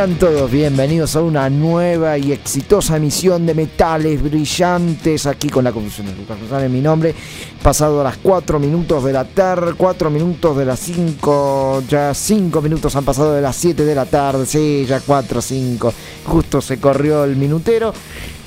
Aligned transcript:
Sean 0.00 0.18
todos 0.18 0.50
bienvenidos 0.50 1.14
a 1.14 1.20
una 1.20 1.50
nueva 1.50 2.16
y 2.16 2.32
exitosa 2.32 2.96
emisión 2.96 3.44
de 3.44 3.52
Metales 3.52 4.22
Brillantes, 4.22 5.26
aquí 5.26 5.50
con 5.50 5.62
la 5.62 5.72
confusión 5.72 6.06
de 6.06 6.16
Lucas 6.16 6.40
González, 6.40 6.70
mi 6.70 6.80
nombre, 6.80 7.14
pasado 7.62 8.00
a 8.00 8.04
las 8.04 8.16
4 8.16 8.58
minutos 8.58 9.04
de 9.04 9.12
la 9.12 9.26
tarde, 9.26 9.74
4 9.76 10.08
minutos 10.08 10.56
de 10.56 10.64
las 10.64 10.80
5, 10.80 11.82
ya 11.86 12.14
5 12.14 12.62
minutos 12.62 12.96
han 12.96 13.04
pasado 13.04 13.34
de 13.34 13.42
las 13.42 13.54
7 13.56 13.84
de 13.84 13.94
la 13.94 14.06
tarde, 14.06 14.46
sí, 14.46 14.86
ya 14.88 15.00
4, 15.00 15.42
5, 15.42 15.92
justo 16.24 16.62
se 16.62 16.80
corrió 16.80 17.24
el 17.24 17.36
minutero, 17.36 17.92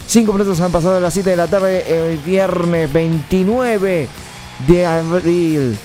5 0.08 0.34
minutos 0.34 0.60
han 0.60 0.72
pasado 0.72 0.96
de 0.96 1.02
las 1.02 1.14
7 1.14 1.30
de 1.30 1.38
la 1.38 1.46
tarde, 1.46 2.14
el 2.14 2.18
viernes 2.18 2.92
29 2.92 4.08
de 4.68 4.86
abril 4.88 5.78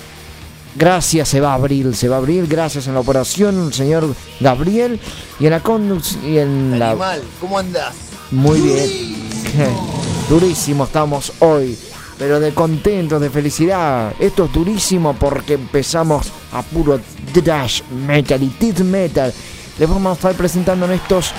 Gracias, 0.76 1.28
se 1.28 1.40
va 1.40 1.52
a 1.52 1.54
abrir, 1.54 1.94
se 1.94 2.08
va 2.08 2.16
a 2.16 2.18
abrir. 2.18 2.46
Gracias 2.46 2.86
en 2.86 2.94
la 2.94 3.00
operación, 3.00 3.72
señor 3.72 4.14
Gabriel. 4.40 5.00
Y 5.40 5.46
en 5.46 5.50
la 5.50 5.60
conducción. 5.60 6.26
Y 6.26 6.38
en 6.38 6.78
la... 6.78 6.90
Animal, 6.90 7.22
¿cómo 7.40 7.58
andás? 7.58 7.94
Muy 8.30 8.60
bien. 8.60 9.16
Durísimo 10.28 10.84
estamos 10.84 11.32
hoy. 11.40 11.76
Pero 12.18 12.40
de 12.40 12.52
contentos, 12.52 13.20
de 13.20 13.30
felicidad. 13.30 14.12
Esto 14.18 14.46
es 14.46 14.52
durísimo 14.52 15.14
porque 15.14 15.54
empezamos 15.54 16.32
a 16.52 16.62
puro 16.62 17.00
trash 17.32 17.82
metal 18.06 18.42
y 18.42 18.52
death 18.58 18.80
metal. 18.80 19.32
Les 19.78 19.88
vamos 19.88 20.10
a 20.10 20.14
estar 20.14 20.34
presentando 20.34 20.86
en 20.86 20.92
estos 20.92 21.32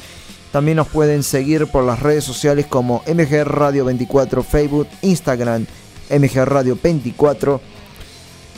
también 0.51 0.78
nos 0.78 0.88
pueden 0.88 1.22
seguir 1.23 1.66
por 1.67 1.84
las 1.85 2.00
redes 2.01 2.23
sociales 2.23 2.66
como 2.67 3.03
MG 3.07 3.44
Radio 3.45 3.85
24, 3.85 4.44
Facebook, 4.44 4.88
Instagram, 5.01 5.66
MG 6.09 6.45
Radio 6.45 6.78
24. 6.81 7.62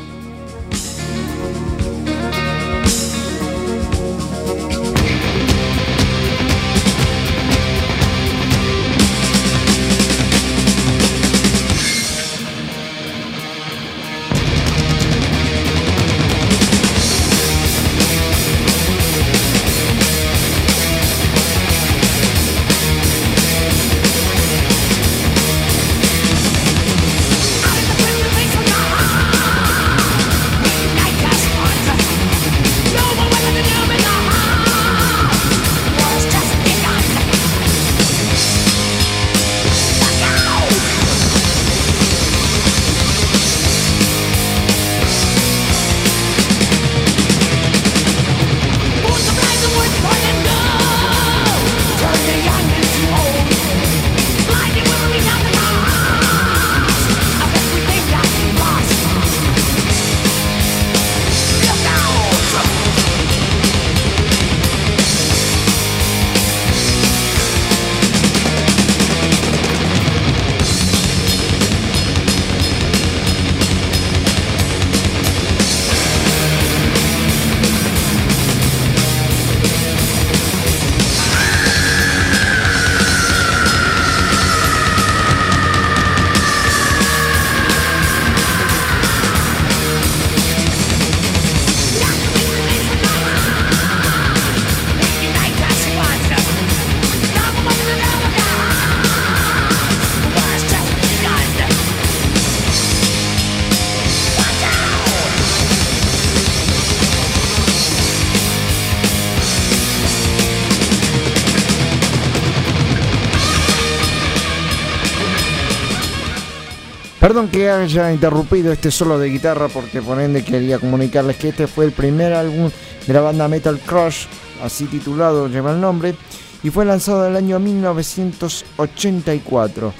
Que 117.47 117.69
haya 117.69 118.11
interrumpido 118.11 118.73
este 118.73 118.91
solo 118.91 119.17
de 119.17 119.29
guitarra 119.29 119.69
porque 119.69 120.01
por 120.01 120.19
ende 120.19 120.43
quería 120.43 120.77
comunicarles 120.77 121.37
que 121.37 121.47
este 121.49 121.67
fue 121.67 121.85
el 121.85 121.93
primer 121.93 122.33
álbum 122.33 122.69
de 123.07 123.13
la 123.13 123.21
banda 123.21 123.47
Metal 123.47 123.79
Crush, 123.79 124.25
así 124.61 124.87
titulado 124.87 125.47
lleva 125.47 125.71
el 125.71 125.79
nombre, 125.79 126.15
y 126.63 126.69
fue 126.69 126.83
lanzado 126.83 127.25
en 127.25 127.31
el 127.31 127.37
año 127.37 127.57
1984. 127.59 129.93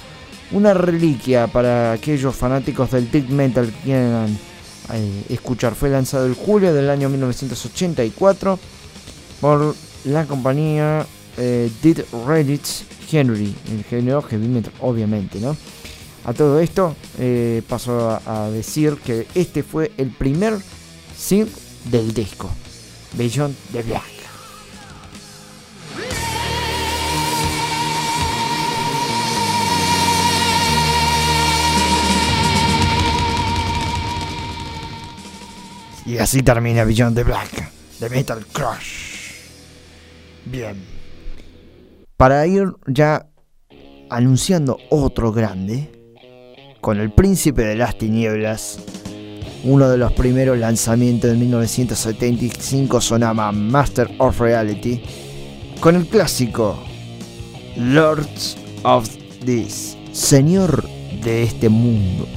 Una 0.51 0.73
reliquia 0.73 1.47
para 1.47 1.93
aquellos 1.93 2.35
fanáticos 2.35 2.91
del 2.91 3.09
death 3.09 3.29
metal 3.29 3.67
que 3.67 3.83
quieran 3.83 4.37
eh, 4.93 5.23
escuchar. 5.29 5.75
Fue 5.75 5.89
lanzado 5.89 6.25
el 6.25 6.33
julio 6.33 6.73
del 6.73 6.89
año 6.89 7.07
1984 7.07 8.59
por 9.39 9.73
la 10.03 10.25
compañía 10.25 11.05
eh, 11.37 11.71
Dead 11.81 12.03
Reddits 12.27 12.83
Henry, 13.09 13.55
el 13.71 13.85
género 13.85 14.21
heavy 14.23 14.49
metal, 14.49 14.73
obviamente, 14.81 15.39
¿no? 15.39 15.55
A 16.29 16.33
todo 16.33 16.59
esto 16.59 16.95
eh, 17.17 17.63
paso 17.67 18.21
a, 18.23 18.51
decir 18.51 18.97
que 19.03 19.25
este 19.33 19.63
fue 19.63 19.91
el 19.97 20.11
primer 20.11 20.59
single 21.17 21.51
del 21.85 22.13
disco, 22.13 22.51
Beyond 23.13 23.55
the 23.71 23.81
Black. 23.81 24.03
Y 36.05 36.19
así 36.19 36.43
termina 36.43 36.83
Beyond 36.83 37.15
the 37.15 37.23
Black, 37.23 37.71
de 37.99 38.09
Metal 38.11 38.45
Crush. 38.53 39.31
Bien. 40.45 40.75
Para 42.17 42.45
ir 42.45 42.67
ya 42.85 43.25
anunciando 44.11 44.77
otro 44.91 45.31
grande, 45.31 45.98
con 46.81 46.99
El 46.99 47.11
Príncipe 47.11 47.63
de 47.63 47.75
las 47.75 47.97
Tinieblas, 47.97 48.79
uno 49.63 49.89
de 49.89 49.97
los 49.97 50.13
primeros 50.13 50.57
lanzamientos 50.57 51.31
de 51.31 51.37
1975 51.37 53.01
sonaba 53.01 53.51
Master 53.51 54.09
of 54.17 54.39
Reality, 54.39 55.01
con 55.79 55.95
el 55.95 56.05
clásico 56.05 56.77
Lords 57.75 58.57
of 58.83 59.09
This, 59.45 59.97
Señor 60.11 60.83
de 61.23 61.43
este 61.43 61.69
mundo. 61.69 62.27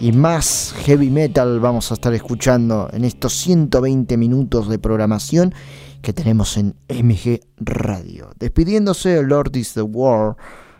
Y 0.00 0.10
más 0.10 0.74
heavy 0.84 1.08
metal 1.08 1.60
vamos 1.60 1.92
a 1.92 1.94
estar 1.94 2.12
escuchando 2.14 2.88
en 2.92 3.04
estos 3.04 3.34
120 3.34 4.16
minutos 4.16 4.68
de 4.68 4.80
programación 4.80 5.54
que 6.02 6.12
tenemos 6.12 6.56
en 6.56 6.74
MG 6.88 7.38
Radio. 7.58 8.30
Despidiéndose, 8.40 9.22
Lord 9.22 9.56
is 9.56 9.74
the 9.74 9.82
War 9.82 10.34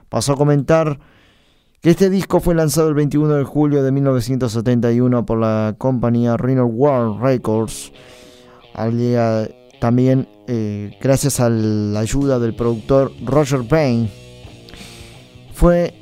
pasó 0.09 0.33
a 0.33 0.37
comentar 0.37 0.99
que 1.81 1.91
este 1.91 2.11
disco 2.11 2.41
fue 2.41 2.57
lanzado 2.57 2.89
el 2.89 2.95
21 2.95 3.35
de 3.37 3.45
julio 3.45 3.85
de 3.85 3.93
1971 3.93 5.25
por 5.25 5.39
la 5.39 5.77
compañía 5.79 6.37
Rhino 6.37 6.67
War 6.67 7.21
Records. 7.21 7.93
Al 8.75 8.99
día 8.99 9.49
también 9.81 10.27
eh, 10.49 10.99
gracias 11.01 11.39
a 11.39 11.49
la 11.49 12.01
ayuda 12.01 12.41
del 12.41 12.57
productor 12.57 13.13
Roger 13.25 13.63
Payne. 13.69 14.11
Fue 15.53 15.95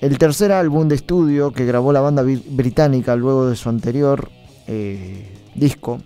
el 0.00 0.18
tercer 0.18 0.52
álbum 0.52 0.88
de 0.88 0.94
estudio 0.96 1.52
que 1.52 1.64
grabó 1.64 1.92
la 1.92 2.00
banda 2.00 2.22
británica 2.22 3.16
luego 3.16 3.48
de 3.48 3.56
su 3.56 3.68
anterior 3.68 4.30
eh, 4.66 5.32
disco, 5.54 6.00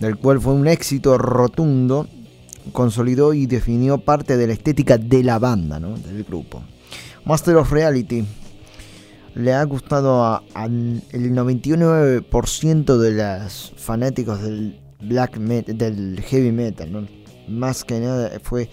del 0.00 0.16
cual 0.16 0.40
fue 0.40 0.54
un 0.54 0.66
éxito 0.66 1.18
rotundo, 1.18 2.08
consolidó 2.72 3.32
y 3.32 3.46
definió 3.46 3.98
parte 3.98 4.36
de 4.36 4.46
la 4.46 4.52
estética 4.52 4.98
de 4.98 5.22
la 5.22 5.38
banda, 5.38 5.78
del 5.78 6.24
grupo. 6.24 6.62
Master 7.24 7.56
of 7.56 7.70
Reality 7.72 8.24
le 9.34 9.52
ha 9.54 9.62
gustado 9.64 10.42
al 10.54 11.02
99% 11.12 12.96
de 12.98 13.12
los 13.12 13.72
fanáticos 13.76 14.42
del 14.42 14.80
black 15.00 15.38
metal, 15.38 15.78
del 15.78 16.20
heavy 16.22 16.50
metal, 16.52 17.08
más 17.48 17.84
que 17.84 18.00
nada 18.00 18.32
fue 18.42 18.68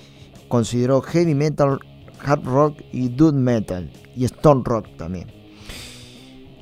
consideró 0.48 1.02
heavy 1.02 1.36
metal, 1.36 1.80
hard 2.24 2.44
rock 2.46 2.82
y 2.92 3.10
dude 3.10 3.38
metal 3.38 3.92
y 4.16 4.26
stone 4.26 4.62
rock 4.64 4.88
también. 4.98 5.32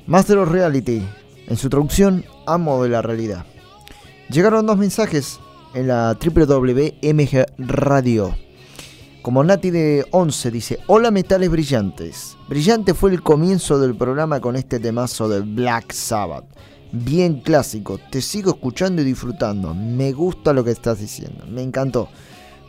Master 0.06 0.38
of 0.40 0.50
Reality, 0.50 1.02
en 1.48 1.58
su 1.58 1.70
traducción, 1.70 2.26
amo 2.46 2.84
de 2.84 2.90
la 2.90 3.02
realidad. 3.02 3.46
Llegaron 4.30 4.66
dos 4.66 4.78
mensajes 4.78 5.40
en 5.74 5.88
la 5.88 6.18
www.mg 6.20 7.46
Radio 7.58 8.36
como 9.24 9.42
Nati 9.42 9.72
de 9.72 10.06
11 10.12 10.52
dice, 10.52 10.80
hola 10.88 11.10
metales 11.10 11.50
brillantes. 11.50 12.36
Brillante 12.50 12.94
fue 12.94 13.12
el 13.12 13.24
comienzo 13.24 13.80
del 13.80 13.96
programa 13.96 14.42
con 14.42 14.58
este 14.58 14.82
temazo 14.82 15.30
de 15.30 15.40
Black 15.40 15.94
Sabbath. 15.94 16.44
Bien 16.92 17.40
clásico, 17.40 18.02
te 18.12 18.22
sigo 18.22 18.52
escuchando 18.52 19.02
y 19.02 19.06
disfrutando. 19.06 19.74
Me 19.74 20.12
gusta 20.12 20.52
lo 20.52 20.66
que 20.66 20.72
estás 20.72 21.00
diciendo, 21.00 21.46
me 21.48 21.62
encantó. 21.62 22.10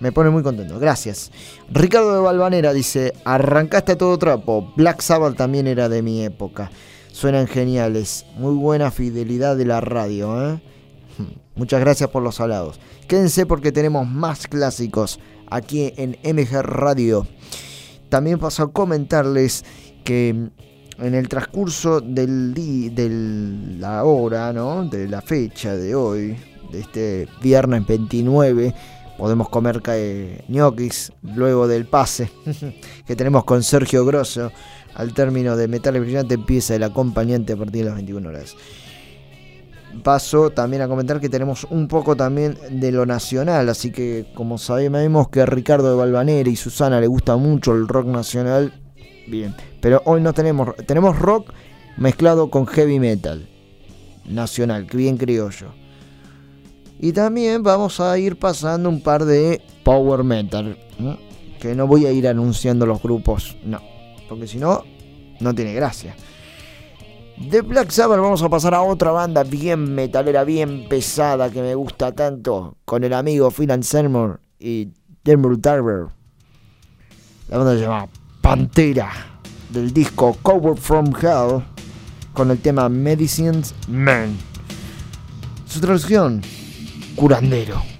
Me 0.04 0.12
pone 0.12 0.28
muy 0.28 0.42
contento, 0.42 0.78
gracias. 0.78 1.32
Ricardo 1.72 2.14
de 2.14 2.20
Balvanera 2.20 2.74
dice, 2.74 3.14
arrancaste 3.24 3.92
a 3.92 3.96
todo 3.96 4.18
trapo. 4.18 4.70
Black 4.76 5.00
Sabbath 5.00 5.34
también 5.34 5.66
era 5.66 5.88
de 5.88 6.02
mi 6.02 6.22
época. 6.22 6.70
Suenan 7.10 7.46
geniales. 7.46 8.26
Muy 8.36 8.54
buena 8.54 8.90
fidelidad 8.90 9.56
de 9.56 9.64
la 9.64 9.80
radio, 9.80 10.56
¿eh? 10.56 10.60
Muchas 11.56 11.80
gracias 11.80 12.10
por 12.10 12.22
los 12.22 12.38
halagos. 12.38 12.78
Quédense 13.08 13.46
porque 13.46 13.72
tenemos 13.72 14.06
más 14.06 14.46
clásicos 14.46 15.20
aquí 15.50 15.94
en 15.96 16.18
MG 16.22 16.60
Radio. 16.60 17.26
También 18.10 18.38
paso 18.38 18.64
a 18.64 18.72
comentarles 18.74 19.64
que 20.04 20.28
en 20.28 21.14
el 21.14 21.28
transcurso 21.30 22.02
del 22.02 22.52
día, 22.52 22.90
de 22.90 23.08
la 23.78 24.04
hora, 24.04 24.52
¿no? 24.52 24.84
de 24.84 25.08
la 25.08 25.22
fecha 25.22 25.74
de 25.74 25.94
hoy, 25.94 26.36
de 26.70 26.80
este 26.80 27.26
viernes 27.40 27.86
29, 27.86 28.74
podemos 29.18 29.48
comer 29.48 29.82
ñoquis 30.48 31.12
luego 31.22 31.68
del 31.68 31.86
pase 31.86 32.30
que 33.06 33.16
tenemos 33.16 33.44
con 33.44 33.62
Sergio 33.62 34.04
Grosso. 34.04 34.50
Al 34.94 35.12
término 35.12 35.56
de 35.56 35.66
Metales 35.66 36.02
Brillante 36.02 36.34
empieza 36.34 36.76
el 36.76 36.84
acompañante 36.84 37.54
a 37.54 37.56
partir 37.56 37.82
de 37.82 37.86
las 37.86 37.94
21 37.96 38.28
horas 38.28 38.54
paso 40.02 40.50
también 40.50 40.82
a 40.82 40.88
comentar 40.88 41.20
que 41.20 41.28
tenemos 41.28 41.64
un 41.70 41.88
poco 41.88 42.16
también 42.16 42.58
de 42.70 42.90
lo 42.90 43.06
nacional, 43.06 43.68
así 43.68 43.92
que 43.92 44.26
como 44.34 44.58
sabemos 44.58 45.28
que 45.28 45.42
a 45.42 45.46
Ricardo 45.46 45.90
de 45.90 45.96
Balvanera 45.96 46.48
y 46.48 46.56
Susana 46.56 47.00
le 47.00 47.06
gusta 47.06 47.36
mucho 47.36 47.72
el 47.72 47.86
rock 47.86 48.06
nacional, 48.06 48.72
bien, 49.28 49.54
pero 49.80 50.02
hoy 50.04 50.20
no 50.20 50.32
tenemos, 50.32 50.74
tenemos 50.86 51.18
rock 51.18 51.52
mezclado 51.96 52.50
con 52.50 52.66
heavy 52.66 52.98
metal 52.98 53.48
nacional, 54.26 54.86
que 54.86 54.96
bien 54.96 55.16
criollo. 55.16 55.83
Y 56.98 57.12
también 57.12 57.62
vamos 57.62 58.00
a 58.00 58.16
ir 58.18 58.38
pasando 58.38 58.88
un 58.88 59.02
par 59.02 59.24
de 59.24 59.60
power 59.82 60.24
metal, 60.24 60.78
que 61.60 61.74
no 61.74 61.86
voy 61.86 62.06
a 62.06 62.12
ir 62.12 62.26
anunciando 62.28 62.86
los 62.86 63.02
grupos, 63.02 63.56
no, 63.64 63.80
porque 64.28 64.46
si 64.46 64.58
no, 64.58 64.84
no 65.40 65.54
tiene 65.54 65.74
gracia. 65.74 66.14
De 67.36 67.62
Black 67.62 67.90
Sabbath 67.90 68.20
vamos 68.20 68.42
a 68.42 68.48
pasar 68.48 68.74
a 68.74 68.82
otra 68.82 69.10
banda 69.10 69.42
bien 69.42 69.94
metalera, 69.94 70.44
bien 70.44 70.88
pesada 70.88 71.50
que 71.50 71.60
me 71.60 71.74
gusta 71.74 72.12
tanto, 72.12 72.76
con 72.84 73.02
el 73.02 73.12
amigo 73.12 73.50
Phil 73.50 73.72
Anselmo 73.72 74.38
y 74.58 74.88
Denver 75.24 75.56
Tarver. 75.58 76.06
La 77.48 77.58
banda 77.58 77.74
se 77.74 77.80
llama 77.80 78.08
Pantera, 78.40 79.10
del 79.70 79.92
disco 79.92 80.36
Cover 80.42 80.76
from 80.76 81.12
Hell, 81.20 81.64
con 82.32 82.50
el 82.52 82.58
tema 82.60 82.88
Medicines 82.88 83.74
Man. 83.88 84.36
Su 85.66 85.80
traducción, 85.80 86.40
curandero. 87.14 87.93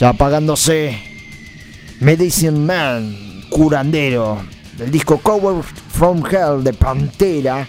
Ya 0.00 0.08
apagándose. 0.08 0.98
Medicine 2.00 2.58
Man, 2.58 3.44
curandero. 3.50 4.38
Del 4.78 4.90
disco 4.90 5.18
Cover 5.18 5.62
from 5.62 6.24
Hell 6.24 6.64
de 6.64 6.72
Pantera. 6.72 7.68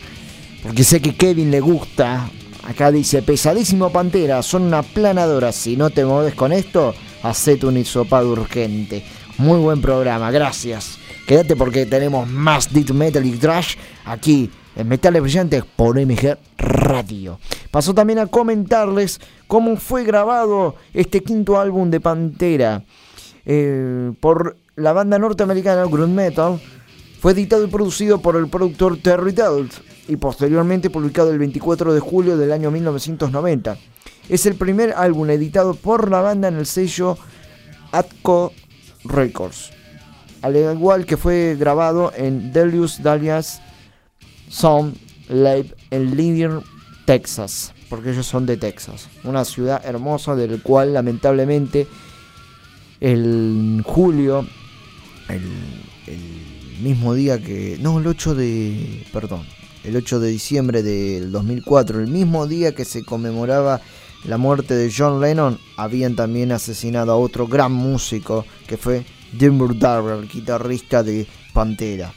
Porque 0.63 0.85
sé 0.85 1.01
que 1.01 1.13
Kevin 1.13 1.51
le 1.51 1.59
gusta. 1.59 2.29
Acá 2.63 2.89
dice, 2.89 3.21
pesadísimo 3.21 3.91
Pantera, 3.91 4.41
son 4.43 4.61
una 4.61 4.81
planadora. 4.81 5.51
Si 5.51 5.75
no 5.75 5.89
te 5.89 6.05
mueves 6.05 6.33
con 6.33 6.53
esto, 6.53 6.95
hacete 7.21 7.65
un 7.65 7.75
hisopado 7.75 8.31
urgente. 8.31 9.03
Muy 9.37 9.59
buen 9.59 9.81
programa, 9.81 10.31
gracias. 10.31 10.99
Quédate 11.27 11.57
porque 11.57 11.85
tenemos 11.85 12.29
más 12.29 12.71
Death 12.71 12.91
Metal 12.91 13.25
y 13.25 13.31
Trash 13.31 13.75
aquí 14.05 14.49
Metales 14.86 15.21
Brillantes 15.21 15.63
por 15.75 15.99
MG 15.99 16.38
Radio. 16.57 17.39
Pasó 17.71 17.93
también 17.93 18.19
a 18.19 18.27
comentarles 18.27 19.19
cómo 19.47 19.75
fue 19.77 20.03
grabado 20.03 20.75
este 20.93 21.21
quinto 21.23 21.60
álbum 21.60 21.89
de 21.89 21.99
Pantera 21.99 22.84
eh, 23.45 24.12
por 24.19 24.57
la 24.75 24.93
banda 24.93 25.19
norteamericana 25.19 25.86
Ground 25.86 26.15
Metal. 26.15 26.60
Fue 27.19 27.34
editado 27.34 27.63
y 27.63 27.67
producido 27.67 28.21
por 28.21 28.36
el 28.36 28.47
productor 28.47 28.97
Terry 28.97 29.31
Delt 29.31 29.73
y 30.07 30.15
posteriormente 30.15 30.89
publicado 30.89 31.31
el 31.31 31.38
24 31.38 31.93
de 31.93 31.99
julio 31.99 32.38
del 32.38 32.51
año 32.51 32.71
1990. 32.71 33.77
Es 34.29 34.45
el 34.45 34.55
primer 34.55 34.93
álbum 34.95 35.29
editado 35.29 35.73
por 35.75 36.10
la 36.10 36.21
banda 36.21 36.47
en 36.47 36.55
el 36.55 36.65
sello 36.65 37.17
Atco 37.91 38.53
Records, 39.03 39.71
al 40.41 40.55
igual 40.55 41.05
que 41.05 41.17
fue 41.17 41.55
grabado 41.60 42.12
en 42.15 42.51
Delius 42.53 43.03
Dalias 43.03 43.62
Sound 44.51 44.97
Lab 45.29 45.65
en 45.91 46.15
Lydian, 46.15 46.61
Texas, 47.05 47.73
porque 47.89 48.11
ellos 48.11 48.27
son 48.27 48.45
de 48.45 48.57
Texas, 48.57 49.07
una 49.23 49.45
ciudad 49.45 49.81
hermosa 49.85 50.35
del 50.35 50.61
cual 50.61 50.93
lamentablemente 50.93 51.87
el 52.99 53.81
julio, 53.85 54.45
el, 55.29 55.41
el 56.07 56.83
mismo 56.83 57.13
día 57.13 57.41
que, 57.41 57.77
no, 57.81 57.99
el 57.99 58.07
8 58.07 58.35
de, 58.35 59.05
perdón, 59.13 59.45
el 59.83 59.95
8 59.95 60.19
de 60.19 60.29
diciembre 60.29 60.83
del 60.83 61.31
2004, 61.31 62.01
el 62.01 62.07
mismo 62.07 62.45
día 62.45 62.75
que 62.75 62.85
se 62.85 63.03
conmemoraba 63.03 63.81
la 64.25 64.37
muerte 64.37 64.75
de 64.75 64.93
John 64.95 65.21
Lennon, 65.21 65.57
habían 65.77 66.15
también 66.15 66.51
asesinado 66.51 67.11
a 67.11 67.17
otro 67.17 67.47
gran 67.47 67.71
músico 67.71 68.45
que 68.67 68.77
fue 68.77 69.05
Dimmu 69.33 69.73
Darrell, 69.75 70.27
guitarrista 70.27 71.01
de 71.03 71.25
Pantera. 71.53 72.13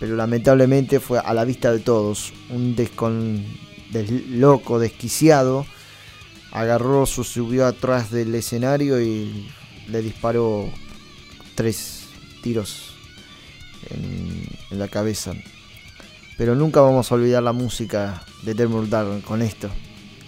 Pero 0.00 0.16
lamentablemente 0.16 0.98
fue 0.98 1.18
a 1.18 1.34
la 1.34 1.44
vista 1.44 1.70
de 1.72 1.78
todos, 1.78 2.32
un 2.48 2.74
descon, 2.74 3.44
des, 3.92 4.10
loco, 4.30 4.78
desquiciado, 4.78 5.66
agarró, 6.50 7.04
su 7.04 7.22
subió 7.22 7.66
atrás 7.66 8.10
del 8.10 8.34
escenario 8.34 9.00
y 9.00 9.48
le 9.88 10.00
disparó 10.00 10.70
tres 11.54 12.06
tiros 12.42 12.94
en, 13.90 14.48
en 14.70 14.78
la 14.78 14.88
cabeza. 14.88 15.34
Pero 16.38 16.54
nunca 16.54 16.80
vamos 16.80 17.12
a 17.12 17.16
olvidar 17.16 17.42
la 17.42 17.52
música 17.52 18.24
de 18.42 18.54
Dermot 18.54 18.88
Darrell 18.88 19.22
con 19.22 19.42
esto. 19.42 19.68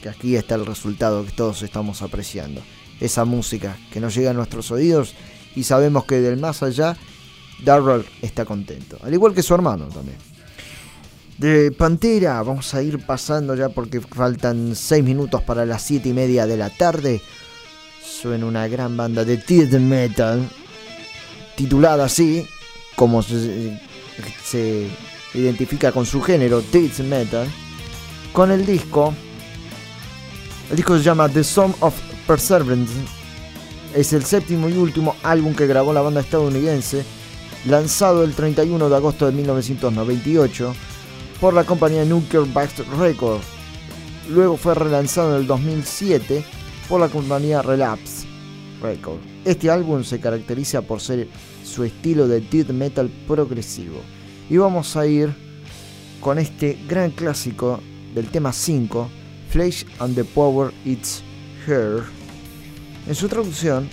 Que 0.03 0.11
aquí 0.11 0.37
está 0.37 0.57
el 0.57 0.67
resultado 0.67 1.25
que 1.25 1.33
todos 1.33 1.63
estamos 1.63 2.03
apreciando. 2.03 2.61
Esa 3.01 3.25
música 3.25 3.79
que 3.91 4.01
nos 4.01 4.15
llega 4.15 4.33
a 4.33 4.35
nuestros 4.35 4.71
oídos 4.71 5.15
y 5.57 5.63
sabemos 5.63 6.05
que 6.05 6.21
del 6.21 6.39
más 6.39 6.63
allá 6.63 6.99
Darrell 7.65 8.05
está 8.21 8.45
contento. 8.45 8.99
Al 9.03 9.13
igual 9.15 9.35
que 9.35 9.43
su 9.43 9.55
hermano 9.55 9.87
también. 9.87 10.17
De 11.39 11.73
Pantera 11.73 12.43
vamos 12.43 12.73
a 12.75 12.83
ir 12.83 13.05
pasando 13.05 13.55
ya 13.55 13.69
porque 13.69 14.01
faltan 14.01 14.77
6 14.77 15.03
minutos 15.03 15.43
para 15.43 15.67
las 15.67 15.83
7 15.83 16.09
y 16.09 16.13
media 16.13 16.47
de 16.47 16.57
la 16.57 16.71
tarde. 16.71 17.21
Suena 18.05 18.47
una 18.47 18.69
gran 18.69 18.97
banda 18.97 19.25
de 19.25 19.39
death 19.39 19.73
metal 19.81 20.49
titulada 21.57 22.05
así, 22.05 22.47
como 22.97 23.23
se, 23.23 23.79
identifica 25.35 25.91
con 25.93 26.07
su 26.07 26.21
género, 26.21 26.63
death 26.73 27.01
metal, 27.01 27.49
con 28.33 28.51
el 28.51 28.65
disco. 28.65 29.15
El 30.71 30.77
disco 30.77 30.97
se 30.97 31.03
llama 31.03 31.29
The 31.29 31.43
Song 31.43 31.73
of 31.81 31.95
Perseverance. 32.27 32.93
Es 33.95 34.13
el 34.13 34.25
séptimo 34.25 34.69
y 34.69 34.77
último 34.77 35.17
álbum 35.23 35.55
que 35.55 35.67
grabó 35.67 35.93
la 35.93 36.01
banda 36.03 36.21
estadounidense, 36.21 37.05
lanzado 37.67 38.25
el 38.25 38.35
31 38.35 38.89
de 38.89 38.97
agosto 38.97 39.27
de 39.27 39.33
1998 39.33 40.75
por 41.41 41.55
la 41.55 41.65
compañía 41.65 42.05
Nuclear 42.05 42.47
Blast 42.47 42.81
Records. 42.99 43.45
Luego 44.31 44.57
fue 44.57 44.75
relanzado 44.75 45.35
en 45.35 45.43
el 45.43 45.47
2007 45.47 46.45
por 46.89 47.01
la 47.01 47.09
compañía 47.09 47.63
Relapse 47.63 48.27
Records. 48.81 49.23
Este 49.45 49.71
álbum 49.71 50.05
se 50.05 50.21
caracteriza 50.21 50.83
por 50.83 51.01
ser 51.01 51.29
su 51.65 51.85
estilo 51.85 52.29
de 52.29 52.41
death 52.41 52.71
metal 52.71 53.11
progresivo. 53.27 54.01
Y 54.49 54.57
vamos 54.57 54.97
a 54.97 55.07
ir 55.07 55.35
con 56.21 56.39
este 56.39 56.79
gran 56.89 57.11
clásico 57.11 57.81
del 58.15 58.29
tema 58.29 58.53
5, 58.53 59.09
Flesh 59.51 59.87
and 59.99 60.15
the 60.15 60.25
Power 60.25 60.73
It's 60.85 61.23
Her. 61.67 62.03
En 63.07 63.15
su 63.15 63.29
traducción, 63.29 63.89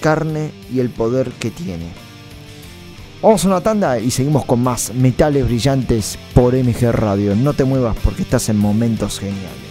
carne 0.00 0.52
y 0.72 0.80
el 0.80 0.90
poder 0.90 1.30
que 1.32 1.50
tiene. 1.50 2.03
Vamos 3.24 3.42
a 3.46 3.48
una 3.48 3.62
tanda 3.62 3.98
y 3.98 4.10
seguimos 4.10 4.44
con 4.44 4.62
más 4.62 4.92
metales 4.92 5.46
brillantes 5.46 6.18
por 6.34 6.54
MG 6.54 6.92
Radio. 6.92 7.34
No 7.34 7.54
te 7.54 7.64
muevas 7.64 7.96
porque 8.04 8.20
estás 8.20 8.50
en 8.50 8.58
momentos 8.58 9.18
geniales. 9.18 9.63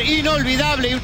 Inolvidable. 0.00 1.03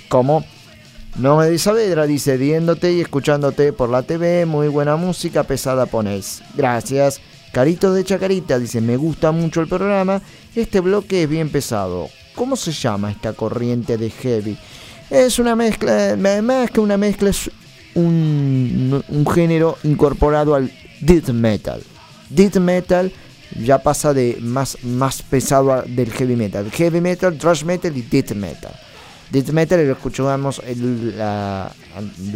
Como 0.09 0.45
Nome 1.17 1.49
de 1.49 1.59
Saavedra 1.59 2.07
dice, 2.07 2.37
viéndote 2.37 2.93
y 2.93 3.01
escuchándote 3.01 3.73
por 3.73 3.89
la 3.89 4.03
TV, 4.03 4.47
muy 4.47 4.69
buena 4.69 4.97
música 4.97 5.45
pesada 5.45 5.87
ponéis. 5.87 6.43
Gracias. 6.57 7.21
Carito 7.55 7.95
de 7.95 8.03
Chacarita 8.03 8.59
dice, 8.59 8.81
me 8.81 8.97
gusta 8.97 9.31
mucho 9.31 9.61
el 9.61 9.69
programa, 9.69 10.21
este 10.57 10.81
bloque 10.81 11.23
es 11.23 11.29
bien 11.29 11.51
pesado. 11.51 12.09
¿Cómo 12.35 12.57
se 12.57 12.73
llama 12.73 13.13
esta 13.13 13.33
corriente 13.33 13.97
de 13.97 14.11
heavy? 14.11 14.59
Es 15.09 15.39
una 15.39 15.55
mezcla, 15.55 16.17
más 16.43 16.73
que 16.73 16.81
una 16.81 16.97
mezcla, 16.97 17.31
es 17.31 17.49
un, 17.95 19.05
género 19.33 19.79
incorporado 19.85 20.57
al 20.57 20.73
death 21.01 21.29
metal. 21.29 21.81
Death 22.29 22.57
metal 22.57 23.13
ya 23.65 23.79
pasa 23.79 24.13
de 24.13 24.37
más, 24.41 24.77
más 24.83 25.23
pesado 25.23 25.73
a- 25.73 25.83
del 25.83 26.11
heavy 26.11 26.35
metal. 26.35 26.69
Heavy 26.73 27.01
metal, 27.01 27.39
thrash 27.39 27.63
metal 27.63 27.97
y 27.97 28.03
death 28.03 28.33
metal. 28.33 28.73
Death 29.31 29.51
metal 29.51 29.87
lo 29.87 29.93
escuchábamos 29.93 30.61
en 30.67 31.17
la, 31.17 31.73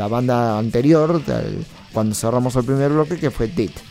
banda 0.09 0.61
anterior, 0.61 1.21
cuando 1.93 2.15
cerramos 2.15 2.55
el 2.55 2.63
primer 2.63 2.93
bloque, 2.93 3.17
que 3.17 3.33
fue 3.33 3.49
Death. 3.49 3.88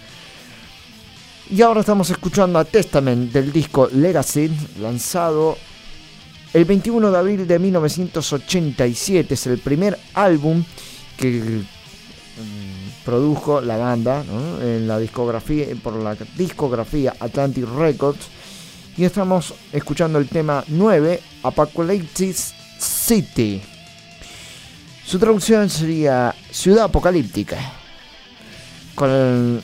Y 1.50 1.62
ahora 1.62 1.80
estamos 1.80 2.10
escuchando 2.10 2.60
a 2.60 2.66
Testament 2.66 3.32
del 3.32 3.54
disco 3.54 3.88
Legacy, 3.94 4.52
lanzado 4.82 5.58
el 6.54 6.66
21 6.66 7.10
de 7.10 7.18
abril 7.18 7.48
de 7.48 7.58
1987. 7.58 9.34
Es 9.34 9.48
el 9.48 9.60
primer 9.60 9.98
álbum 10.14 10.62
que 11.16 11.40
mm, 11.40 13.06
produjo 13.06 13.62
la 13.62 13.78
banda 13.78 14.26
en 14.62 14.90
la 14.90 15.00
discografía, 15.00 15.68
por 15.82 15.94
la 15.94 16.18
discografía 16.36 17.16
Atlantic 17.18 17.66
Records. 17.78 18.28
Y 18.98 19.06
estamos 19.06 19.54
escuchando 19.72 20.20
el 20.20 20.28
tema 20.28 20.66
9, 20.68 21.22
Apocalyptic 21.44 22.36
City. 22.78 23.62
Su 25.06 25.18
traducción 25.18 25.70
sería 25.70 26.36
Ciudad 26.52 26.86
Apocalíptica. 26.86 27.58
Con 28.96 29.10
el 29.10 29.64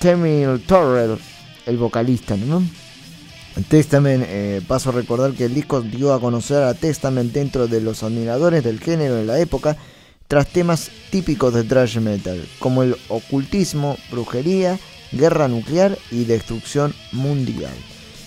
Temil 0.00 0.62
Torrell, 0.66 1.18
el 1.66 1.76
vocalista, 1.76 2.36
¿no? 2.36 2.62
Testament, 3.68 4.24
eh, 4.26 4.62
paso 4.66 4.90
a 4.90 4.92
recordar 4.92 5.32
que 5.32 5.46
el 5.46 5.54
disco 5.54 5.80
dio 5.80 6.12
a 6.12 6.20
conocer 6.20 6.62
a 6.62 6.74
Testament 6.74 7.32
dentro 7.32 7.66
de 7.66 7.80
los 7.80 8.02
admiradores 8.02 8.62
del 8.62 8.78
género 8.78 9.16
de 9.16 9.24
la 9.24 9.40
época, 9.40 9.76
tras 10.28 10.46
temas 10.46 10.90
típicos 11.10 11.54
de 11.54 11.64
thrash 11.64 11.98
metal, 11.98 12.46
como 12.58 12.82
el 12.82 12.96
ocultismo, 13.08 13.96
brujería, 14.10 14.78
guerra 15.10 15.48
nuclear 15.48 15.98
y 16.10 16.24
destrucción 16.24 16.94
mundial. 17.12 17.74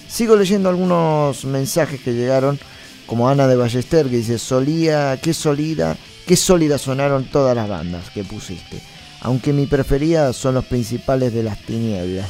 Sigo 0.10 0.36
leyendo 0.36 0.68
algunos 0.68 1.46
mensajes 1.46 2.02
que 2.02 2.14
llegaron, 2.14 2.60
como 3.06 3.30
Ana 3.30 3.48
de 3.48 3.56
Ballester, 3.56 4.08
que 4.10 4.18
dice, 4.18 4.40
solía, 4.40 5.18
qué 5.22 5.34
sólida, 5.34 5.96
qué 6.26 6.36
sólida 6.36 6.78
sonaron 6.78 7.26
todas 7.26 7.56
las 7.56 7.70
bandas 7.70 8.10
que 8.10 8.24
pusiste, 8.24 8.82
aunque 9.22 9.54
mi 9.54 9.68
preferida 9.68 10.34
son 10.34 10.56
los 10.56 10.66
principales 10.66 11.34
de 11.34 11.44
las 11.44 11.60
tinieblas. 11.60 12.30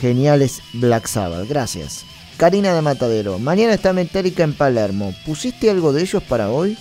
Geniales 0.00 0.62
Black 0.72 1.06
Sabbath, 1.06 1.48
gracias. 1.48 2.04
Karina 2.36 2.72
de 2.74 2.80
Matadero, 2.80 3.38
mañana 3.38 3.74
está 3.74 3.92
Metallica 3.92 4.44
en 4.44 4.54
Palermo. 4.54 5.14
¿Pusiste 5.26 5.68
algo 5.68 5.92
de 5.92 6.02
ellos 6.02 6.22
para 6.22 6.50
hoy? 6.50 6.78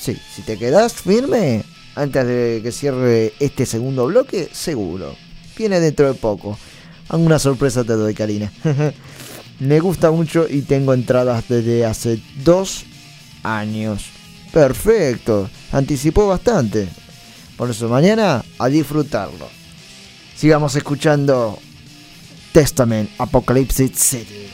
Sí, 0.00 0.16
si 0.34 0.42
te 0.42 0.56
quedás 0.56 0.94
firme, 0.94 1.62
antes 1.94 2.26
de 2.26 2.60
que 2.62 2.72
cierre 2.72 3.34
este 3.38 3.66
segundo 3.66 4.06
bloque, 4.06 4.48
seguro. 4.52 5.14
Viene 5.58 5.80
dentro 5.80 6.06
de 6.06 6.14
poco. 6.14 6.58
Alguna 7.08 7.38
sorpresa 7.38 7.84
te 7.84 7.92
doy, 7.92 8.14
Karina. 8.14 8.50
Me 9.60 9.78
gusta 9.80 10.10
mucho 10.10 10.46
y 10.48 10.62
tengo 10.62 10.94
entradas 10.94 11.44
desde 11.48 11.84
hace 11.84 12.20
dos 12.42 12.84
años. 13.42 14.06
Perfecto, 14.52 15.50
anticipó 15.72 16.28
bastante. 16.28 16.88
Por 17.56 17.70
eso 17.70 17.88
mañana 17.88 18.44
a 18.58 18.68
disfrutarlo. 18.68 19.48
Sigamos 20.36 20.74
escuchando 20.74 21.58
Testament 22.52 23.10
Apocalypse 23.18 23.88
City. 23.94 24.48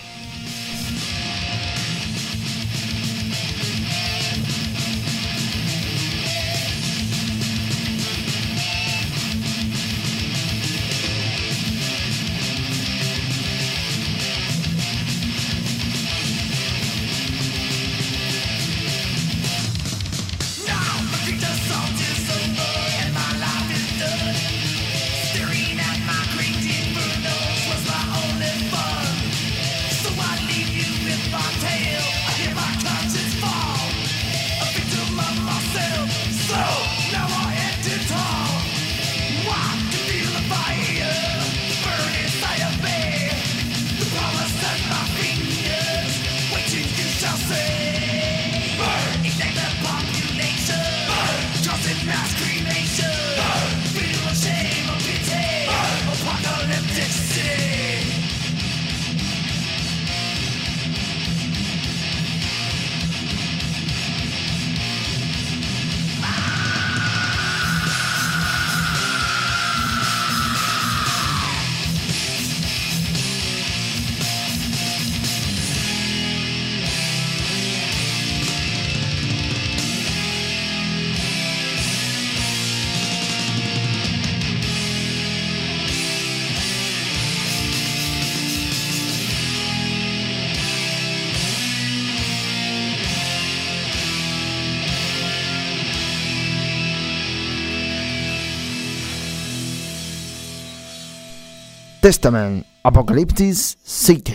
Testament 102.10 102.66
Apocalypse 102.82 103.76
City 103.84 104.34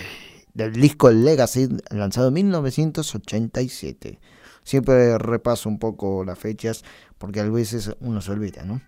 del 0.53 0.71
disco 0.71 1.11
Legacy 1.11 1.67
lanzado 1.89 2.29
en 2.29 2.35
1987. 2.35 4.17
Siempre 4.63 5.17
repaso 5.17 5.67
un 5.67 5.77
poco 5.77 6.23
las 6.23 6.39
fechas 6.39 6.85
porque 7.17 7.41
a 7.41 7.49
veces 7.49 7.91
uno 7.99 8.21
se 8.21 8.31
olvida, 8.31 8.63
¿no? 8.63 8.81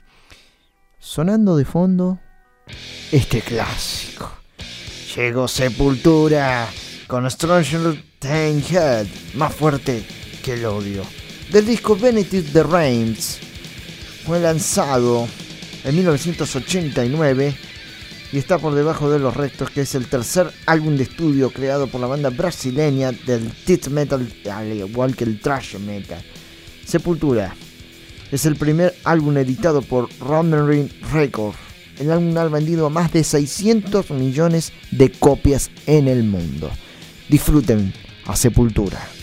Sonando 1.00 1.58
de 1.58 1.66
fondo 1.66 2.18
este 3.12 3.42
clásico. 3.42 4.32
Llegó 5.18 5.50
Sepultura 5.50 6.70
con 7.08 7.30
Stranger 7.30 8.02
Than 8.20 8.64
Head, 8.72 9.08
más 9.34 9.54
fuerte 9.54 10.08
que 10.42 10.54
el 10.54 10.64
odio. 10.64 11.04
Del 11.52 11.66
disco 11.66 11.98
Benedict 11.98 12.54
the 12.54 12.64
Reims 12.64 13.40
fue 14.26 14.40
lanzado 14.40 15.28
en 15.84 15.94
1989 15.94 17.54
y 18.32 18.38
está 18.38 18.58
por 18.58 18.76
debajo 18.76 19.10
de 19.10 19.20
Los 19.20 19.36
Restos, 19.36 19.70
que 19.70 19.82
es 19.82 19.96
el 19.96 20.08
tercer 20.08 20.52
álbum 20.66 20.98
de 20.98 21.04
estudio 21.04 21.50
creado 21.50 21.88
por 21.88 22.02
la 22.02 22.08
banda 22.08 22.30
brasileña 22.30 23.12
del 23.12 23.52
death 23.66 23.88
metal, 23.88 24.28
al 24.52 24.74
igual 24.74 25.16
que 25.16 25.24
el 25.24 25.40
thrash 25.40 25.78
metal. 25.78 26.24
Sepultura 26.86 27.56
es 28.32 28.46
el 28.46 28.56
primer 28.56 28.96
álbum 29.04 29.38
editado 29.38 29.82
por 29.82 30.10
Ring 30.20 30.90
Records. 31.12 31.58
El 32.00 32.12
álbum 32.12 32.38
ha 32.38 32.46
vendido 32.46 32.90
más 32.90 33.12
de 33.12 33.24
600 33.24 34.12
millones 34.12 34.72
de 34.92 35.12
copias 35.12 35.72
en 35.86 36.08
el 36.08 36.24
mundo. 36.24 36.70
Disfruten 37.30 37.94
a 38.26 38.36
Sepultura. 38.36 39.17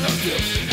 nothing. 0.00 0.67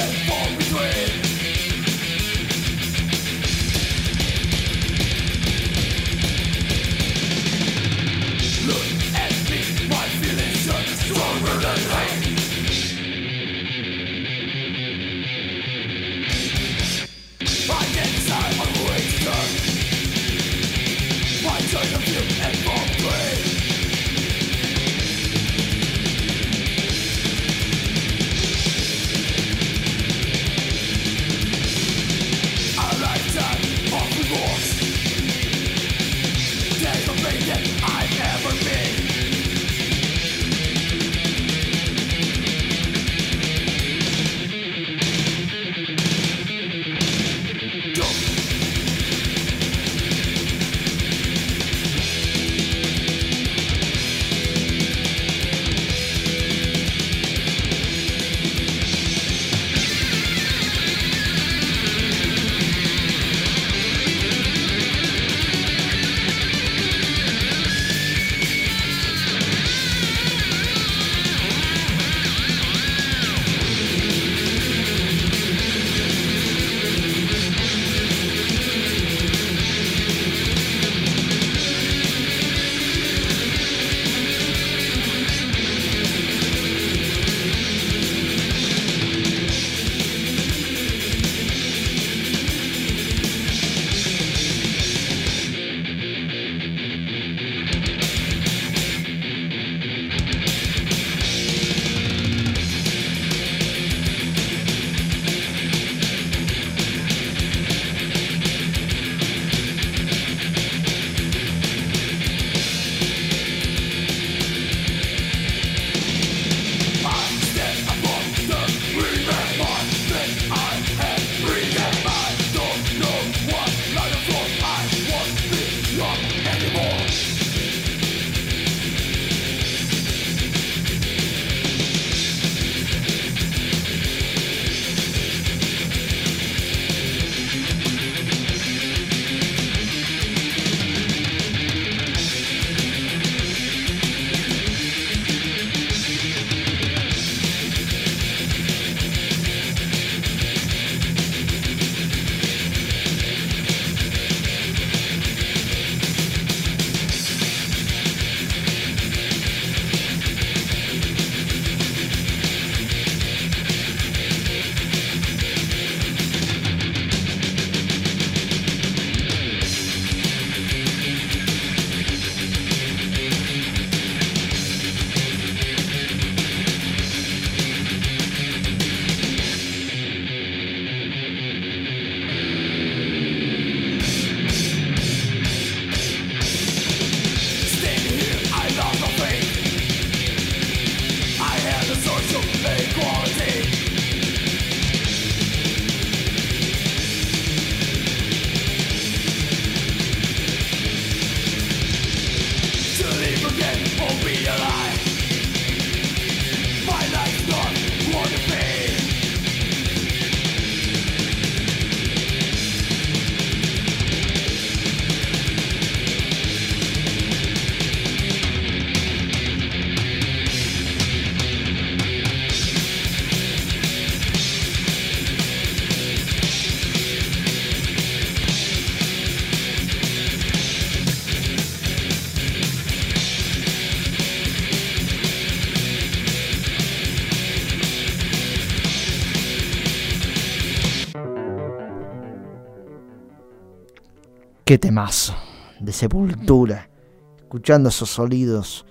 Qué 244.76 244.80
temazo 244.80 245.34
de 245.80 245.94
sepultura. 245.94 246.90
Escuchando 247.38 247.88
esos 247.88 248.10
sonidos, 248.10 248.86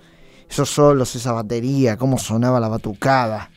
esos 0.49 0.67
solos, 0.67 1.15
esa 1.15 1.31
batería, 1.31 1.95
cómo 1.95 2.17
sonaba 2.17 2.59
la 2.59 2.69
batucada. 2.69 3.51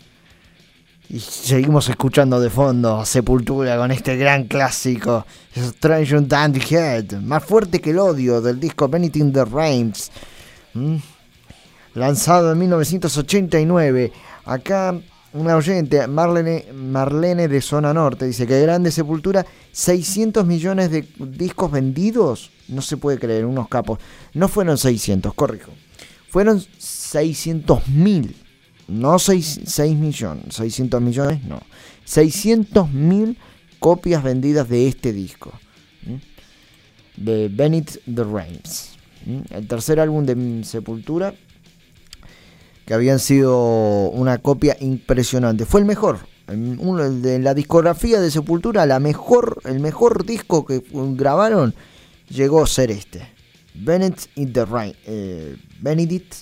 Y 1.09 1.21
seguimos 1.21 1.89
escuchando 1.89 2.39
de 2.39 2.51
fondo 2.51 3.03
Sepultura 3.07 3.79
con 3.79 3.93
este 3.93 4.19
gran 4.19 4.45
clásico, 4.45 5.25
Strange 5.55 6.17
and 6.17 6.63
Head, 6.71 7.13
más 7.23 7.43
fuerte 7.43 7.81
que 7.81 7.93
el 7.93 7.99
odio 7.99 8.43
del 8.43 8.61
disco 8.61 8.89
Benedict 8.89 9.33
the 9.33 9.47
Reims, 9.47 10.13
lanzado 11.95 12.53
en 12.53 12.59
1989. 12.59 14.13
Acá 14.45 15.01
una 15.33 15.57
oyente, 15.57 16.07
Marlene, 16.07 16.73
Marlene 16.73 17.49
de 17.49 17.61
Zona 17.61 17.93
Norte, 17.93 18.27
dice 18.27 18.47
que 18.47 18.61
grande 18.61 18.91
Sepultura, 18.91 19.45
600 19.73 20.47
millones 20.47 20.91
de 20.91 21.07
discos 21.19 21.71
vendidos, 21.71 22.51
no 22.69 22.83
se 22.83 22.97
puede 22.97 23.19
creer, 23.19 23.45
unos 23.45 23.69
capos. 23.69 23.99
No 24.35 24.49
fueron 24.49 24.79
600, 24.79 25.35
corrijo, 25.35 25.73
fueron 26.31 26.61
600 26.79 27.89
mil 27.89 28.35
no 28.89 29.19
6, 29.19 29.79
millones, 29.97 30.55
600 30.55 31.01
millones, 31.01 31.45
no. 31.45 31.61
600 32.05 32.91
mil 32.91 33.39
copias 33.79 34.23
vendidas 34.23 34.69
de 34.69 34.89
este 34.89 35.13
disco. 35.13 35.53
De 37.17 37.49
Bennett 37.49 38.01
the 38.05 38.25
Reims. 38.25 38.93
El 39.51 39.69
tercer 39.69 40.01
álbum 40.01 40.25
de 40.25 40.65
Sepultura. 40.65 41.35
Que 42.89 42.95
habían 42.95 43.19
sido 43.19 44.09
una 44.09 44.39
copia 44.39 44.75
impresionante. 44.81 45.67
Fue 45.67 45.81
el 45.81 45.87
mejor. 45.87 46.21
En 46.47 47.45
la 47.45 47.53
discografía 47.53 48.19
de 48.19 48.31
Sepultura, 48.31 48.87
la 48.87 48.99
mejor, 48.99 49.61
el 49.67 49.81
mejor 49.81 50.25
disco 50.25 50.65
que 50.65 50.83
grabaron 50.93 51.75
llegó 52.31 52.63
a 52.63 52.67
ser 52.67 52.91
este. 52.91 53.21
The. 53.85 54.95
Eh, 55.05 55.57
Benedict 55.83 56.35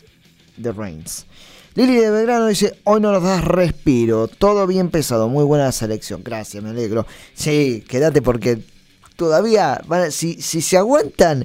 the 0.63 0.71
Reims. 0.71 1.27
Lili 1.75 1.97
de 1.97 2.11
Belgrano 2.11 2.47
dice, 2.47 2.79
hoy 2.85 3.01
no 3.01 3.11
nos 3.11 3.25
das 3.25 3.45
respiro, 3.45 4.29
todo 4.29 4.69
bien 4.69 4.91
pesado, 4.91 5.29
muy 5.29 5.45
buena 5.45 5.73
selección, 5.73 6.23
gracias, 6.23 6.63
me 6.63 6.71
alegro. 6.71 7.07
Sí, 7.35 7.85
quédate 7.89 8.23
porque 8.23 8.61
todavía, 9.17 9.83
si, 10.11 10.41
si 10.41 10.63
se 10.63 10.77
aguantan 10.77 11.45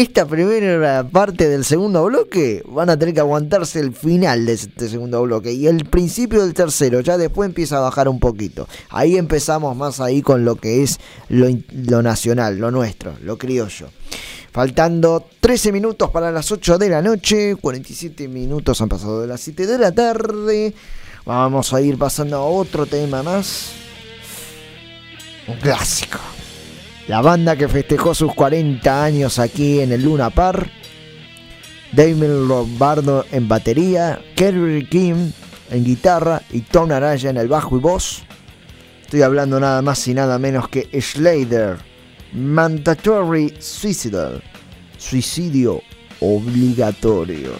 esta 0.00 0.26
primera 0.26 1.08
parte 1.08 1.48
del 1.48 1.64
segundo 1.64 2.04
bloque, 2.04 2.62
van 2.68 2.90
a 2.90 2.98
tener 2.98 3.14
que 3.14 3.20
aguantarse 3.20 3.80
el 3.80 3.94
final 3.94 4.44
de 4.44 4.52
este 4.52 4.90
segundo 4.90 5.22
bloque 5.22 5.52
y 5.52 5.66
el 5.66 5.86
principio 5.86 6.42
del 6.42 6.52
tercero, 6.52 7.00
ya 7.00 7.16
después 7.16 7.48
empieza 7.48 7.78
a 7.78 7.80
bajar 7.80 8.08
un 8.08 8.20
poquito. 8.20 8.68
Ahí 8.90 9.16
empezamos 9.16 9.74
más 9.74 10.00
ahí 10.00 10.20
con 10.20 10.44
lo 10.44 10.56
que 10.56 10.82
es 10.82 11.00
lo, 11.30 11.48
lo 11.72 12.02
nacional, 12.02 12.58
lo 12.58 12.70
nuestro, 12.70 13.14
lo 13.22 13.38
criollo. 13.38 13.88
Faltando 14.52 15.26
13 15.40 15.72
minutos 15.72 16.10
para 16.10 16.30
las 16.30 16.52
8 16.52 16.76
de 16.76 16.88
la 16.90 17.00
noche, 17.00 17.56
47 17.56 18.28
minutos 18.28 18.80
han 18.82 18.88
pasado 18.88 19.22
de 19.22 19.26
las 19.26 19.40
7 19.40 19.66
de 19.66 19.78
la 19.78 19.92
tarde. 19.92 20.74
Vamos 21.24 21.72
a 21.72 21.80
ir 21.80 21.96
pasando 21.96 22.36
a 22.36 22.44
otro 22.44 22.84
tema 22.84 23.22
más. 23.22 23.72
Un 25.48 25.56
clásico. 25.56 26.18
La 27.08 27.20
banda 27.20 27.54
que 27.54 27.68
festejó 27.68 28.14
sus 28.14 28.34
40 28.34 29.04
años 29.04 29.38
aquí 29.38 29.80
en 29.80 29.92
el 29.92 30.02
Luna 30.02 30.30
Par. 30.30 30.68
Damien 31.92 32.48
Lombardo 32.48 33.24
en 33.30 33.46
batería, 33.46 34.20
Kerry 34.34 34.86
Kim 34.86 35.32
en 35.70 35.84
guitarra 35.84 36.42
y 36.50 36.62
Tom 36.62 36.90
Araya 36.90 37.30
en 37.30 37.36
el 37.36 37.46
bajo 37.46 37.76
y 37.76 37.80
voz. 37.80 38.22
Estoy 39.02 39.22
hablando 39.22 39.60
nada 39.60 39.82
más 39.82 40.06
y 40.08 40.14
nada 40.14 40.36
menos 40.38 40.68
que 40.68 40.88
Slater 41.00 41.76
Mandatory 42.32 43.54
Suicidal. 43.60 44.42
Suicidio 44.98 45.82
obligatorio. 46.20 47.52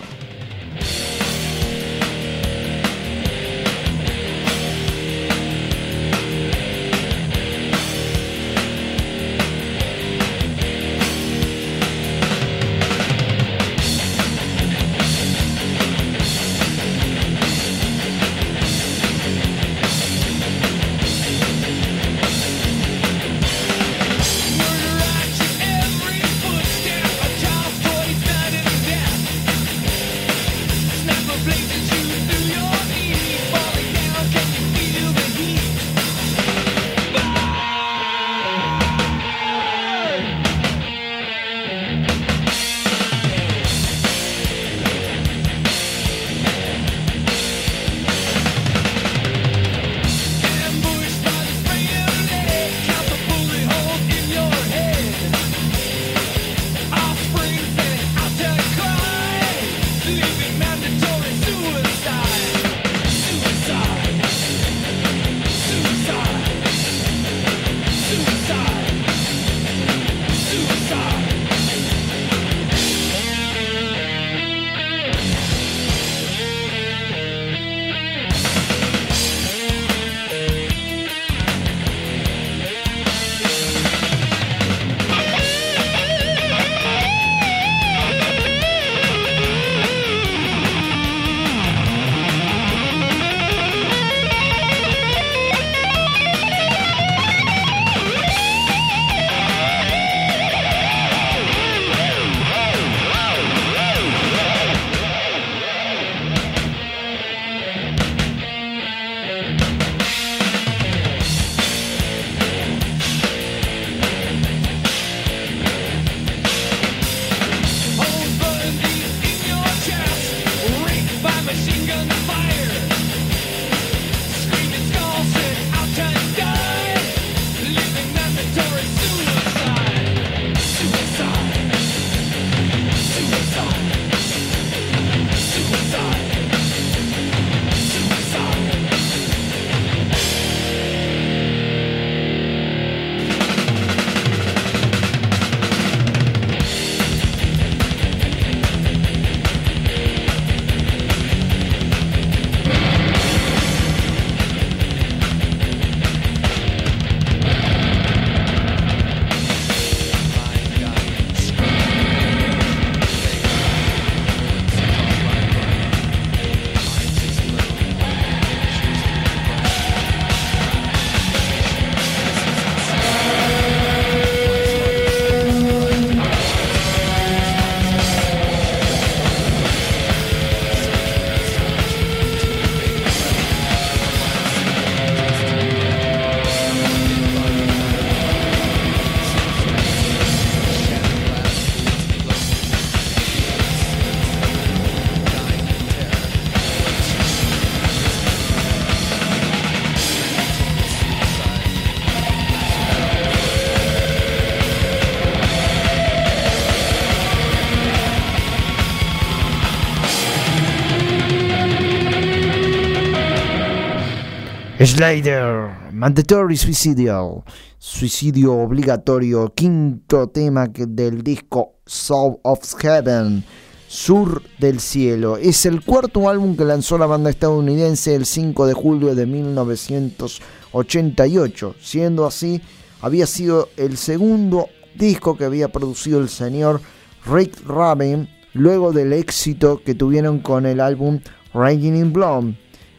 Slider, 214.87 215.91
Mandatory 215.93 216.57
Suicidio, 216.57 217.45
Suicidio 217.76 218.55
Obligatorio, 218.55 219.53
quinto 219.53 220.28
tema 220.28 220.68
del 220.68 221.24
disco 221.24 221.80
Soul 221.84 222.39
of 222.45 222.61
Heaven, 222.80 223.45
Sur 223.89 224.41
del 224.61 224.78
Cielo. 224.78 225.39
Es 225.39 225.66
el 225.66 225.84
cuarto 225.84 226.28
álbum 226.28 226.57
que 226.57 226.64
lanzó 226.64 226.99
la 226.99 227.07
banda 227.07 227.30
estadounidense 227.30 228.14
el 228.14 228.26
5 228.26 228.68
de 228.68 228.74
julio 228.74 229.16
de 229.16 229.26
1988, 229.26 231.74
siendo 231.80 232.24
así, 232.24 232.62
había 233.01 233.26
sido 233.26 233.70
el 233.76 233.97
segundo 233.97 234.68
disco 234.95 235.37
que 235.37 235.47
había 235.47 235.66
producido 235.66 236.20
el 236.20 236.28
señor 236.28 236.80
Rick 237.26 237.61
Rubin 237.66 238.28
luego 238.53 238.93
del 238.93 239.12
éxito 239.12 239.82
que 239.84 239.97
tuvieron 239.97 240.39
con 240.39 240.64
el 240.64 240.78
álbum 240.78 241.18
Raging 241.53 241.97
in 241.97 242.12
Blonde, 242.12 242.57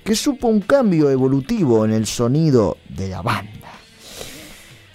que 0.07 0.15
supo 0.15 0.47
un 0.47 0.61
cambio 0.61 1.09
evolutivo 1.09 1.83
en 1.83 1.91
el 1.91 2.05
sonido 2.05 2.77
de 2.87 3.09
la 3.09 3.21
banda. 3.21 3.73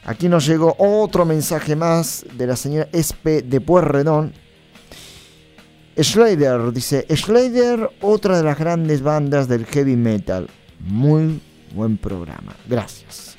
Aquí 0.05 0.27
nos 0.27 0.47
llegó 0.47 0.75
otro 0.79 1.27
mensaje 1.27 1.77
más 1.77 2.25
de 2.33 2.47
la 2.47 2.57
señora 2.57 2.89
Espe 2.93 3.43
de 3.43 3.61
Puerredón. 3.61 4.33
Slayer 5.99 6.73
dice, 6.73 7.05
Slayer, 7.15 7.91
otra 8.01 8.39
de 8.39 8.43
las 8.43 8.59
grandes 8.59 9.03
bandas 9.03 9.49
del 9.49 9.67
heavy 9.67 9.97
metal. 9.97 10.49
Muy 10.81 11.43
buen 11.75 11.99
programa. 11.99 12.57
Gracias. 12.67 13.37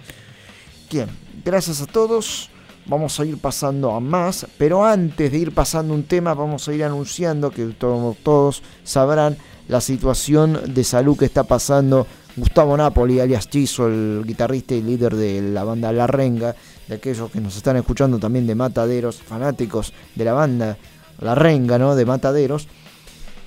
Bien, 0.92 1.08
gracias 1.44 1.82
a 1.82 1.88
todos. 1.88 2.52
Vamos 2.86 3.20
a 3.20 3.26
ir 3.26 3.40
pasando 3.40 3.96
a 3.96 4.00
más, 4.00 4.46
pero 4.60 4.86
antes 4.86 5.32
de 5.32 5.40
ir 5.40 5.56
pasando 5.56 5.96
un 5.96 6.04
tema, 6.04 6.36
vamos 6.36 6.68
a 6.68 6.74
ir 6.76 6.84
anunciando 6.84 7.50
que 7.50 7.66
todos, 7.66 8.16
todos 8.18 8.62
sabrán 8.84 9.38
la 9.68 9.82
situación 9.82 10.74
de 10.74 10.84
salud 10.84 11.18
que 11.18 11.26
está 11.26 11.44
pasando 11.44 12.06
Gustavo 12.36 12.76
Napoli, 12.76 13.20
alias 13.20 13.50
Chizo, 13.50 13.88
el 13.88 14.24
guitarrista 14.26 14.74
y 14.74 14.82
líder 14.82 15.16
de 15.16 15.42
la 15.42 15.64
banda 15.64 15.92
La 15.92 16.08
Renga, 16.08 16.56
de 16.88 16.96
aquellos 16.96 17.32
que 17.32 17.40
nos 17.40 17.56
están 17.56 17.78
escuchando 17.78 18.20
también 18.20 18.48
de 18.48 18.56
Mataderos, 18.56 19.22
fanáticos 19.22 19.94
de 20.16 20.26
la 20.26 20.34
banda 20.34 20.78
La 21.20 21.36
Renga, 21.36 21.78
¿no? 21.78 21.96
De 21.96 22.06
Mataderos. 22.06 22.68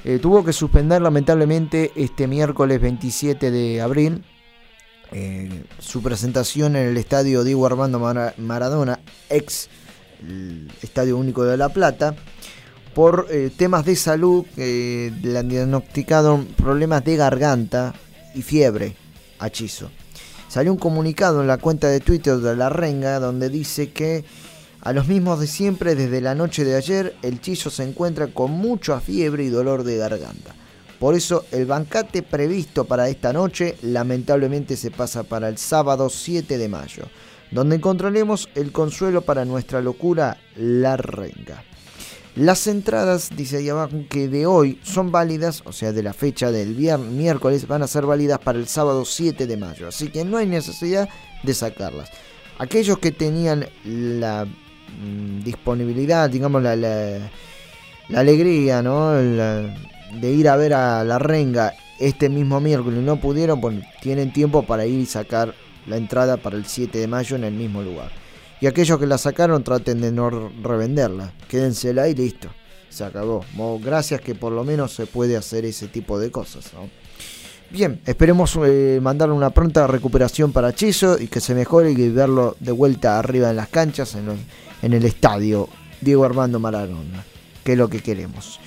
Eh, 0.04 0.18
tuvo 0.20 0.44
que 0.44 0.52
suspender 0.52 1.02
lamentablemente 1.02 1.90
este 1.96 2.28
miércoles 2.28 2.80
27 2.80 3.50
de 3.50 3.80
abril 3.80 4.22
eh, 5.12 5.64
su 5.78 6.02
presentación 6.02 6.76
en 6.76 6.88
el 6.88 6.96
estadio 6.96 7.44
Diego 7.44 7.66
Armando 7.66 7.98
Maradona, 8.38 9.00
ex 9.30 9.68
Estadio 10.82 11.16
Único 11.16 11.44
de 11.44 11.56
La 11.56 11.68
Plata, 11.68 12.16
por 12.97 13.26
eh, 13.28 13.51
temas 13.55 13.84
de 13.84 13.94
salud 13.94 14.47
que 14.55 15.12
le 15.22 15.38
han 15.38 15.51
diagnosticado 15.51 16.42
problemas 16.57 17.05
de 17.05 17.16
garganta 17.16 17.92
y 18.34 18.40
fiebre 18.40 18.97
a 19.38 19.51
Chizo. 19.51 19.90
Salió 20.49 20.72
un 20.72 20.78
comunicado 20.78 21.42
en 21.42 21.47
la 21.47 21.59
cuenta 21.59 21.88
de 21.88 22.01
Twitter 22.01 22.38
de 22.38 22.57
La 22.57 22.70
Renga 22.70 23.20
donde 23.20 23.51
dice 23.51 23.90
que 23.90 24.24
a 24.80 24.94
los 24.94 25.09
mismos 25.09 25.40
de 25.40 25.47
siempre, 25.47 25.94
desde 25.94 26.22
la 26.22 26.34
noche 26.34 26.64
de 26.64 26.74
ayer, 26.74 27.14
el 27.20 27.42
Chizo 27.42 27.68
se 27.68 27.82
encuentra 27.82 28.28
con 28.28 28.53
mucha 28.53 28.99
fiebre 28.99 29.44
y 29.44 29.51
dolor 29.51 29.84
de 29.84 29.99
garganta. 29.99 30.55
Por 30.99 31.14
eso 31.14 31.44
el 31.53 31.66
bancate 31.66 32.22
previsto 32.22 32.86
para 32.86 33.11
esta 33.11 33.30
noche 33.30 33.76
lamentablemente 33.82 34.74
se 34.74 34.90
pasa 34.90 35.22
para 35.22 35.51
el 35.51 35.59
sábado 35.59 36.09
7 36.09 36.57
de 36.57 36.68
mayo, 36.70 37.03
donde 37.51 37.76
encontraremos 37.76 38.49
el 38.55 38.72
consuelo 38.72 39.20
para 39.20 39.44
nuestra 39.44 39.82
locura, 39.82 40.38
la 40.57 40.97
renga. 40.97 41.62
Las 42.37 42.66
entradas, 42.66 43.30
dice 43.34 43.57
ahí 43.57 43.70
abajo, 43.70 43.97
que 44.11 44.28
de 44.28 44.45
hoy 44.45 44.78
son 44.82 45.11
válidas, 45.11 45.62
o 45.64 45.72
sea, 45.72 45.93
de 45.93 46.03
la 46.03 46.12
fecha 46.12 46.53
del 46.53 46.76
miércoles, 46.99 47.66
van 47.66 47.82
a 47.82 47.87
ser 47.87 48.05
válidas 48.05 48.39
para 48.41 48.59
el 48.59 48.68
sábado 48.68 49.07
7 49.07 49.47
de 49.47 49.57
mayo. 49.57 49.89
Así 49.89 50.09
que 50.09 50.22
no 50.22 50.37
hay 50.37 50.47
necesidad 50.47 51.09
de 51.43 51.55
sacarlas. 51.55 52.11
Aquellos 52.59 52.99
que 52.99 53.11
tenían 53.11 53.66
la 53.84 54.45
mm, 54.45 55.45
disponibilidad, 55.45 56.28
digamos, 56.28 56.62
la, 56.62 57.30
alegría, 58.14 58.82
¿no? 58.82 59.12
de 59.12 60.30
ir 60.30 60.49
a 60.51 60.57
ver 60.57 60.74
a 60.74 61.05
la 61.05 61.18
renga 61.18 61.72
este 61.99 62.28
mismo 62.28 62.61
miércoles 62.61 63.01
y 63.01 63.03
no 63.03 63.16
pudieron, 63.16 63.62
pues 63.62 63.76
tienen 64.03 64.30
tiempo 64.30 64.62
para 64.62 64.84
ir 64.84 65.01
y 65.01 65.07
sacar 65.07 65.55
la 65.87 65.97
entrada 65.97 66.37
para 66.37 66.57
el 66.57 66.66
7 66.66 66.99
de 66.99 67.07
mayo 67.07 67.37
en 67.37 67.45
el 67.45 67.55
mismo 67.55 67.80
lugar. 67.82 68.26
Y 68.61 68.66
aquellos 68.66 68.98
que 68.98 69.07
la 69.07 69.18
sacaron 69.18 69.62
traten 69.62 70.00
de 70.00 70.12
no 70.12 70.30
revenderla, 70.62 71.32
quédensela 71.48 72.09
y 72.09 72.14
listo, 72.14 72.48
se 72.88 73.04
acabó. 73.04 73.44
Gracias 73.82 74.20
que 74.20 74.34
por 74.34 74.52
lo 74.52 74.64
menos 74.64 74.94
se 74.94 75.07
puede 75.07 75.36
hacer 75.36 75.64
ese 75.64 75.88
tipo 75.88 76.18
de 76.18 76.30
cosas. 76.30 76.72
Bien, 77.70 78.00
esperemos 78.07 78.57
eh, 78.64 79.00
mandarle 79.02 79.34
una 79.34 79.50
pronta 79.50 79.86
recuperación 79.88 80.52
para 80.52 80.72
Chizo 80.72 81.18
y 81.20 81.26
que 81.26 81.40
se 81.40 81.54
mejore 81.54 81.90
y 81.90 82.09
verlo 82.11 82.57
de 82.61 82.70
vuelta 82.70 83.18
arriba 83.18 83.50
en 83.50 83.57
las 83.57 83.68
canchas, 83.68 84.14
en, 84.14 84.92
el 84.92 85.04
estadio 85.04 85.68
Diego 86.00 86.24
Armando 86.24 86.61
Maradona, 86.61 87.24
que 87.64 87.72
es 87.72 87.78
lo 87.78 87.88
que 87.88 88.00
queremos. 88.00 88.61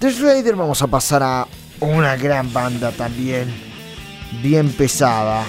De 0.00 0.10
Slayer 0.10 0.56
vamos 0.56 0.80
a 0.80 0.86
pasar 0.86 1.22
a 1.22 1.46
una 1.80 2.16
gran 2.16 2.50
banda 2.52 2.92
también, 2.92 3.48
bien 4.42 4.70
pesada. 4.70 5.44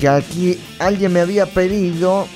Que 0.00 0.08
aquí 0.08 0.58
alguien 0.78 1.12
me 1.12 1.20
había 1.20 1.46
pedido, 1.46 2.26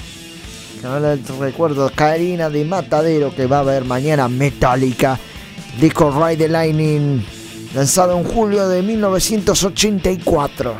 no 0.83 1.39
recuerdo, 1.41 1.91
Karina 1.95 2.49
de 2.49 2.64
Matadero, 2.64 3.35
que 3.35 3.47
va 3.47 3.61
a 3.61 3.64
ver 3.64 3.85
mañana 3.85 4.28
Metallica, 4.28 5.18
disco 5.81 6.11
Ride 6.11 6.45
the 6.45 6.49
Lightning, 6.49 7.22
lanzado 7.74 8.16
en 8.18 8.24
julio 8.24 8.68
de 8.68 8.83
1984, 8.83 10.74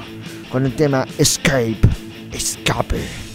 con 0.51 0.65
el 0.65 0.75
tema 0.75 1.07
Escape, 1.19 1.81
Escape. 2.33 3.30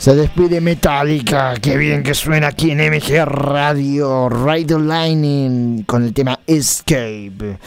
Se 0.00 0.14
despide 0.14 0.62
Metallica, 0.62 1.52
qué 1.60 1.76
bien 1.76 2.02
que 2.02 2.14
suena 2.14 2.46
aquí 2.46 2.70
en 2.70 2.78
MG 2.78 3.22
Radio, 3.26 4.30
Radio 4.30 4.78
Lightning, 4.78 5.82
con 5.82 6.04
el 6.04 6.14
tema 6.14 6.40
Escape. 6.46 7.58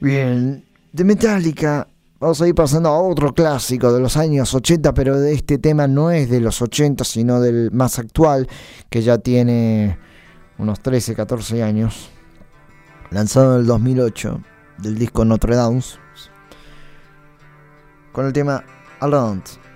Bien, 0.00 0.64
de 0.92 1.04
Metallica 1.04 1.86
vamos 2.18 2.42
a 2.42 2.48
ir 2.48 2.54
pasando 2.56 2.88
a 2.88 3.00
otro 3.00 3.32
clásico 3.32 3.92
de 3.92 4.00
los 4.00 4.16
años 4.16 4.52
80, 4.52 4.92
pero 4.92 5.20
de 5.20 5.32
este 5.32 5.58
tema 5.58 5.86
no 5.86 6.10
es 6.10 6.28
de 6.28 6.40
los 6.40 6.60
80, 6.60 7.04
sino 7.04 7.40
del 7.40 7.70
más 7.70 8.00
actual, 8.00 8.48
que 8.90 9.00
ya 9.00 9.18
tiene 9.18 9.98
unos 10.58 10.80
13, 10.80 11.14
14 11.14 11.62
años. 11.62 12.10
Lanzado 13.12 13.54
en 13.54 13.60
el 13.60 13.66
2008, 13.68 14.40
del 14.78 14.98
disco 14.98 15.24
Notre 15.24 15.54
Dame, 15.54 15.80
con 18.10 18.26
el 18.26 18.32
tema 18.32 18.64
Around 18.98 19.69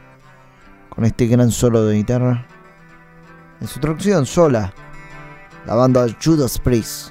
con 0.94 1.04
este 1.04 1.26
gran 1.26 1.50
solo 1.50 1.84
de 1.84 1.96
guitarra. 1.96 2.46
En 3.60 3.66
su 3.66 3.80
traducción 3.80 4.26
sola, 4.26 4.72
la 5.66 5.74
banda 5.74 6.06
Judas 6.22 6.58
Priest, 6.58 7.10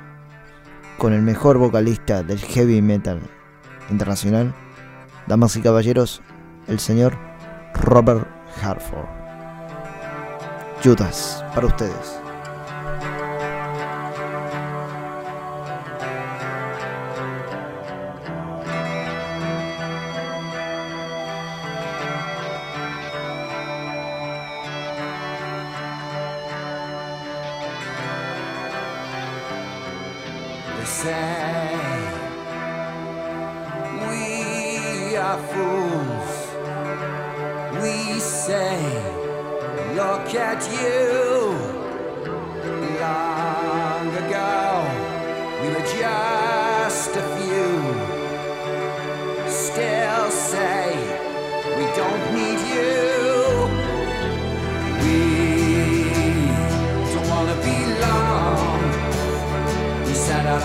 con 0.97 1.13
el 1.13 1.21
mejor 1.21 1.57
vocalista 1.57 2.23
del 2.23 2.39
heavy 2.39 2.81
metal 2.81 3.19
internacional, 3.89 4.53
damas 5.27 5.55
y 5.55 5.61
caballeros, 5.61 6.21
el 6.67 6.79
señor 6.79 7.17
Robert 7.73 8.27
Harford. 8.61 9.07
Judas, 10.84 11.43
para 11.53 11.67
ustedes. 11.67 12.22
the 30.84 30.89
same. 30.89 32.13
We 34.09 35.15
are 35.15 35.39
fools. 35.51 36.34
We 37.81 38.19
say, 38.19 38.77
look 39.95 40.36
at 40.36 40.61
you. 40.81 41.42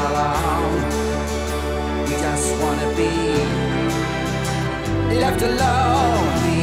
alone. 0.07 0.83
We 2.07 2.15
just 2.27 2.49
wanna 2.63 2.89
be 3.01 3.15
left 5.23 5.43
alone. 5.43 6.27
We 6.45 6.59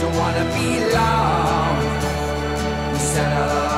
don't 0.00 0.16
wanna 0.22 0.44
be 0.56 0.68
loved. 0.96 2.02
We 2.92 2.98
settle. 2.98 3.71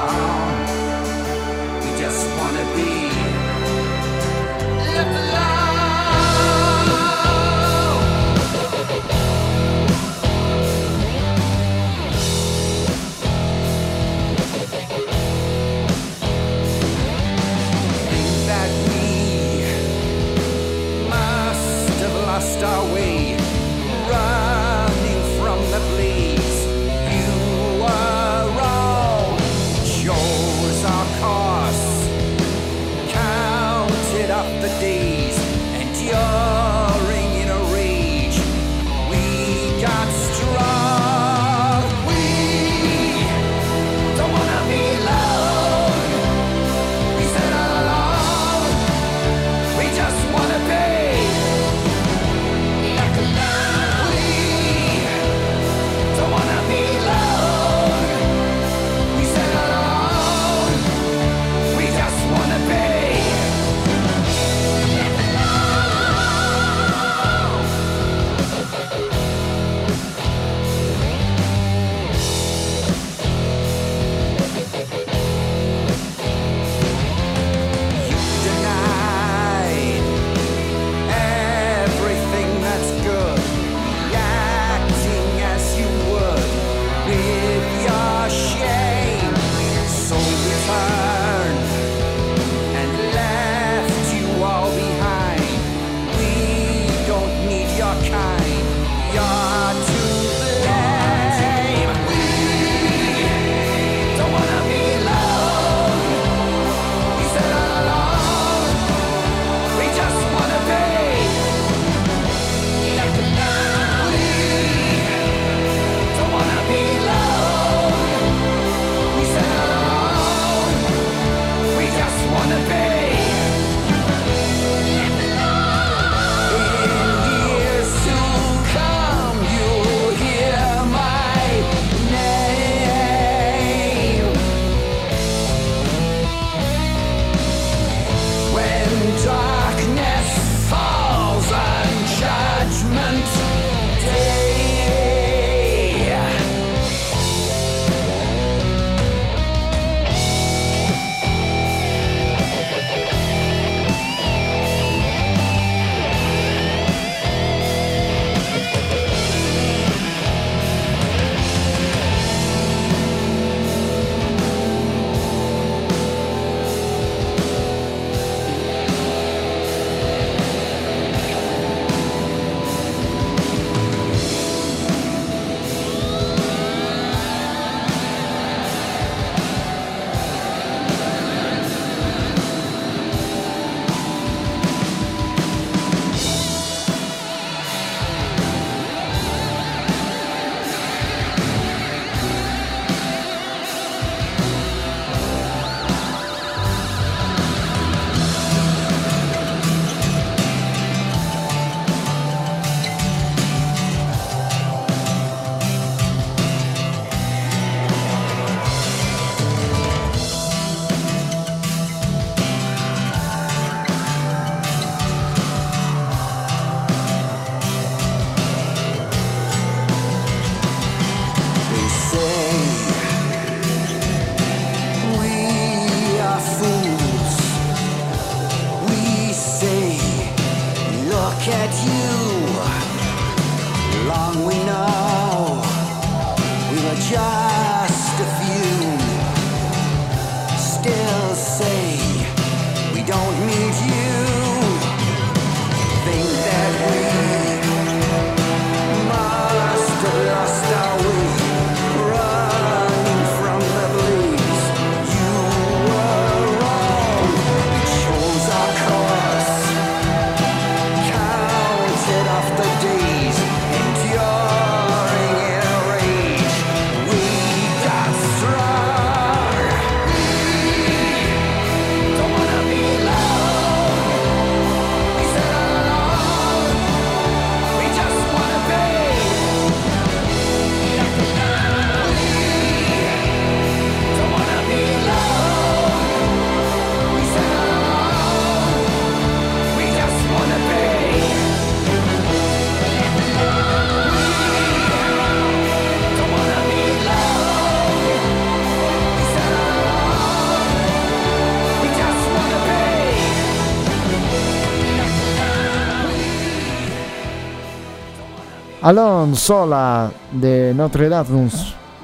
Alon 308.84 309.34
Sola 309.34 310.12
de 310.30 310.74
Notre 310.74 311.08
Dame, 311.08 311.50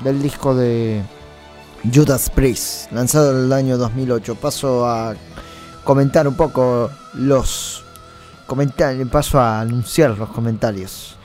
del 0.03 0.23
disco 0.23 0.55
de 0.55 1.03
Judas 1.93 2.31
Priest, 2.31 2.91
lanzado 2.91 3.33
en 3.33 3.45
el 3.45 3.53
año 3.53 3.77
2008. 3.77 4.35
Paso 4.37 4.89
a 4.89 5.15
comentar 5.85 6.27
un 6.27 6.37
poco 6.37 6.91
los 7.13 7.85
comentarios, 8.47 9.07
paso 9.11 9.39
a 9.39 9.61
anunciar 9.61 10.17
los 10.17 10.31
comentarios 10.31 11.17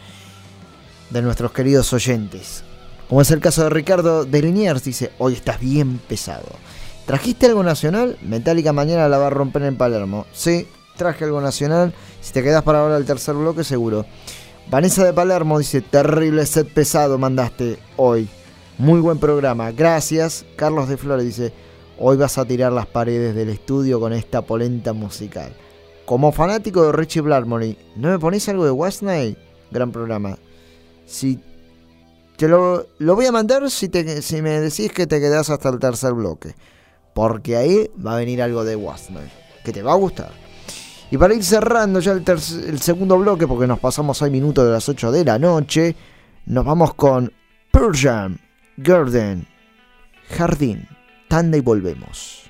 de 1.09 1.21
nuestros 1.21 1.53
queridos 1.53 1.93
oyentes. 1.93 2.65
Como 3.07 3.21
es 3.21 3.31
el 3.31 3.39
caso 3.39 3.63
de 3.63 3.69
Ricardo 3.69 4.25
de 4.25 4.41
Liniers, 4.41 4.83
dice, 4.83 5.13
hoy 5.19 5.35
estás 5.35 5.61
bien 5.61 5.99
pesado. 5.99 6.49
¿Trajiste 7.05 7.45
algo 7.45 7.63
nacional? 7.63 8.17
Metallica 8.23 8.73
mañana 8.73 9.07
la 9.07 9.19
va 9.19 9.27
a 9.27 9.29
romper 9.29 9.61
en 9.61 9.77
Palermo. 9.77 10.25
Sí, 10.33 10.67
traje 10.97 11.23
algo 11.23 11.39
nacional. 11.39 11.93
Si 12.19 12.33
te 12.33 12.43
quedas 12.43 12.63
para 12.63 12.81
ahora 12.81 12.97
el 12.97 13.05
tercer 13.05 13.35
bloque, 13.35 13.63
seguro. 13.63 14.05
Vanessa 14.69 15.05
de 15.05 15.13
Palermo 15.13 15.59
dice, 15.59 15.81
terrible 15.81 16.45
set 16.45 16.67
pesado 16.67 17.19
mandaste 17.19 17.77
hoy. 17.97 18.27
Muy 18.79 18.99
buen 18.99 19.19
programa, 19.19 19.71
gracias. 19.71 20.43
Carlos 20.55 20.89
de 20.89 20.97
Flores 20.97 21.23
dice, 21.23 21.53
hoy 21.99 22.17
vas 22.17 22.37
a 22.39 22.45
tirar 22.45 22.73
las 22.73 22.87
paredes 22.87 23.35
del 23.35 23.49
estudio 23.49 23.99
con 23.99 24.11
esta 24.11 24.41
polenta 24.41 24.91
musical. 24.91 25.55
Como 26.05 26.31
fanático 26.31 26.83
de 26.83 26.91
Richie 26.91 27.21
Blackmore, 27.21 27.77
¿no 27.95 28.09
me 28.09 28.19
pones 28.19 28.49
algo 28.49 28.65
de 28.65 28.71
Wasney? 28.71 29.37
Gran 29.71 29.91
programa. 29.91 30.37
Si 31.05 31.39
te 32.35 32.47
lo, 32.47 32.87
voy 32.99 33.25
a 33.27 33.31
mandar 33.31 33.69
si, 33.69 33.87
te, 33.87 34.21
si 34.23 34.41
me 34.41 34.59
decís 34.59 34.91
que 34.91 35.05
te 35.05 35.19
quedas 35.19 35.51
hasta 35.51 35.69
el 35.69 35.79
tercer 35.79 36.13
bloque. 36.13 36.55
Porque 37.13 37.55
ahí 37.55 37.89
va 38.05 38.15
a 38.15 38.17
venir 38.17 38.41
algo 38.41 38.65
de 38.65 38.75
Wasney, 38.75 39.31
que 39.63 39.71
te 39.71 39.83
va 39.83 39.93
a 39.93 39.95
gustar. 39.95 40.44
Y 41.11 41.17
para 41.17 41.33
ir 41.33 41.43
cerrando 41.43 41.99
ya 41.99 42.13
el, 42.13 42.23
el 42.27 42.81
segundo 42.81 43.17
bloque, 43.17 43.47
porque 43.47 43.67
nos 43.67 43.79
pasamos 43.79 44.17
6 44.17 44.31
minutos 44.31 44.65
de 44.65 44.71
las 44.71 44.89
8 44.89 45.11
de 45.11 45.25
la 45.25 45.39
noche, 45.39 45.95
nos 46.45 46.65
vamos 46.65 46.93
con 46.95 47.31
Persian 47.71 48.39
Garden, 48.77 49.47
Jardín, 50.29 50.87
tanda 51.27 51.57
y 51.57 51.61
volvemos. 51.61 52.49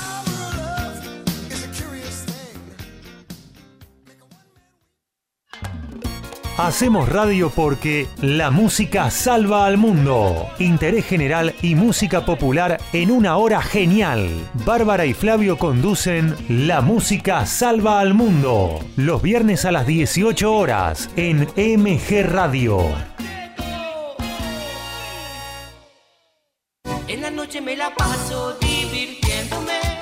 Hacemos 6.61 7.09
radio 7.09 7.49
porque 7.49 8.07
la 8.21 8.51
música 8.51 9.09
salva 9.09 9.65
al 9.65 9.77
mundo. 9.77 10.47
Interés 10.59 11.05
general 11.05 11.55
y 11.63 11.73
música 11.73 12.23
popular 12.23 12.79
en 12.93 13.09
una 13.09 13.37
hora 13.37 13.63
genial. 13.63 14.29
Bárbara 14.63 15.07
y 15.07 15.15
Flavio 15.15 15.57
conducen 15.57 16.35
La 16.47 16.81
música 16.81 17.47
salva 17.47 17.99
al 17.99 18.13
mundo. 18.13 18.79
Los 18.95 19.23
viernes 19.23 19.65
a 19.65 19.71
las 19.71 19.87
18 19.87 20.53
horas 20.53 21.09
en 21.15 21.47
MG 21.57 22.27
Radio. 22.29 22.85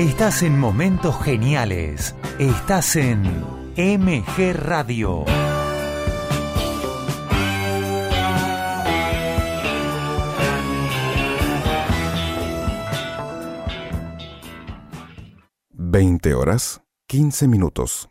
Estás 0.00 0.42
en 0.42 0.58
momentos 0.58 1.22
geniales. 1.22 2.14
Estás 2.38 2.96
en 2.96 3.20
MG 3.76 4.54
Radio. 4.54 5.26
Veinte 15.68 16.32
horas, 16.32 16.80
quince 17.06 17.46
minutos. 17.46 18.09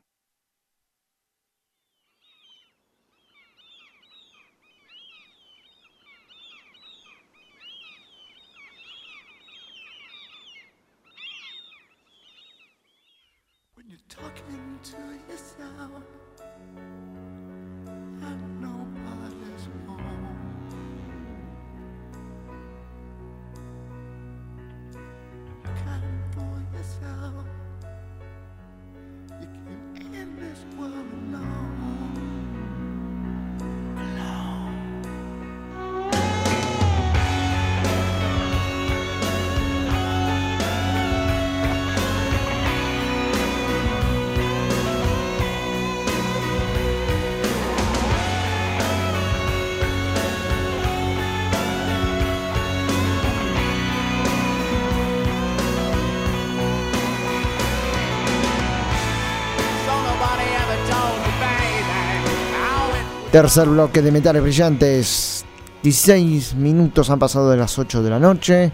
Tercer 63.31 63.67
bloque 63.67 64.01
de 64.01 64.11
Metales 64.11 64.41
Brillantes. 64.41 65.45
16 65.83 66.55
minutos 66.55 67.11
han 67.11 67.19
pasado 67.19 67.51
de 67.51 67.57
las 67.57 67.77
8 67.77 68.01
de 68.01 68.09
la 68.09 68.17
noche. 68.17 68.71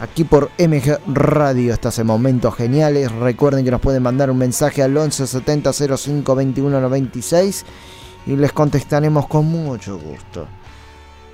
Aquí 0.00 0.24
por 0.24 0.50
MG 0.58 0.98
Radio 1.06 1.72
hasta 1.72 1.88
ese 1.88 2.04
momento 2.04 2.52
geniales. 2.52 3.10
Recuerden 3.10 3.64
que 3.64 3.70
nos 3.70 3.80
pueden 3.80 4.02
mandar 4.02 4.30
un 4.30 4.36
mensaje 4.36 4.82
al 4.82 4.94
11 4.94 5.26
70 5.26 5.72
05 5.72 6.34
21 6.34 6.78
96 6.78 7.64
y 8.26 8.36
les 8.36 8.52
contestaremos 8.52 9.26
con 9.26 9.46
mucho 9.46 9.98
gusto. 9.98 10.46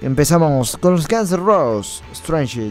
Empezamos 0.00 0.76
con 0.76 0.92
los 0.92 1.08
Guns 1.08 1.32
N' 1.32 1.38
Roses, 1.38 2.04
Strange 2.12 2.70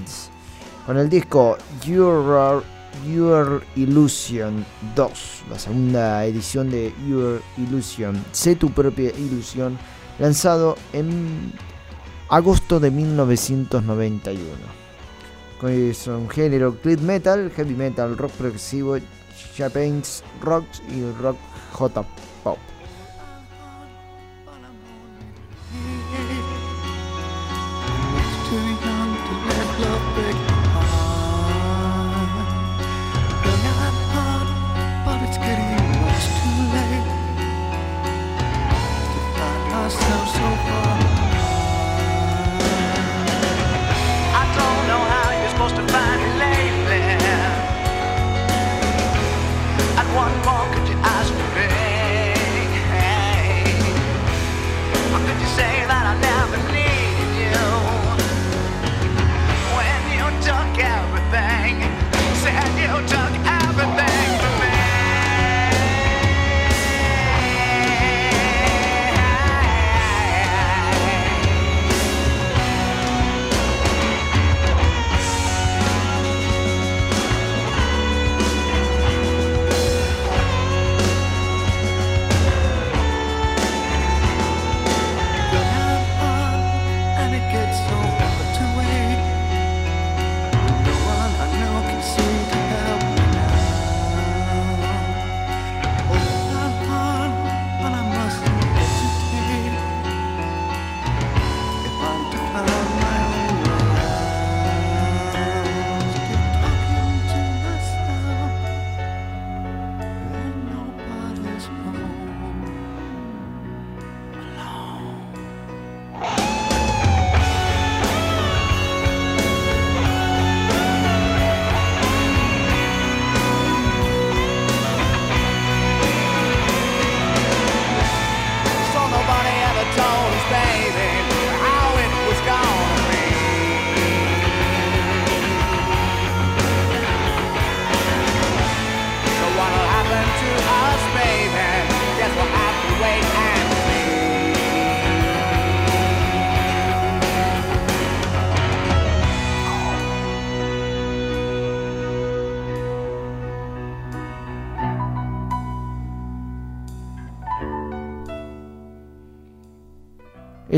con 0.86 0.98
el 0.98 1.10
disco 1.10 1.58
Your, 1.86 2.64
Your 3.08 3.64
Illusion 3.76 4.66
2, 4.96 5.44
la 5.50 5.60
segunda 5.60 6.26
edición 6.26 6.70
de 6.70 6.94
Your 7.08 7.42
Illusion, 7.58 8.24
Sé 8.32 8.56
tu 8.56 8.72
propia 8.72 9.12
ilusión, 9.12 9.78
lanzado 10.20 10.78
en 10.94 11.52
agosto 12.30 12.80
de 12.80 12.92
1991. 12.92 14.46
Es 15.64 16.08
un 16.08 16.30
género 16.30 16.76
clean 16.82 17.04
metal, 17.06 17.52
heavy 17.56 17.74
metal, 17.74 18.18
rock 18.18 18.32
progresivo, 18.34 18.98
Japanese 19.58 20.24
rock 20.42 20.66
y 20.90 21.02
rock 21.22 21.38
J-pop. 21.74 22.58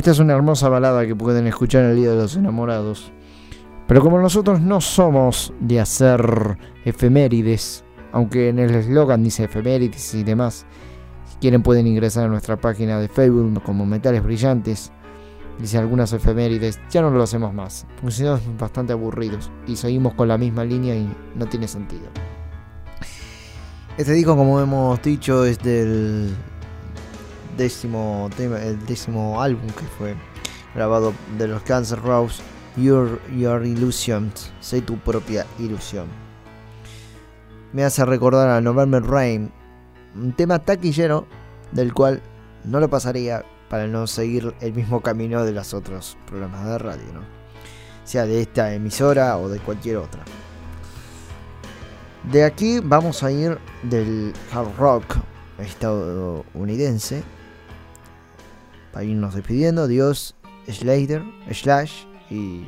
Esta 0.07 0.13
es 0.13 0.19
una 0.19 0.35
hermosa 0.35 0.69
balada 0.69 1.05
que 1.05 1.17
pueden 1.17 1.47
escuchar 1.47 1.83
el 1.83 1.97
Día 1.97 2.11
de 2.11 2.15
los 2.15 2.37
Enamorados. 2.37 3.11
Pero 3.89 4.01
como 4.01 4.21
nosotros 4.21 4.61
no 4.61 4.79
somos 4.79 5.51
de 5.59 5.81
hacer 5.81 6.57
efemérides, 6.85 7.83
aunque 8.13 8.47
en 8.47 8.59
el 8.59 8.73
eslogan 8.73 9.21
dice 9.21 9.43
efemérides 9.43 10.15
y 10.15 10.23
demás, 10.23 10.65
si 11.25 11.35
quieren 11.39 11.61
pueden 11.61 11.87
ingresar 11.87 12.23
a 12.23 12.27
nuestra 12.29 12.55
página 12.55 13.01
de 13.01 13.09
Facebook 13.09 13.61
como 13.63 13.85
Metales 13.85 14.23
Brillantes. 14.23 14.93
Dice 15.59 15.77
algunas 15.77 16.13
efemérides, 16.13 16.79
ya 16.89 17.01
no 17.01 17.09
lo 17.09 17.21
hacemos 17.21 17.53
más, 17.53 17.85
porque 17.99 18.11
si 18.11 18.23
no 18.23 18.39
bastante 18.57 18.93
aburridos 18.93 19.51
y 19.67 19.75
seguimos 19.75 20.13
con 20.13 20.29
la 20.29 20.37
misma 20.37 20.63
línea 20.63 20.95
y 20.95 21.13
no 21.35 21.47
tiene 21.47 21.67
sentido. 21.67 22.07
Este 23.97 24.13
disco, 24.13 24.37
como 24.37 24.61
hemos 24.61 25.01
dicho, 25.01 25.43
es 25.43 25.59
del 25.59 26.33
décimo 27.57 28.29
el 28.37 28.85
décimo 28.85 29.41
álbum 29.41 29.67
que 29.67 29.85
fue 29.97 30.15
grabado 30.75 31.13
de 31.37 31.47
los 31.47 31.63
Cancer 31.63 31.99
Rose, 31.99 32.41
Your, 32.77 33.19
Your 33.35 33.65
Illusions, 33.65 34.51
Sé 34.61 34.81
tu 34.81 34.97
propia 34.99 35.45
ilusión. 35.59 36.07
Me 37.73 37.83
hace 37.83 38.05
recordar 38.05 38.49
a 38.49 38.61
November 38.61 39.03
Rain, 39.03 39.51
un 40.15 40.33
tema 40.33 40.59
taquillero 40.59 41.27
del 41.71 41.93
cual 41.93 42.21
no 42.63 42.79
lo 42.79 42.89
pasaría 42.89 43.43
para 43.69 43.87
no 43.87 44.07
seguir 44.07 44.53
el 44.61 44.73
mismo 44.73 45.01
camino 45.01 45.43
de 45.43 45.51
los 45.51 45.73
otros 45.73 46.17
programas 46.27 46.65
de 46.65 46.77
radio, 46.77 47.13
¿no? 47.13 47.37
sea 48.05 48.25
de 48.25 48.41
esta 48.41 48.73
emisora 48.73 49.37
o 49.37 49.49
de 49.49 49.59
cualquier 49.59 49.97
otra. 49.97 50.23
De 52.31 52.43
aquí 52.45 52.79
vamos 52.79 53.23
a 53.23 53.31
ir 53.31 53.57
del 53.83 54.33
hard 54.53 54.77
rock 54.77 55.17
estadounidense 55.59 57.23
para 58.97 59.05
irnos 59.05 59.35
despidiendo. 59.35 59.87
Dios, 59.87 60.33
Slater, 60.67 61.21
Slash 61.51 62.05
y 62.31 62.63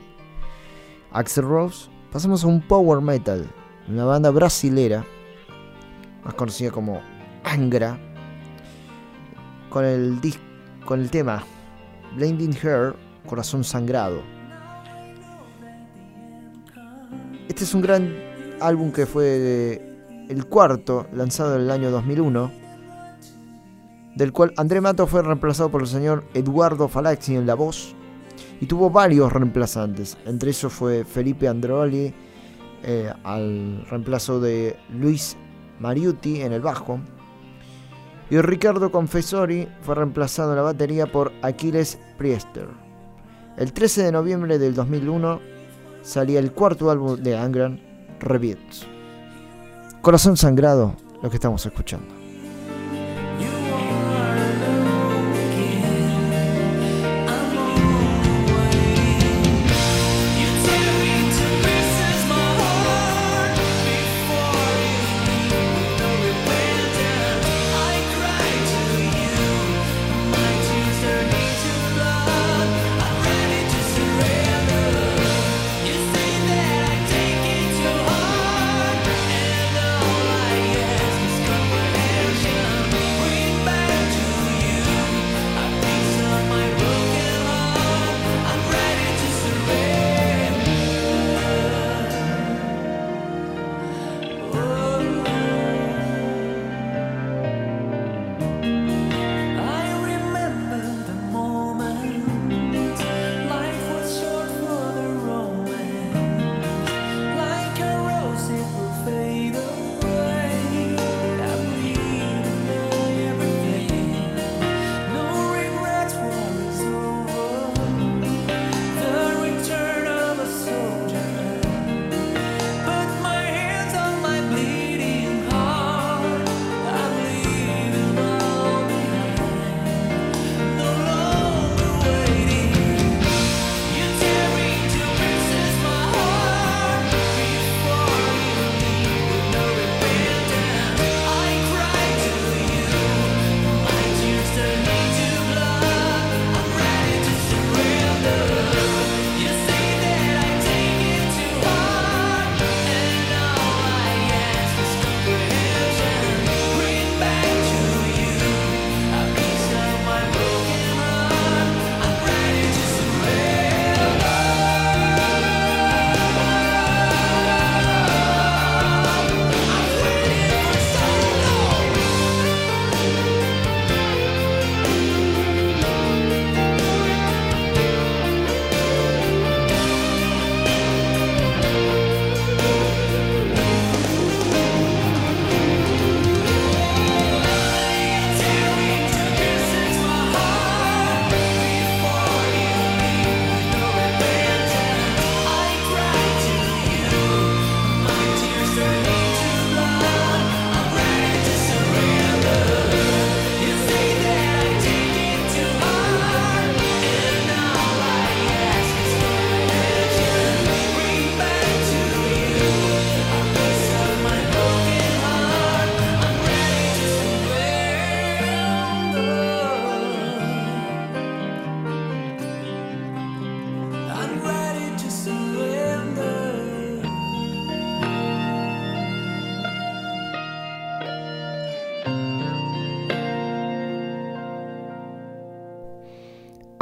Axel 1.11 1.43
Rose. 1.43 1.89
Pasamos 2.11 2.43
a 2.43 2.47
un 2.47 2.61
power 2.61 3.01
metal, 3.01 3.49
una 3.87 4.05
banda 4.05 4.29
brasilera, 4.29 5.03
más 6.23 6.35
conocida 6.35 6.69
como 6.69 7.01
Angra, 7.43 7.97
con 9.71 9.85
el, 9.85 10.19
con 10.85 11.01
el 11.01 11.09
tema 11.09 11.43
Blinding 12.15 12.55
Hair, 12.61 12.93
Corazón 13.25 13.63
Sangrado. 13.63 14.21
Este 17.47 17.63
es 17.63 17.73
un 17.73 17.81
gran 17.81 18.15
álbum 18.61 18.91
que 18.91 19.07
fue 19.07 19.81
el 20.29 20.45
cuarto, 20.45 21.07
lanzado 21.11 21.55
en 21.55 21.61
el 21.61 21.71
año 21.71 21.89
2001, 21.89 22.58
del 24.15 24.31
cual 24.31 24.53
André 24.57 24.81
Mato 24.81 25.07
fue 25.07 25.21
reemplazado 25.21 25.69
por 25.69 25.81
el 25.81 25.87
señor 25.87 26.23
Eduardo 26.33 26.87
Falaxi 26.87 27.35
en 27.35 27.45
la 27.45 27.55
voz, 27.55 27.95
y 28.61 28.65
tuvo 28.65 28.89
varios 28.89 29.31
reemplazantes, 29.31 30.17
entre 30.25 30.49
ellos 30.49 30.71
fue 30.71 31.05
Felipe 31.05 31.47
Androli 31.47 32.13
eh, 32.83 33.13
al 33.23 33.85
reemplazo 33.89 34.39
de 34.39 34.77
Luis 34.89 35.37
Mariuti 35.79 36.41
en 36.41 36.53
el 36.53 36.61
bajo, 36.61 36.99
y 38.29 38.39
Ricardo 38.41 38.91
Confessori 38.91 39.67
fue 39.81 39.95
reemplazado 39.95 40.51
en 40.51 40.57
la 40.57 40.61
batería 40.61 41.07
por 41.07 41.31
Aquiles 41.41 41.99
Priester. 42.17 42.67
El 43.57 43.73
13 43.73 44.03
de 44.03 44.11
noviembre 44.11 44.59
del 44.59 44.75
2001 44.75 45.39
salía 46.01 46.39
el 46.39 46.51
cuarto 46.51 46.91
álbum 46.91 47.17
de 47.21 47.37
Angran, 47.37 47.81
Rebirth. 48.19 48.85
Corazón 50.01 50.37
sangrado, 50.37 50.95
lo 51.21 51.29
que 51.29 51.37
estamos 51.37 51.65
escuchando. 51.65 52.18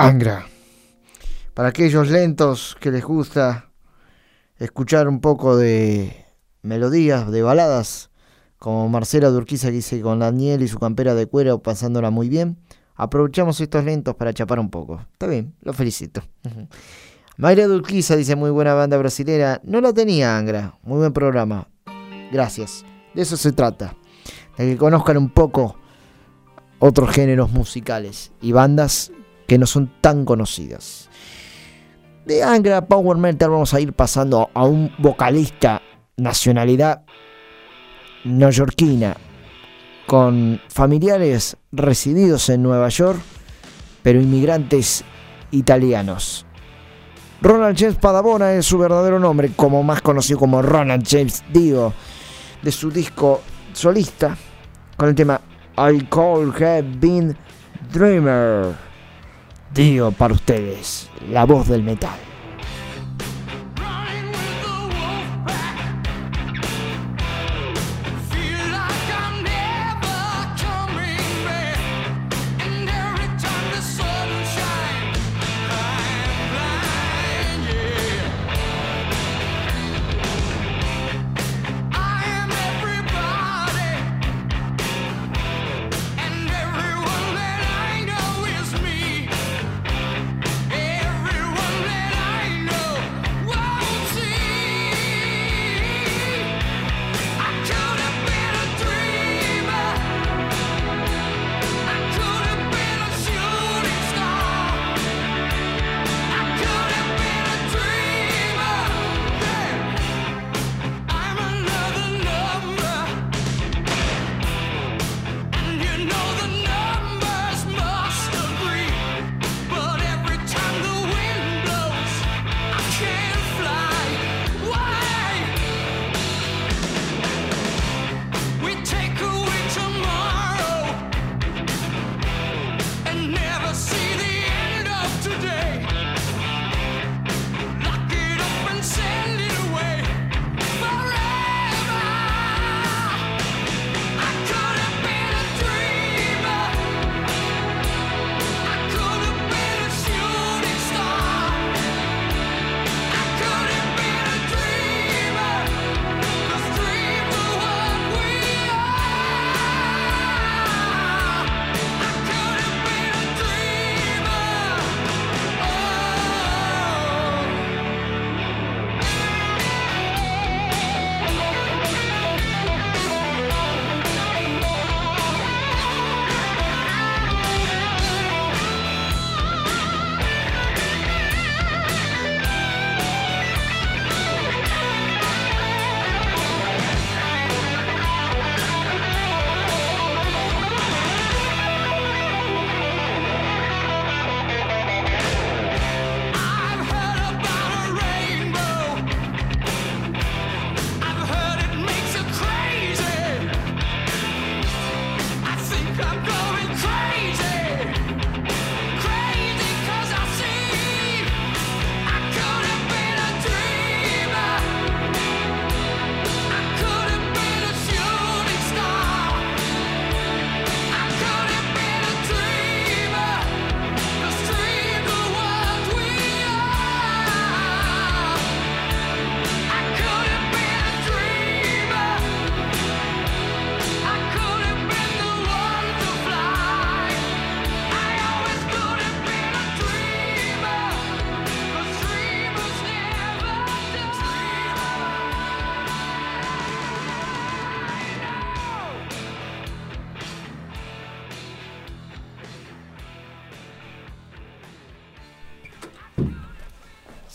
Angra. 0.08 0.46
Para 1.54 1.68
aquellos 1.68 2.10
lentos 2.10 2.78
que 2.80 2.92
les 2.92 3.04
gusta 3.04 3.72
escuchar 4.58 5.10
un 5.10 5.20
poco 5.20 5.58
de 5.58 6.26
melodías, 6.62 7.30
de 7.30 7.42
baladas, 7.42 8.10
como 8.58 8.88
Marcela 8.88 9.28
Durquiza 9.28 9.68
que 9.68 9.74
dice 9.74 10.00
con 10.00 10.20
Daniel 10.20 10.62
y 10.62 10.70
su 10.70 10.80
campera 10.80 11.14
de 11.14 11.26
cuero 11.26 11.62
pasándola 11.62 12.10
muy 12.10 12.30
bien, 12.30 12.58
aprovechamos 12.96 13.60
estos 13.60 13.84
lentos 13.84 14.16
para 14.16 14.34
chapar 14.34 14.62
un 14.62 14.70
poco. 14.70 15.02
Está 15.12 15.28
bien, 15.28 15.56
lo 15.62 15.74
felicito. 15.74 16.22
Mayra 17.36 17.68
Durquiza 17.68 18.16
dice 18.16 18.38
muy 18.38 18.50
buena 18.50 18.76
banda 18.76 18.96
brasilera. 18.98 19.60
No 19.66 19.82
la 19.82 19.92
tenía 19.92 20.38
Angra, 20.38 20.80
muy 20.84 21.00
buen 21.00 21.12
programa. 21.12 21.68
Gracias. 22.32 22.86
De 23.14 23.24
eso 23.24 23.36
se 23.36 23.52
trata. 23.52 23.94
De 24.58 24.68
que 24.68 24.78
conozcan 24.78 25.18
un 25.18 25.30
poco 25.30 25.76
otros 26.80 27.10
géneros 27.10 27.52
musicales 27.52 28.32
y 28.42 28.54
bandas 28.54 29.12
que 29.48 29.58
no 29.58 29.66
son 29.66 29.92
tan 30.02 30.26
conocidas. 30.26 31.10
De 32.26 32.44
Angra 32.44 32.86
Power 32.86 33.18
Metal 33.18 33.50
vamos 33.50 33.74
a 33.74 33.80
ir 33.80 33.94
pasando 33.94 34.50
a 34.54 34.66
un 34.66 34.92
vocalista 34.98 35.82
nacionalidad 36.18 37.04
neoyorquina, 38.26 39.16
con 40.06 40.60
familiares 40.68 41.58
resididos 41.72 42.50
en 42.50 42.64
Nueva 42.64 42.90
York, 42.90 43.20
pero 44.04 44.22
inmigrantes 44.22 45.04
italianos. 45.52 46.46
Ronald 47.42 47.78
James 47.78 47.96
Padabona 47.96 48.54
es 48.54 48.66
su 48.66 48.78
verdadero 48.78 49.20
nombre, 49.20 49.52
como 49.56 49.84
más 49.84 50.02
conocido 50.02 50.40
como 50.40 50.62
Ronald 50.62 51.08
James 51.08 51.44
Dio, 51.54 51.94
de 52.62 52.72
su 52.72 52.90
disco 52.90 53.42
solista, 53.74 54.36
con 54.98 55.10
el 55.10 55.16
tema 55.16 55.40
I 55.78 56.06
Call 56.06 56.52
Have 56.56 56.84
Been 57.00 57.38
Dreamer. 57.94 58.87
Dio 59.74 60.12
para 60.12 60.34
ustedes, 60.34 61.10
la 61.30 61.46
voz 61.46 61.68
del 61.68 61.84
metal. 61.84 62.27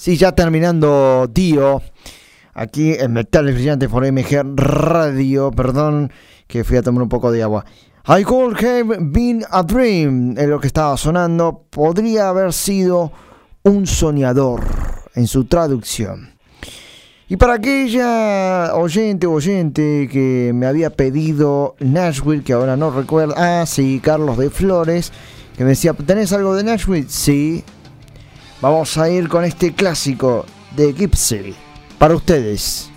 Sí, 0.02 0.16
ya 0.16 0.32
terminando, 0.32 1.30
tío. 1.32 1.80
Aquí 2.54 2.92
en 2.92 3.12
Metales 3.12 3.54
Brillantes 3.54 3.88
por 3.88 4.04
MG 4.04 4.42
Radio. 4.56 5.52
Perdón 5.52 6.10
que 6.48 6.64
fui 6.64 6.76
a 6.76 6.82
tomar 6.82 7.04
un 7.04 7.08
poco 7.08 7.30
de 7.30 7.40
agua. 7.40 7.64
I 8.08 8.24
could 8.24 8.56
have 8.64 8.96
been 8.98 9.44
a 9.48 9.62
dream. 9.62 10.36
Es 10.36 10.48
lo 10.48 10.58
que 10.58 10.66
estaba 10.66 10.96
sonando. 10.96 11.66
Podría 11.70 12.30
haber 12.30 12.52
sido 12.52 13.12
un 13.62 13.86
soñador 13.86 14.64
en 15.14 15.28
su 15.28 15.44
traducción. 15.44 16.34
Y 17.28 17.36
para 17.36 17.52
aquella 17.52 18.74
oyente 18.74 19.28
o 19.28 19.34
oyente 19.34 20.08
que 20.10 20.50
me 20.52 20.66
había 20.66 20.90
pedido 20.90 21.76
Nashville, 21.78 22.42
que 22.42 22.54
ahora 22.54 22.76
no 22.76 22.90
recuerdo. 22.90 23.34
Ah, 23.36 23.62
sí, 23.68 24.00
Carlos 24.02 24.36
de 24.36 24.50
Flores. 24.50 25.12
Que 25.56 25.62
me 25.62 25.70
decía, 25.70 25.92
¿tenés 25.92 26.32
algo 26.32 26.56
de 26.56 26.64
Nashville? 26.64 27.06
Sí, 27.08 27.62
Vamos 28.62 28.96
a 28.96 29.10
ir 29.10 29.28
con 29.28 29.44
este 29.44 29.74
clásico 29.74 30.46
de 30.76 30.92
Gypsy 30.92 31.52
para 31.98 32.14
ustedes. 32.14 32.91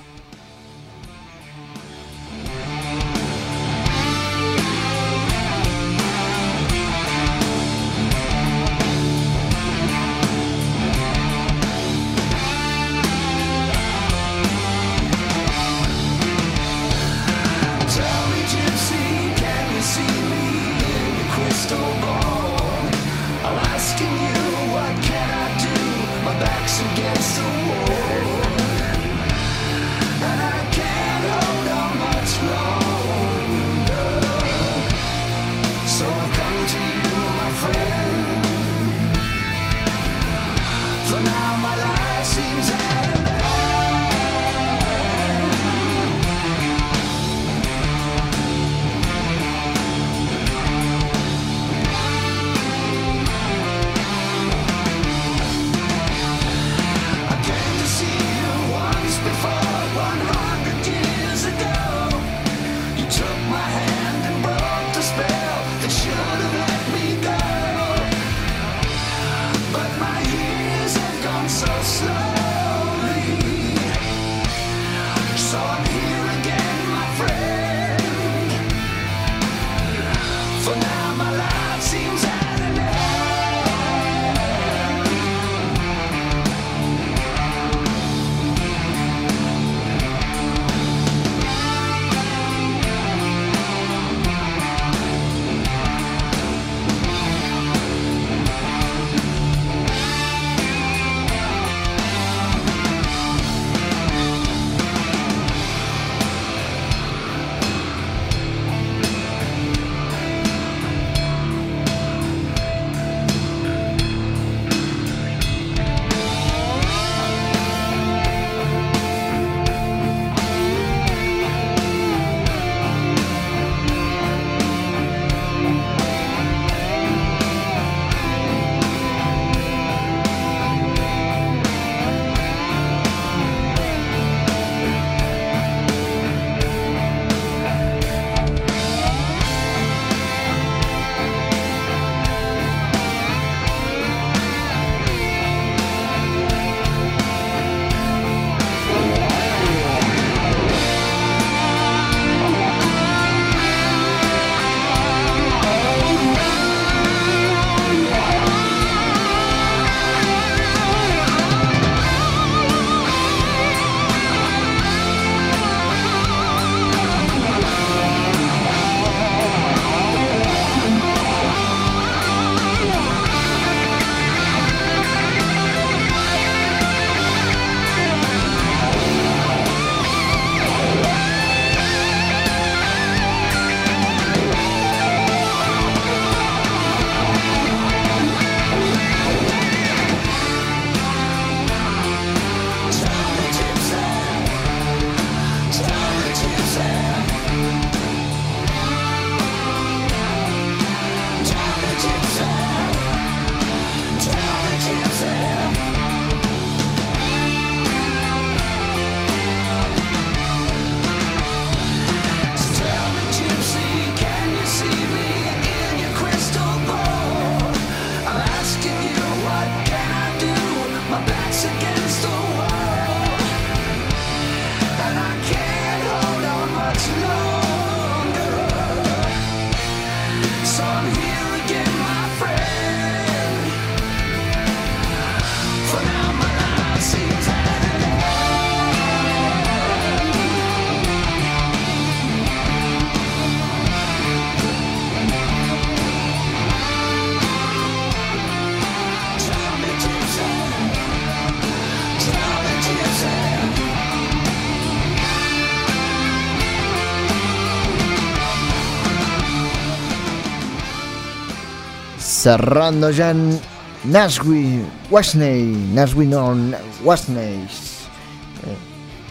Cerrando 262.46 263.10
ya 263.10 263.32
en 263.32 263.60
Nashville, 264.04 264.86
Wasney, 265.10 265.64
Nashville 265.96 266.30
no, 266.30 266.56
Wasney. 267.04 267.56
Eh, 267.56 267.68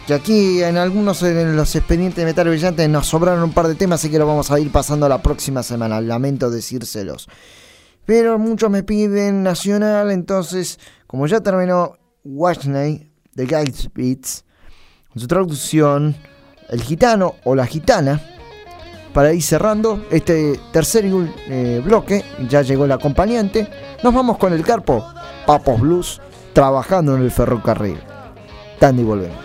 que 0.05 0.13
aquí 0.13 0.61
en 0.61 0.75
algunos 0.75 1.21
de 1.21 1.45
los 1.53 1.73
expedientes 1.77 2.17
de 2.17 2.25
metal 2.25 2.49
brillante 2.49 2.85
nos 2.89 3.07
sobraron 3.07 3.41
un 3.41 3.53
par 3.53 3.69
de 3.69 3.75
temas, 3.75 4.01
así 4.01 4.11
que 4.11 4.19
lo 4.19 4.27
vamos 4.27 4.51
a 4.51 4.59
ir 4.59 4.69
pasando 4.69 5.07
la 5.07 5.21
próxima 5.21 5.63
semana. 5.63 6.01
Lamento 6.01 6.49
decírselos. 6.49 7.29
Pero 8.05 8.37
muchos 8.37 8.69
me 8.69 8.83
piden 8.83 9.43
nacional, 9.43 10.11
entonces, 10.11 10.77
como 11.07 11.25
ya 11.25 11.39
terminó 11.39 11.93
Wasney 12.25 13.13
de 13.33 13.45
Guides 13.45 13.89
Beats, 13.95 14.43
su 15.15 15.25
traducción, 15.25 16.17
el 16.67 16.81
gitano 16.81 17.35
o 17.45 17.55
la 17.55 17.65
gitana, 17.65 18.21
para 19.15 19.33
ir 19.33 19.41
cerrando 19.41 20.05
este 20.11 20.59
tercer 20.73 21.05
eh, 21.47 21.81
bloque, 21.81 22.25
ya 22.49 22.63
llegó 22.63 22.83
el 22.83 22.91
acompañante, 22.91 23.65
nos 24.03 24.13
vamos 24.13 24.37
con 24.37 24.51
el 24.51 24.61
carpo, 24.61 25.07
Papos 25.45 25.79
Blues, 25.79 26.21
trabajando 26.51 27.15
en 27.15 27.21
el 27.21 27.31
ferrocarril. 27.31 27.97
Tandy 28.77 29.03
volvemos. 29.03 29.44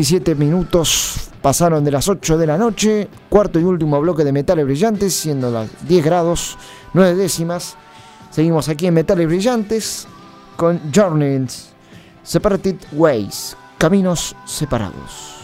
37 0.00 0.34
minutos 0.34 1.28
pasaron 1.42 1.84
de 1.84 1.90
las 1.90 2.08
8 2.08 2.38
de 2.38 2.46
la 2.46 2.56
noche, 2.56 3.06
cuarto 3.28 3.60
y 3.60 3.64
último 3.64 4.00
bloque 4.00 4.24
de 4.24 4.32
metales 4.32 4.64
brillantes, 4.64 5.12
siendo 5.12 5.50
las 5.50 5.68
10 5.86 6.02
grados, 6.02 6.56
9 6.94 7.16
décimas. 7.16 7.76
Seguimos 8.30 8.70
aquí 8.70 8.86
en 8.86 8.94
Metales 8.94 9.26
Brillantes 9.26 10.08
con 10.56 10.80
Journeys, 10.90 11.74
Separated 12.22 12.76
Ways, 12.92 13.54
Caminos 13.76 14.34
Separados. 14.46 15.36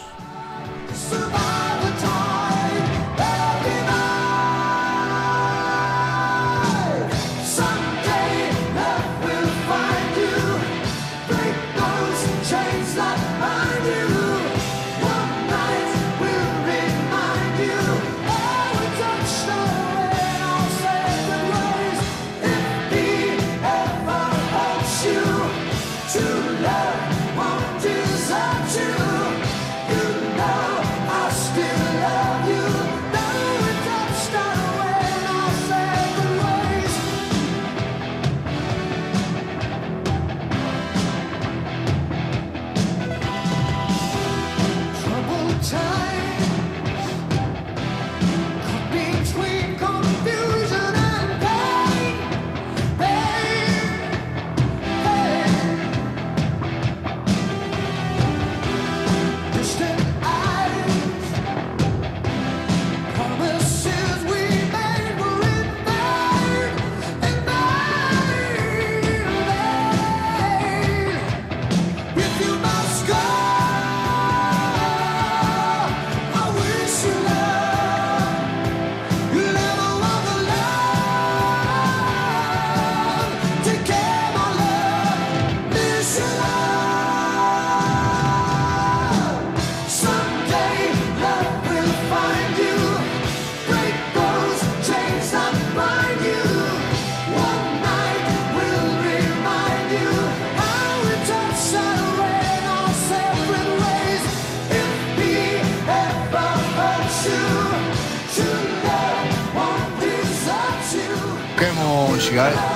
got 112.36 112.52
it? 112.52 112.75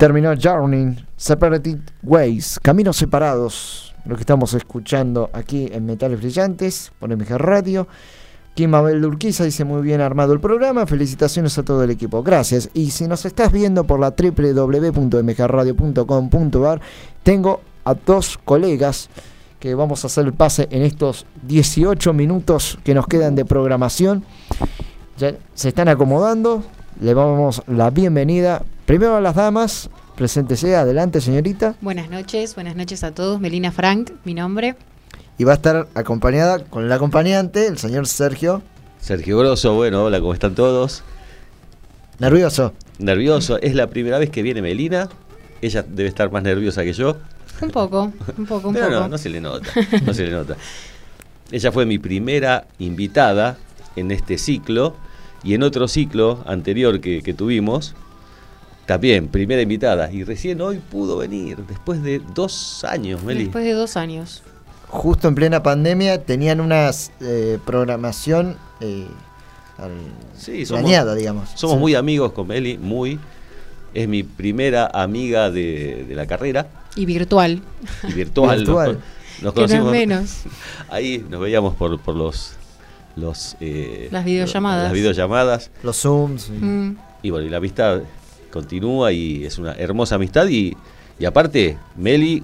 Terminó 0.00 0.32
Journey, 0.34 0.96
Separated 1.14 1.78
Ways, 2.02 2.58
Caminos 2.62 2.96
Separados, 2.96 3.94
lo 4.06 4.14
que 4.14 4.22
estamos 4.22 4.54
escuchando 4.54 5.28
aquí 5.34 5.68
en 5.70 5.84
Metales 5.84 6.22
Brillantes, 6.22 6.90
por 6.98 7.14
MG 7.14 7.36
Radio. 7.36 7.86
Kim 8.54 8.70
Mabel 8.70 9.02
Durquiza 9.02 9.44
dice 9.44 9.64
muy 9.64 9.82
bien 9.82 10.00
armado 10.00 10.32
el 10.32 10.40
programa, 10.40 10.86
felicitaciones 10.86 11.58
a 11.58 11.64
todo 11.64 11.84
el 11.84 11.90
equipo, 11.90 12.22
gracias. 12.22 12.70
Y 12.72 12.92
si 12.92 13.06
nos 13.06 13.26
estás 13.26 13.52
viendo 13.52 13.84
por 13.84 14.00
la 14.00 14.14
www.mgradio.com.ar, 14.18 16.80
tengo 17.22 17.60
a 17.84 17.92
dos 17.92 18.38
colegas 18.42 19.10
que 19.58 19.74
vamos 19.74 20.02
a 20.02 20.06
hacer 20.06 20.24
el 20.24 20.32
pase 20.32 20.66
en 20.70 20.80
estos 20.80 21.26
18 21.42 22.14
minutos 22.14 22.78
que 22.84 22.94
nos 22.94 23.06
quedan 23.06 23.34
de 23.34 23.44
programación. 23.44 24.24
Se 25.52 25.68
están 25.68 25.88
acomodando, 25.88 26.62
le 27.02 27.12
damos 27.12 27.62
la 27.66 27.90
bienvenida 27.90 28.62
primero 28.90 29.14
a 29.14 29.20
las 29.20 29.36
damas. 29.36 29.88
Preséntese, 30.16 30.74
adelante 30.74 31.20
señorita. 31.20 31.76
Buenas 31.80 32.10
noches, 32.10 32.56
buenas 32.56 32.74
noches 32.74 33.04
a 33.04 33.12
todos. 33.12 33.38
Melina 33.38 33.70
Frank, 33.70 34.10
mi 34.24 34.34
nombre. 34.34 34.74
Y 35.38 35.44
va 35.44 35.52
a 35.52 35.54
estar 35.54 35.86
acompañada 35.94 36.64
con 36.64 36.84
el 36.84 36.90
acompañante, 36.90 37.68
el 37.68 37.78
señor 37.78 38.08
Sergio. 38.08 38.62
Sergio 38.98 39.38
Grosso, 39.38 39.74
bueno, 39.74 40.02
hola, 40.02 40.18
¿cómo 40.18 40.34
están 40.34 40.56
todos? 40.56 41.04
Nervioso. 42.18 42.72
Nervioso, 42.98 43.60
es 43.60 43.76
la 43.76 43.86
primera 43.86 44.18
vez 44.18 44.28
que 44.28 44.42
viene 44.42 44.60
Melina. 44.60 45.08
Ella 45.62 45.84
debe 45.88 46.08
estar 46.08 46.32
más 46.32 46.42
nerviosa 46.42 46.82
que 46.82 46.92
yo. 46.92 47.16
Un 47.60 47.70
poco, 47.70 48.12
un 48.38 48.46
poco, 48.46 48.70
un 48.70 48.74
Pero 48.74 48.86
poco. 48.86 49.00
no, 49.02 49.08
no 49.08 49.18
se 49.18 49.28
le 49.28 49.40
nota, 49.40 49.70
no 50.04 50.12
se 50.12 50.24
le 50.24 50.32
nota. 50.32 50.56
Ella 51.52 51.70
fue 51.70 51.86
mi 51.86 52.00
primera 52.00 52.66
invitada 52.80 53.56
en 53.94 54.10
este 54.10 54.36
ciclo 54.36 54.96
y 55.44 55.54
en 55.54 55.62
otro 55.62 55.86
ciclo 55.86 56.42
anterior 56.44 57.00
que, 57.00 57.22
que 57.22 57.34
tuvimos, 57.34 57.94
también 58.90 59.28
primera 59.28 59.62
invitada. 59.62 60.10
Y 60.10 60.24
recién 60.24 60.60
hoy 60.60 60.78
pudo 60.90 61.18
venir, 61.18 61.58
después 61.68 62.02
de 62.02 62.20
dos 62.34 62.82
años, 62.82 63.22
Meli. 63.22 63.44
Después 63.44 63.62
de 63.64 63.72
dos 63.72 63.96
años. 63.96 64.42
Justo 64.88 65.28
en 65.28 65.36
plena 65.36 65.62
pandemia 65.62 66.24
tenían 66.24 66.60
una 66.60 66.90
programación 67.64 68.56
eh, 68.80 69.06
al- 69.78 69.92
Sí, 70.36 70.66
somos, 70.66 70.82
planeada, 70.82 71.14
digamos. 71.14 71.50
Somos 71.54 71.76
Sí. 71.76 71.80
muy 71.80 71.94
amigos 71.94 72.32
con 72.32 72.48
Meli, 72.48 72.78
muy. 72.78 73.20
Es 73.94 74.08
mi 74.08 74.24
primera 74.24 74.90
amiga 74.92 75.50
de, 75.52 76.04
de 76.08 76.14
la 76.16 76.26
carrera 76.26 76.66
Y 76.96 77.06
virtual. 77.06 77.62
y 78.08 78.12
virtual. 78.12 78.58
Virtual. 78.58 78.98
Nos, 79.40 79.42
nos 79.42 79.54
Que 79.54 79.60
no 79.60 79.66
es 79.66 79.70
conocimos. 79.72 79.92
menos. 79.92 80.36
Ahí 80.90 81.24
nos 81.30 81.40
veíamos 81.40 81.76
por, 81.76 82.00
por 82.00 82.16
los. 82.16 82.54
los 83.14 83.56
eh, 83.60 84.08
Las 84.10 84.24
videollamadas. 84.24 84.84
Las 84.84 84.92
videollamadas. 84.92 85.70
Los 85.84 85.96
Zooms. 86.02 86.48
y- 86.48 86.52
Mm. 86.64 86.96
Y 87.22 87.30
bueno, 87.30 87.46
y 87.46 87.50
la 87.50 87.58
amistad 87.58 88.00
continúa 88.50 89.12
y 89.12 89.44
es 89.44 89.58
una 89.58 89.72
hermosa 89.72 90.16
amistad. 90.16 90.46
Y, 90.48 90.76
y 91.18 91.24
aparte, 91.24 91.78
Meli, 91.96 92.42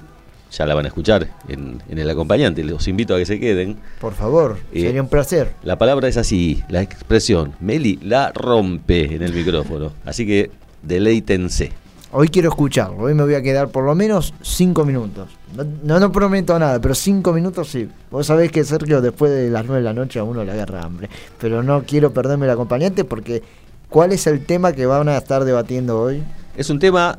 ya 0.50 0.64
la 0.64 0.74
van 0.74 0.84
a 0.84 0.88
escuchar 0.88 1.28
en, 1.48 1.82
en 1.88 1.98
el 1.98 2.08
acompañante. 2.08 2.62
Los 2.64 2.86
invito 2.88 3.14
a 3.14 3.18
que 3.18 3.26
se 3.26 3.40
queden. 3.40 3.76
Por 4.00 4.14
favor, 4.14 4.58
Eh, 4.72 4.82
sería 4.82 5.02
un 5.02 5.08
placer. 5.08 5.52
La 5.62 5.76
palabra 5.76 6.08
es 6.08 6.16
así, 6.16 6.62
la 6.68 6.82
expresión. 6.82 7.52
Meli 7.60 7.98
la 8.02 8.32
rompe 8.32 9.14
en 9.14 9.22
el 9.22 9.32
micrófono. 9.32 9.92
Así 10.04 10.26
que 10.26 10.50
deleítense. 10.82 11.72
Hoy 12.12 12.28
quiero 12.28 12.48
escucharlo. 12.48 12.98
Hoy 12.98 13.14
me 13.14 13.24
voy 13.24 13.34
a 13.34 13.42
quedar 13.42 13.68
por 13.68 13.84
lo 13.84 13.94
menos 13.94 14.32
cinco 14.40 14.84
minutos. 14.86 15.28
No, 15.54 15.64
no, 15.82 16.00
no 16.00 16.12
prometo 16.12 16.58
nada, 16.58 16.80
pero 16.80 16.94
cinco 16.94 17.32
minutos 17.32 17.68
sí. 17.68 17.88
Vos 18.10 18.26
sabés 18.26 18.50
que 18.52 18.64
Sergio 18.64 19.00
después 19.02 19.32
de 19.32 19.50
las 19.50 19.66
nueve 19.66 19.82
de 19.82 19.84
la 19.84 19.92
noche 19.92 20.18
a 20.20 20.24
uno 20.24 20.44
le 20.44 20.52
agarra 20.52 20.82
hambre. 20.82 21.10
Pero 21.38 21.62
no 21.62 21.82
quiero 21.82 22.12
perderme 22.12 22.46
el 22.46 22.52
acompañante 22.52 23.04
porque 23.04 23.42
¿cuál 23.88 24.12
es 24.12 24.26
el 24.26 24.44
tema 24.44 24.72
que 24.72 24.86
van 24.86 25.08
a 25.08 25.16
estar 25.16 25.44
debatiendo 25.44 26.00
hoy? 26.00 26.22
Es 26.56 26.70
un 26.70 26.78
tema 26.78 27.18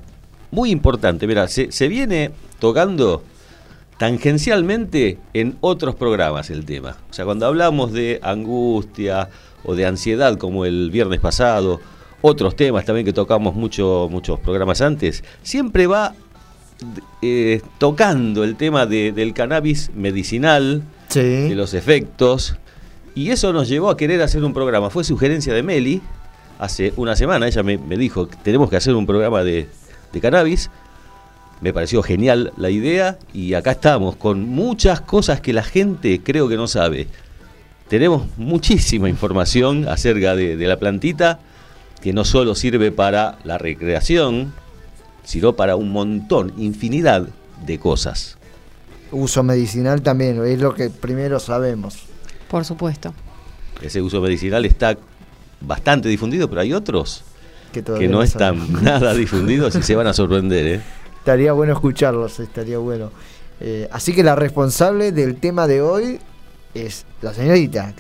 muy 0.51 0.71
importante. 0.71 1.27
Mira, 1.27 1.47
se, 1.47 1.71
se 1.71 1.87
viene 1.87 2.31
tocando 2.59 3.23
tangencialmente 3.97 5.17
en 5.33 5.57
otros 5.61 5.95
programas 5.95 6.49
el 6.49 6.65
tema. 6.65 6.97
O 7.09 7.13
sea, 7.13 7.25
cuando 7.25 7.45
hablamos 7.45 7.91
de 7.93 8.19
angustia 8.23 9.29
o 9.63 9.75
de 9.75 9.85
ansiedad, 9.85 10.37
como 10.37 10.65
el 10.65 10.91
viernes 10.91 11.19
pasado, 11.19 11.79
otros 12.21 12.55
temas 12.55 12.85
también 12.85 13.05
que 13.05 13.13
tocamos 13.13 13.55
mucho, 13.55 14.07
muchos 14.11 14.39
programas 14.39 14.81
antes, 14.81 15.23
siempre 15.43 15.87
va 15.87 16.13
eh, 17.21 17.61
tocando 17.79 18.43
el 18.43 18.55
tema 18.55 18.85
de- 18.85 19.11
del 19.11 19.33
cannabis 19.33 19.89
medicinal, 19.95 20.83
de 21.49 21.55
los 21.55 21.73
efectos, 21.73 22.55
y 23.15 23.31
eso 23.31 23.51
nos 23.51 23.67
llevó 23.67 23.89
a 23.89 23.97
querer 23.97 24.21
hacer 24.21 24.43
un 24.43 24.53
programa. 24.53 24.89
Fue 24.91 25.03
sugerencia 25.03 25.53
de 25.53 25.63
Meli 25.63 26.01
hace 26.59 26.93
una 26.97 27.15
semana, 27.15 27.47
ella 27.47 27.63
me, 27.63 27.77
me 27.77 27.97
dijo, 27.97 28.27
tenemos 28.27 28.69
que 28.69 28.77
hacer 28.77 28.95
un 28.95 29.05
programa 29.05 29.43
de, 29.43 29.69
de 30.13 30.21
cannabis. 30.21 30.69
Me 31.59 31.73
pareció 31.73 32.03
genial 32.03 32.53
la 32.55 32.69
idea 32.69 33.17
y 33.33 33.55
acá 33.55 33.71
estamos 33.71 34.15
con 34.15 34.47
muchas 34.47 35.01
cosas 35.01 35.41
que 35.41 35.53
la 35.53 35.63
gente 35.63 36.21
creo 36.23 36.47
que 36.47 36.55
no 36.55 36.67
sabe. 36.67 37.07
Tenemos 37.87 38.27
muchísima 38.37 39.09
información 39.09 39.87
acerca 39.87 40.35
de, 40.35 40.55
de 40.55 40.67
la 40.67 40.77
plantita 40.77 41.39
que 42.01 42.13
no 42.13 42.25
solo 42.25 42.53
sirve 42.53 42.91
para 42.91 43.39
la 43.43 43.57
recreación, 43.57 44.53
sino 45.23 45.55
para 45.55 45.75
un 45.75 45.91
montón, 45.91 46.53
infinidad 46.57 47.27
de 47.65 47.79
cosas. 47.79 48.37
Uso 49.11 49.41
medicinal 49.41 50.01
también, 50.01 50.45
es 50.45 50.59
lo 50.59 50.75
que 50.75 50.89
primero 50.89 51.39
sabemos. 51.39 51.97
Por 52.49 52.65
supuesto. 52.65 53.13
Ese 53.81 54.01
uso 54.01 54.21
medicinal 54.21 54.65
está 54.65 54.95
bastante 55.61 56.09
difundido, 56.09 56.49
pero 56.49 56.61
hay 56.61 56.73
otros 56.73 57.23
Que, 57.71 57.81
todavía 57.81 58.07
que 58.07 58.11
no 58.13 58.23
están 58.23 58.83
nada 58.83 59.13
difundidos 59.13 59.75
y 59.75 59.83
se 59.83 59.95
van 59.95 60.07
a 60.07 60.13
sorprender. 60.13 60.65
¿eh? 60.65 60.81
Estaría 61.19 61.53
bueno 61.53 61.73
escucharlos, 61.73 62.39
estaría 62.39 62.77
bueno. 62.77 63.11
Eh, 63.59 63.87
así 63.91 64.13
que 64.13 64.23
la 64.23 64.35
responsable 64.35 65.11
del 65.11 65.35
tema 65.37 65.67
de 65.67 65.81
hoy 65.81 66.19
es 66.73 67.05
la 67.21 67.33
señorita. 67.33 67.93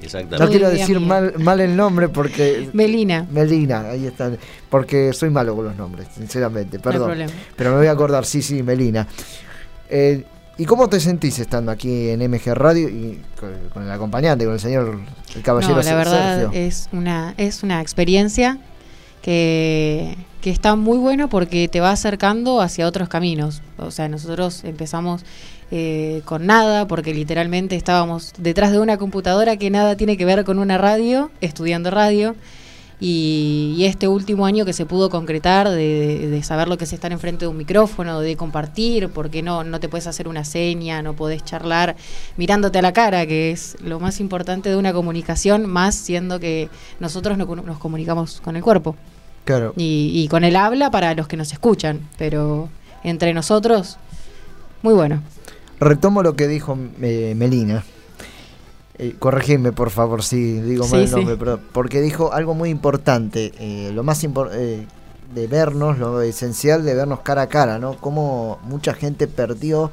Exactamente. 0.00 0.38
No 0.44 0.50
quiero 0.50 0.68
decir 0.70 1.00
mal, 1.00 1.34
mal 1.38 1.60
el 1.60 1.74
nombre 1.76 2.08
porque... 2.08 2.68
Melina. 2.74 3.26
Melina, 3.30 3.90
ahí 3.90 4.06
está. 4.06 4.30
Porque 4.68 5.12
soy 5.12 5.30
malo 5.30 5.56
con 5.56 5.64
los 5.64 5.76
nombres, 5.76 6.08
sinceramente, 6.14 6.76
No 6.76 6.82
hay 6.84 6.92
perdón. 6.92 7.08
problema. 7.08 7.32
Pero 7.56 7.70
me 7.70 7.76
voy 7.78 7.86
a 7.86 7.92
acordar, 7.92 8.26
sí, 8.26 8.42
sí, 8.42 8.62
Melina. 8.62 9.06
Eh, 9.88 10.24
¿Y 10.56 10.66
cómo 10.66 10.88
te 10.88 11.00
sentís 11.00 11.38
estando 11.38 11.72
aquí 11.72 12.10
en 12.10 12.20
MG 12.30 12.54
Radio 12.54 12.88
y 12.88 13.20
con, 13.38 13.50
con 13.72 13.82
el 13.82 13.90
acompañante, 13.90 14.44
con 14.44 14.54
el 14.54 14.60
señor, 14.60 15.00
el 15.34 15.42
caballero 15.42 15.74
No, 15.74 15.82
la 15.82 15.94
verdad 15.94 16.40
Sergio? 16.42 16.60
es 16.60 16.88
una, 16.92 17.34
es 17.36 17.62
una 17.62 17.80
experiencia 17.80 18.58
que, 19.20 20.16
que 20.40 20.50
está 20.50 20.76
muy 20.76 20.98
bueno 20.98 21.28
porque 21.28 21.66
te 21.68 21.80
va 21.80 21.90
acercando 21.90 22.60
hacia 22.60 22.86
otros 22.86 23.08
caminos. 23.08 23.62
O 23.78 23.90
sea, 23.90 24.08
nosotros 24.08 24.62
empezamos 24.62 25.24
eh, 25.70 26.22
con 26.24 26.46
nada, 26.46 26.86
porque 26.86 27.14
literalmente 27.14 27.74
estábamos 27.74 28.32
detrás 28.38 28.70
de 28.70 28.78
una 28.78 28.96
computadora 28.96 29.56
que 29.56 29.70
nada 29.70 29.96
tiene 29.96 30.16
que 30.16 30.24
ver 30.24 30.44
con 30.44 30.58
una 30.58 30.78
radio, 30.78 31.30
estudiando 31.40 31.90
radio. 31.90 32.36
Y, 33.00 33.74
y 33.76 33.84
este 33.86 34.06
último 34.08 34.46
año 34.46 34.64
que 34.64 34.72
se 34.72 34.86
pudo 34.86 35.10
concretar 35.10 35.68
de, 35.68 35.76
de- 35.76 36.28
de 36.28 36.42
saber 36.42 36.68
lo 36.68 36.78
que 36.78 36.84
es 36.84 36.92
estar 36.92 37.12
enfrente 37.12 37.44
de 37.44 37.48
un 37.48 37.56
micrófono, 37.56 38.20
de 38.20 38.36
compartir, 38.36 39.08
porque 39.08 39.42
no, 39.42 39.64
no 39.64 39.80
te 39.80 39.88
puedes 39.88 40.06
hacer 40.06 40.28
una 40.28 40.44
seña, 40.44 41.02
no 41.02 41.14
podés 41.14 41.44
charlar 41.44 41.96
mirándote 42.36 42.78
a 42.78 42.82
la 42.82 42.92
cara, 42.92 43.26
que 43.26 43.50
es 43.50 43.76
lo 43.82 43.98
más 44.00 44.20
importante 44.20 44.68
de 44.70 44.76
una 44.76 44.92
comunicación, 44.92 45.66
más 45.68 45.94
siendo 45.94 46.38
que 46.40 46.68
nosotros 47.00 47.36
no- 47.36 47.46
nos 47.56 47.78
comunicamos 47.78 48.40
con 48.40 48.56
el 48.56 48.62
cuerpo 48.62 48.96
Claro. 49.44 49.74
y, 49.76 50.12
y 50.14 50.28
con 50.28 50.44
el 50.44 50.56
habla 50.56 50.90
para 50.90 51.14
los 51.14 51.26
que 51.28 51.36
nos 51.36 51.52
escuchan, 51.52 52.00
pero 52.16 52.68
entre 53.02 53.34
nosotros, 53.34 53.98
muy 54.82 54.94
bueno. 54.94 55.20
Retomo 55.80 56.22
lo 56.22 56.36
que 56.36 56.46
dijo 56.48 56.78
eh, 57.02 57.34
Melina. 57.36 57.84
Eh, 58.98 59.16
corregime, 59.18 59.72
por 59.72 59.90
favor, 59.90 60.22
si 60.22 60.60
digo 60.60 60.86
mal 60.86 61.00
Sí, 61.00 61.04
el 61.06 61.10
nombre, 61.10 61.34
sí. 61.34 61.38
pero- 61.40 61.60
porque 61.72 62.00
dijo 62.00 62.32
algo 62.32 62.54
muy 62.54 62.70
importante. 62.70 63.52
eh, 63.58 63.90
lo 63.92 64.02
más 64.04 64.22
importante 64.24 64.86
de 65.34 65.46
vernos, 65.48 65.98
lo 65.98 66.22
esencial 66.22 66.84
de 66.84 66.94
vernos 66.94 67.20
cara 67.20 67.42
a 67.42 67.46
cara, 67.48 67.78
¿no? 67.80 67.96
Como 67.96 68.60
mucha 68.62 68.94
gente 68.94 69.26
perdió, 69.26 69.90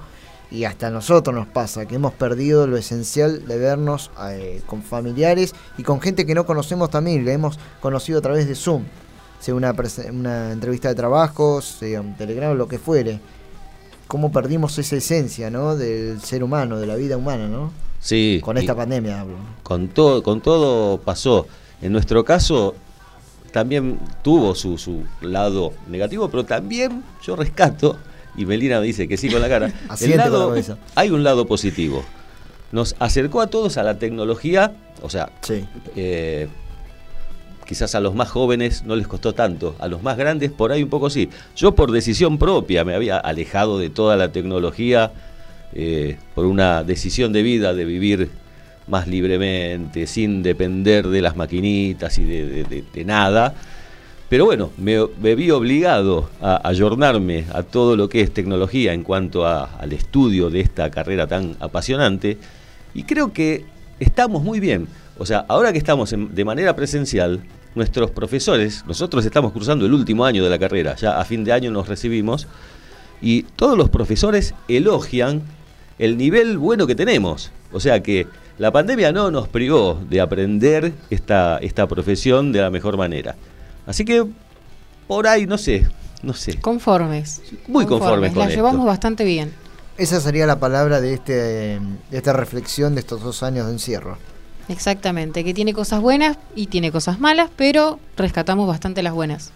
y 0.51 0.65
hasta 0.65 0.87
a 0.87 0.89
nosotros 0.91 1.33
nos 1.35 1.47
pasa, 1.47 1.87
que 1.87 1.95
hemos 1.95 2.13
perdido 2.13 2.67
lo 2.67 2.77
esencial 2.77 3.47
de 3.47 3.57
vernos 3.57 4.11
eh, 4.29 4.61
con 4.67 4.83
familiares 4.83 5.55
y 5.79 5.83
con 5.83 5.99
gente 5.99 6.25
que 6.27 6.35
no 6.35 6.45
conocemos 6.45 6.91
también, 6.91 7.25
le 7.25 7.33
hemos 7.33 7.57
conocido 7.79 8.19
a 8.19 8.21
través 8.21 8.47
de 8.47 8.53
Zoom, 8.53 8.83
sea 9.39 9.55
una 9.55 10.51
entrevista 10.51 10.89
de 10.89 10.95
trabajo, 10.95 11.61
sea 11.63 12.01
un 12.01 12.15
telegrama, 12.15 12.53
lo 12.53 12.67
que 12.67 12.77
fuere 12.77 13.19
cómo 14.07 14.31
perdimos 14.31 14.77
esa 14.77 14.97
esencia, 14.97 15.49
¿no? 15.49 15.75
Del 15.75 16.21
ser 16.21 16.43
humano, 16.43 16.77
de 16.79 16.85
la 16.85 16.95
vida 16.95 17.15
humana, 17.17 17.47
¿no? 17.47 17.71
Sí. 18.01 18.39
Con 18.43 18.57
esta 18.57 18.75
pandemia 18.75 19.21
hablo. 19.21 19.35
Con 19.63 19.87
todo, 19.87 20.21
con 20.23 20.41
todo 20.41 20.97
pasó. 20.99 21.47
En 21.81 21.91
nuestro 21.93 22.25
caso 22.25 22.75
también 23.51 23.99
tuvo 24.23 24.55
su, 24.55 24.77
su 24.77 25.03
lado 25.21 25.71
negativo, 25.87 26.29
pero 26.29 26.43
también 26.45 27.03
yo 27.23 27.35
rescato, 27.35 27.97
y 28.35 28.45
Melina 28.45 28.79
me 28.79 28.87
dice 28.87 29.07
que 29.07 29.17
sí 29.17 29.29
con 29.29 29.41
la 29.41 29.49
cara, 29.49 29.67
el 30.01 30.09
la 30.11 30.17
lado- 30.17 30.53
hay 30.95 31.09
un 31.11 31.23
lado 31.23 31.45
positivo. 31.45 32.03
Nos 32.71 32.95
acercó 32.99 33.41
a 33.41 33.47
todos 33.47 33.77
a 33.77 33.83
la 33.83 33.99
tecnología, 33.99 34.73
o 35.01 35.09
sea, 35.09 35.29
eh, 35.95 36.47
quizás 37.67 37.93
a 37.95 37.99
los 37.99 38.15
más 38.15 38.29
jóvenes 38.29 38.83
no 38.83 38.95
les 38.95 39.07
costó 39.07 39.33
tanto, 39.33 39.75
a 39.79 39.87
los 39.87 40.01
más 40.01 40.17
grandes 40.17 40.51
por 40.51 40.71
ahí 40.71 40.81
un 40.83 40.89
poco 40.89 41.09
sí. 41.09 41.29
Yo 41.55 41.75
por 41.75 41.91
decisión 41.91 42.37
propia 42.37 42.83
me 42.85 42.95
había 42.95 43.17
alejado 43.17 43.77
de 43.77 43.89
toda 43.89 44.15
la 44.15 44.31
tecnología 44.31 45.11
eh, 45.73 46.17
por 46.35 46.45
una 46.45 46.83
decisión 46.83 47.31
de 47.33 47.43
vida 47.43 47.73
de 47.73 47.85
vivir 47.85 48.29
más 48.87 49.07
libremente, 49.07 50.07
sin 50.07 50.43
depender 50.43 51.07
de 51.07 51.21
las 51.21 51.35
maquinitas 51.35 52.17
y 52.17 52.23
de, 52.23 52.45
de- 52.45 52.63
de- 52.63 52.83
de 52.93 53.05
nada. 53.05 53.53
Pero 54.27 54.45
bueno, 54.45 54.71
me, 54.77 54.97
me 55.21 55.35
vi 55.35 55.51
obligado 55.51 56.29
a 56.41 56.67
ayornarme 56.67 57.45
a 57.53 57.63
todo 57.63 57.95
lo 57.95 58.07
que 58.09 58.21
es 58.21 58.33
tecnología 58.33 58.93
en 58.93 59.03
cuanto 59.03 59.45
a- 59.45 59.65
al 59.65 59.93
estudio 59.93 60.49
de 60.49 60.61
esta 60.61 60.89
carrera 60.89 61.27
tan 61.27 61.55
apasionante 61.59 62.37
y 62.93 63.03
creo 63.03 63.31
que 63.33 63.65
estamos 63.99 64.41
muy 64.43 64.59
bien. 64.59 64.87
O 65.17 65.25
sea, 65.25 65.45
ahora 65.47 65.71
que 65.71 65.77
estamos 65.77 66.11
en- 66.13 66.33
de 66.33 66.45
manera 66.45 66.75
presencial, 66.75 67.41
nuestros 67.75 68.11
profesores, 68.11 68.83
nosotros 68.87 69.25
estamos 69.25 69.51
cruzando 69.53 69.85
el 69.85 69.93
último 69.93 70.25
año 70.25 70.43
de 70.43 70.49
la 70.49 70.59
carrera, 70.59 70.95
ya 70.95 71.19
a 71.19 71.23
fin 71.25 71.43
de 71.45 71.53
año 71.53 71.71
nos 71.71 71.87
recibimos, 71.87 72.47
y 73.21 73.43
todos 73.43 73.77
los 73.77 73.89
profesores 73.89 74.53
elogian 74.67 75.41
el 75.99 76.17
nivel 76.17 76.57
bueno 76.57 76.87
que 76.87 76.95
tenemos. 76.95 77.51
O 77.71 77.79
sea 77.79 78.01
que 78.03 78.27
la 78.57 78.71
pandemia 78.71 79.11
no 79.11 79.31
nos 79.31 79.47
privó 79.47 79.99
de 80.09 80.21
aprender 80.21 80.93
esta, 81.09 81.57
esta 81.59 81.87
profesión 81.87 82.51
de 82.51 82.61
la 82.61 82.69
mejor 82.69 82.97
manera. 82.97 83.35
Así 83.85 84.05
que 84.05 84.25
por 85.07 85.27
ahí, 85.27 85.45
no 85.47 85.57
sé, 85.57 85.87
no 86.21 86.33
sé. 86.33 86.59
Conformes. 86.59 87.41
Muy 87.67 87.85
conformes 87.85 88.31
con 88.31 88.39
La 88.39 88.45
esto. 88.45 88.55
llevamos 88.55 88.85
bastante 88.85 89.23
bien. 89.23 89.51
Esa 89.97 90.19
sería 90.21 90.45
la 90.47 90.59
palabra 90.59 91.01
de, 91.01 91.13
este, 91.13 91.33
de 91.33 91.79
esta 92.17 92.33
reflexión 92.33 92.93
de 92.95 93.01
estos 93.01 93.21
dos 93.21 93.43
años 93.43 93.67
de 93.67 93.73
encierro. 93.73 94.17
Exactamente, 94.69 95.43
que 95.43 95.53
tiene 95.53 95.73
cosas 95.73 96.01
buenas 96.01 96.37
y 96.55 96.67
tiene 96.67 96.91
cosas 96.91 97.19
malas, 97.19 97.49
pero 97.55 97.99
rescatamos 98.15 98.67
bastante 98.67 99.03
las 99.03 99.13
buenas. 99.13 99.51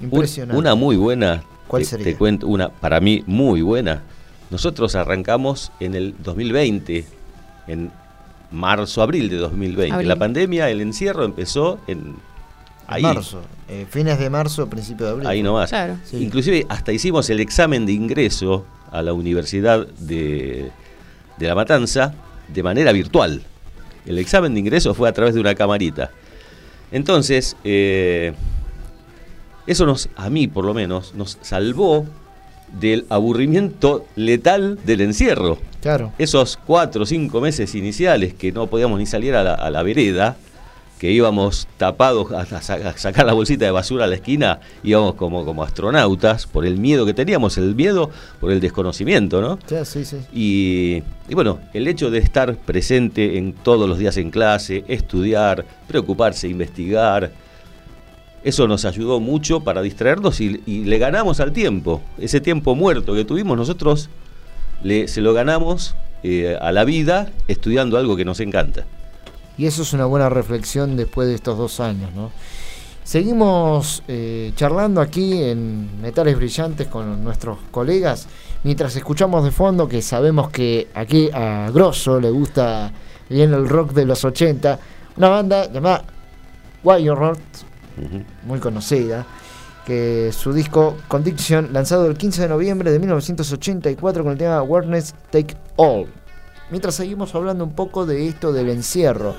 Un- 0.00 0.26
Una 0.54 0.74
muy 0.74 0.96
buena. 0.96 1.42
¿Cuál 1.68 1.82
te- 1.82 1.88
sería? 1.88 2.04
Te 2.04 2.16
cuento 2.16 2.46
una, 2.48 2.68
para 2.70 3.00
mí 3.00 3.22
muy 3.26 3.62
buena. 3.62 4.02
Nosotros 4.54 4.94
arrancamos 4.94 5.72
en 5.80 5.96
el 5.96 6.14
2020, 6.22 7.04
en 7.66 7.90
marzo, 8.52 9.02
abril 9.02 9.28
de 9.28 9.38
2020. 9.38 9.92
Abril. 9.92 10.08
La 10.08 10.14
pandemia, 10.14 10.70
el 10.70 10.80
encierro 10.80 11.24
empezó 11.24 11.80
en 11.88 12.14
ahí. 12.86 13.02
Marzo, 13.02 13.42
eh, 13.68 13.84
fines 13.90 14.16
de 14.16 14.30
marzo, 14.30 14.70
principio 14.70 15.06
de 15.06 15.10
abril. 15.10 15.26
Ahí 15.26 15.42
nomás. 15.42 15.72
Sí. 16.04 16.18
Inclusive 16.18 16.66
hasta 16.68 16.92
hicimos 16.92 17.28
el 17.30 17.40
examen 17.40 17.84
de 17.84 17.94
ingreso 17.94 18.64
a 18.92 19.02
la 19.02 19.12
Universidad 19.12 19.88
de, 19.88 20.70
de 21.36 21.46
La 21.48 21.56
Matanza 21.56 22.14
de 22.46 22.62
manera 22.62 22.92
virtual. 22.92 23.42
El 24.06 24.20
examen 24.20 24.54
de 24.54 24.60
ingreso 24.60 24.94
fue 24.94 25.08
a 25.08 25.12
través 25.12 25.34
de 25.34 25.40
una 25.40 25.56
camarita. 25.56 26.12
Entonces, 26.92 27.56
eh, 27.64 28.34
eso 29.66 29.84
nos, 29.84 30.08
a 30.14 30.30
mí 30.30 30.46
por 30.46 30.64
lo 30.64 30.74
menos, 30.74 31.12
nos 31.16 31.38
salvó 31.42 32.06
del 32.80 33.06
aburrimiento 33.08 34.04
letal 34.16 34.78
del 34.84 35.00
encierro. 35.00 35.58
Claro. 35.80 36.12
Esos 36.18 36.56
cuatro 36.56 37.02
o 37.02 37.06
cinco 37.06 37.40
meses 37.40 37.74
iniciales 37.74 38.34
que 38.34 38.52
no 38.52 38.66
podíamos 38.66 38.98
ni 38.98 39.06
salir 39.06 39.34
a 39.34 39.42
la, 39.42 39.54
a 39.54 39.70
la 39.70 39.82
vereda, 39.82 40.36
que 40.98 41.10
íbamos 41.10 41.68
tapados 41.76 42.32
a, 42.32 42.40
a 42.42 42.96
sacar 42.96 43.26
la 43.26 43.34
bolsita 43.34 43.66
de 43.66 43.70
basura 43.70 44.04
a 44.04 44.06
la 44.06 44.14
esquina, 44.14 44.60
íbamos 44.82 45.16
como, 45.16 45.44
como 45.44 45.62
astronautas 45.62 46.46
por 46.46 46.64
el 46.64 46.78
miedo 46.78 47.04
que 47.04 47.12
teníamos, 47.12 47.58
el 47.58 47.74
miedo 47.74 48.10
por 48.40 48.50
el 48.52 48.60
desconocimiento, 48.60 49.42
¿no? 49.42 49.58
Sí, 49.66 49.76
sí, 49.84 50.04
sí. 50.04 50.16
Y, 50.32 51.02
y 51.28 51.34
bueno, 51.34 51.58
el 51.74 51.88
hecho 51.88 52.10
de 52.10 52.20
estar 52.20 52.56
presente 52.56 53.36
en 53.36 53.52
todos 53.52 53.86
los 53.86 53.98
días 53.98 54.16
en 54.16 54.30
clase, 54.30 54.84
estudiar, 54.88 55.66
preocuparse, 55.88 56.48
investigar, 56.48 57.32
eso 58.44 58.68
nos 58.68 58.84
ayudó 58.84 59.20
mucho 59.20 59.60
para 59.60 59.80
distraernos 59.80 60.40
y, 60.40 60.58
le 60.66 60.98
ganamos 60.98 61.40
al 61.40 61.52
tiempo. 61.52 62.02
Ese 62.18 62.40
tiempo 62.40 62.74
muerto 62.74 63.14
que 63.14 63.24
tuvimos 63.24 63.56
nosotros, 63.56 64.10
le, 64.82 65.08
se 65.08 65.22
lo 65.22 65.32
ganamos 65.32 65.96
eh, 66.22 66.56
a 66.60 66.70
la 66.70 66.84
vida 66.84 67.32
estudiando 67.48 67.96
algo 67.96 68.16
que 68.16 68.24
nos 68.26 68.40
encanta. 68.40 68.84
Y 69.56 69.64
eso 69.64 69.82
es 69.82 69.94
una 69.94 70.04
buena 70.04 70.28
reflexión 70.28 70.94
después 70.96 71.26
de 71.26 71.34
estos 71.34 71.56
dos 71.56 71.80
años, 71.80 72.12
¿no? 72.14 72.30
Seguimos 73.02 74.02
eh, 74.08 74.52
charlando 74.56 75.00
aquí 75.00 75.42
en 75.42 76.00
Metales 76.00 76.36
Brillantes 76.36 76.86
con 76.86 77.22
nuestros 77.22 77.58
colegas, 77.70 78.28
mientras 78.62 78.96
escuchamos 78.96 79.44
de 79.44 79.50
fondo 79.50 79.88
que 79.88 80.00
sabemos 80.02 80.50
que 80.50 80.88
aquí 80.94 81.30
a 81.32 81.70
Grosso 81.72 82.18
le 82.20 82.30
gusta 82.30 82.92
bien 83.28 83.52
el 83.52 83.68
rock 83.68 83.92
de 83.92 84.06
los 84.06 84.24
80, 84.24 84.78
una 85.16 85.28
banda 85.28 85.70
llamada 85.70 86.04
Wire 86.82 87.14
muy 88.44 88.60
conocida, 88.60 89.26
que 89.84 90.32
su 90.32 90.52
disco 90.52 90.96
Condition, 91.08 91.72
lanzado 91.72 92.06
el 92.06 92.16
15 92.16 92.42
de 92.42 92.48
noviembre 92.48 92.90
de 92.90 92.98
1984 92.98 94.22
con 94.22 94.32
el 94.32 94.38
tema 94.38 94.56
Awareness 94.56 95.14
Take 95.30 95.56
All. 95.76 96.06
Mientras 96.70 96.94
seguimos 96.94 97.34
hablando 97.34 97.64
un 97.64 97.74
poco 97.74 98.06
de 98.06 98.26
esto 98.26 98.52
del 98.52 98.70
encierro, 98.70 99.34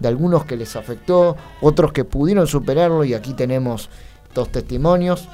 de 0.00 0.08
algunos 0.08 0.44
que 0.44 0.56
les 0.56 0.74
afectó, 0.74 1.36
otros 1.60 1.92
que 1.92 2.04
pudieron 2.04 2.46
superarlo 2.46 3.04
y 3.04 3.14
aquí 3.14 3.32
tenemos 3.34 3.88
dos 4.34 4.50
testimonios 4.50 5.28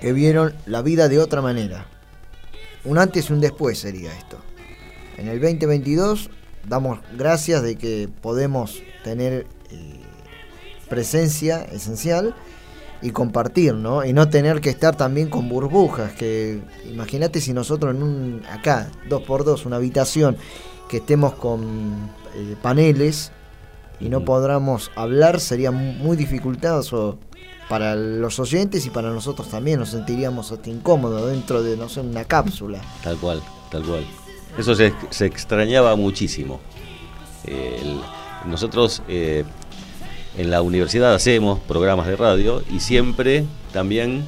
que 0.00 0.12
vieron 0.12 0.52
la 0.66 0.82
vida 0.82 1.08
de 1.08 1.18
otra 1.18 1.40
manera. 1.40 1.86
Un 2.84 2.98
antes 2.98 3.30
y 3.30 3.32
un 3.32 3.40
después 3.40 3.78
sería 3.78 4.16
esto. 4.16 4.38
En 5.16 5.28
el 5.28 5.40
2022 5.40 6.28
damos 6.68 6.98
gracias 7.16 7.62
de 7.62 7.76
que 7.76 8.08
podemos 8.20 8.82
tener 9.04 9.46
eh, 9.70 10.01
presencia 10.96 11.62
esencial 11.72 12.34
y 13.00 13.10
compartir, 13.12 13.72
¿no? 13.74 14.04
Y 14.04 14.12
no 14.12 14.28
tener 14.28 14.60
que 14.60 14.68
estar 14.68 14.94
también 14.94 15.30
con 15.30 15.48
burbujas, 15.48 16.12
que 16.12 16.60
imagínate 16.90 17.40
si 17.40 17.54
nosotros 17.54 17.94
en 17.96 18.02
un, 18.02 18.42
acá, 18.50 18.90
dos 19.08 19.22
por 19.22 19.42
dos, 19.42 19.64
una 19.64 19.76
habitación, 19.76 20.36
que 20.90 20.98
estemos 20.98 21.32
con 21.32 22.10
eh, 22.36 22.56
paneles 22.60 23.32
y 24.00 24.10
no 24.10 24.22
podamos 24.22 24.90
hablar, 24.94 25.40
sería 25.40 25.70
mu- 25.70 25.94
muy 25.94 26.14
dificultoso 26.18 27.16
para 27.70 27.94
los 27.94 28.38
oyentes 28.38 28.84
y 28.84 28.90
para 28.90 29.08
nosotros 29.10 29.48
también, 29.48 29.80
nos 29.80 29.88
sentiríamos 29.88 30.52
hasta 30.52 30.68
incómodos 30.68 31.30
dentro 31.30 31.62
de, 31.62 31.78
no 31.78 31.88
sé, 31.88 32.00
una 32.00 32.24
cápsula. 32.24 32.80
Tal 33.02 33.16
cual, 33.16 33.40
tal 33.70 33.82
cual. 33.82 34.04
Eso 34.58 34.74
se, 34.74 34.92
se 35.08 35.24
extrañaba 35.24 35.96
muchísimo. 35.96 36.60
Eh, 37.46 37.78
el- 37.82 38.00
nosotros, 38.50 39.02
eh, 39.08 39.44
en 40.38 40.50
la 40.50 40.62
universidad 40.62 41.14
hacemos 41.14 41.58
programas 41.60 42.06
de 42.06 42.16
radio 42.16 42.62
y 42.72 42.80
siempre 42.80 43.44
también 43.72 44.26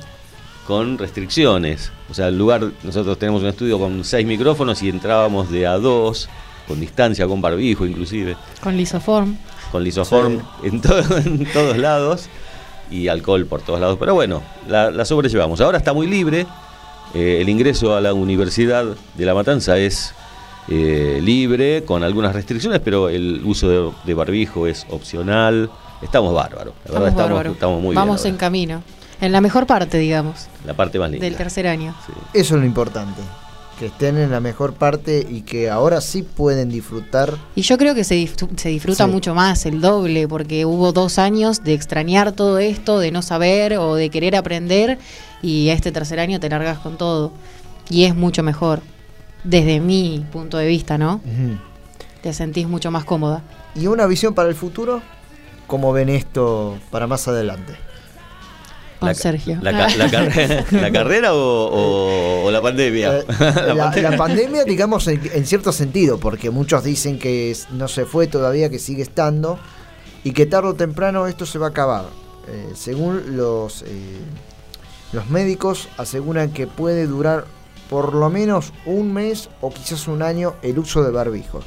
con 0.66 0.98
restricciones. 0.98 1.92
O 2.10 2.14
sea, 2.14 2.28
el 2.28 2.38
lugar, 2.38 2.70
nosotros 2.82 3.18
tenemos 3.18 3.42
un 3.42 3.48
estudio 3.48 3.78
con 3.78 4.04
seis 4.04 4.26
micrófonos 4.26 4.82
y 4.82 4.88
entrábamos 4.88 5.50
de 5.50 5.66
a 5.66 5.78
dos, 5.78 6.28
con 6.68 6.80
distancia, 6.80 7.26
con 7.26 7.40
barbijo 7.40 7.86
inclusive, 7.86 8.36
Con 8.62 8.76
lisoform. 8.76 9.36
con 9.72 9.82
lisoform 9.84 10.40
en, 10.62 10.80
to- 10.80 11.16
en 11.18 11.44
todos 11.52 11.76
lados 11.78 12.28
y 12.90 13.08
alcohol 13.08 13.46
por 13.46 13.62
todos 13.62 13.80
lados. 13.80 13.96
Pero 13.98 14.14
bueno, 14.14 14.42
la, 14.68 14.90
la 14.90 15.04
sobrellevamos. 15.04 15.60
Ahora 15.60 15.78
está 15.78 15.92
muy 15.92 16.06
libre. 16.06 16.46
eh, 17.14 17.38
el 17.40 17.48
ingreso 17.48 17.94
a 17.96 18.00
la 18.00 18.12
Universidad 18.14 18.84
de 19.16 19.24
La 19.26 19.34
Matanza 19.34 19.76
es 19.78 20.14
eh, 20.68 21.20
libre, 21.22 21.84
con 21.84 22.02
algunas 22.02 22.34
restricciones, 22.34 22.80
pero 22.82 23.08
el 23.10 23.42
uso 23.44 23.68
de, 23.68 23.90
de 24.04 24.14
barbijo 24.14 24.66
es 24.66 24.86
opcional. 24.90 25.70
Estamos 26.04 26.32
bárbaros. 26.34 26.74
La 26.84 26.92
verdad, 26.92 27.08
Estamos 27.08 27.08
estamos, 27.08 27.28
bárbaros. 27.30 27.52
estamos 27.54 27.82
muy 27.82 27.96
Vamos 27.96 28.22
bien. 28.22 28.34
en 28.34 28.38
camino. 28.38 28.82
En 29.20 29.32
la 29.32 29.40
mejor 29.40 29.66
parte, 29.66 29.98
digamos. 29.98 30.46
La 30.66 30.74
parte 30.74 30.98
más 30.98 31.10
linda. 31.10 31.24
del 31.24 31.36
tercer 31.36 31.66
año. 31.66 31.94
Eso 32.32 32.54
es 32.54 32.60
lo 32.60 32.66
importante. 32.66 33.20
Que 33.78 33.86
estén 33.86 34.18
en 34.18 34.30
la 34.30 34.38
mejor 34.40 34.74
parte 34.74 35.26
y 35.28 35.42
que 35.42 35.68
ahora 35.70 36.00
sí 36.00 36.22
pueden 36.22 36.68
disfrutar. 36.68 37.34
Y 37.56 37.62
yo 37.62 37.76
creo 37.78 37.94
que 37.94 38.04
se, 38.04 38.28
se 38.56 38.68
disfruta 38.68 39.06
Sí. 39.06 39.10
mucho 39.10 39.34
más, 39.34 39.66
el 39.66 39.80
doble, 39.80 40.28
porque 40.28 40.64
hubo 40.64 40.92
dos 40.92 41.18
años 41.18 41.64
de 41.64 41.74
extrañar 41.74 42.32
todo 42.32 42.58
esto, 42.58 42.98
de 43.00 43.10
no 43.10 43.22
saber 43.22 43.76
o 43.78 43.94
de 43.96 44.10
querer 44.10 44.36
aprender, 44.36 44.98
y 45.42 45.70
este 45.70 45.90
tercer 45.90 46.20
año 46.20 46.38
te 46.38 46.48
largas 46.48 46.78
con 46.78 46.96
todo. 46.98 47.32
Y 47.90 48.04
es 48.04 48.14
mucho 48.14 48.42
mejor, 48.44 48.80
desde 49.42 49.80
mi 49.80 50.24
punto 50.32 50.56
de 50.56 50.66
vista, 50.66 50.96
¿no? 50.98 51.20
Te 52.22 52.32
sentís 52.32 52.68
mucho 52.68 52.90
más 52.92 53.04
cómoda. 53.04 53.42
¿Y 53.74 53.86
una 53.88 54.06
visión 54.06 54.34
para 54.34 54.48
el 54.48 54.54
futuro? 54.54 55.02
¿Cómo 55.66 55.92
ven 55.92 56.08
esto 56.08 56.78
para 56.90 57.06
más 57.06 57.26
adelante? 57.28 57.74
La, 59.00 59.12
Sergio. 59.12 59.58
la 59.60 59.72
ca- 59.72 59.96
la 59.96 60.08
carre- 60.10 60.64
¿la 60.80 60.90
carrera 60.90 61.34
o, 61.34 61.38
o- 61.38 62.44
o 62.46 62.50
la 62.50 62.62
pandemia? 62.62 63.18
Eh, 63.18 63.24
la, 63.74 63.92
la 63.94 64.16
pandemia, 64.16 64.64
digamos, 64.64 65.06
en, 65.08 65.20
en 65.32 65.44
cierto 65.46 65.72
sentido, 65.72 66.18
porque 66.18 66.48
muchos 66.50 66.84
dicen 66.84 67.18
que 67.18 67.50
es- 67.50 67.68
no 67.70 67.88
se 67.88 68.06
fue 68.06 68.26
todavía, 68.28 68.70
que 68.70 68.78
sigue 68.78 69.02
estando, 69.02 69.58
y 70.22 70.32
que 70.32 70.46
tarde 70.46 70.68
o 70.70 70.74
temprano 70.74 71.26
esto 71.26 71.44
se 71.44 71.58
va 71.58 71.66
a 71.66 71.70
acabar. 71.70 72.04
Eh, 72.48 72.72
según 72.74 73.36
los, 73.36 73.82
eh, 73.82 74.18
los 75.12 75.28
médicos, 75.28 75.88
aseguran 75.98 76.50
que 76.50 76.66
puede 76.66 77.06
durar 77.06 77.44
por 77.90 78.14
lo 78.14 78.30
menos 78.30 78.72
un 78.86 79.12
mes 79.12 79.50
o 79.60 79.70
quizás 79.70 80.08
un 80.08 80.22
año 80.22 80.54
el 80.62 80.78
uso 80.78 81.02
de 81.02 81.10
barbijo. 81.10 81.60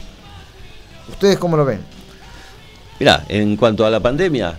¿Ustedes 1.09 1.37
cómo 1.37 1.55
lo 1.55 1.65
ven? 1.65 1.81
Mirá, 2.99 3.25
en 3.29 3.55
cuanto 3.57 3.85
a 3.85 3.89
la 3.89 3.99
pandemia, 3.99 4.57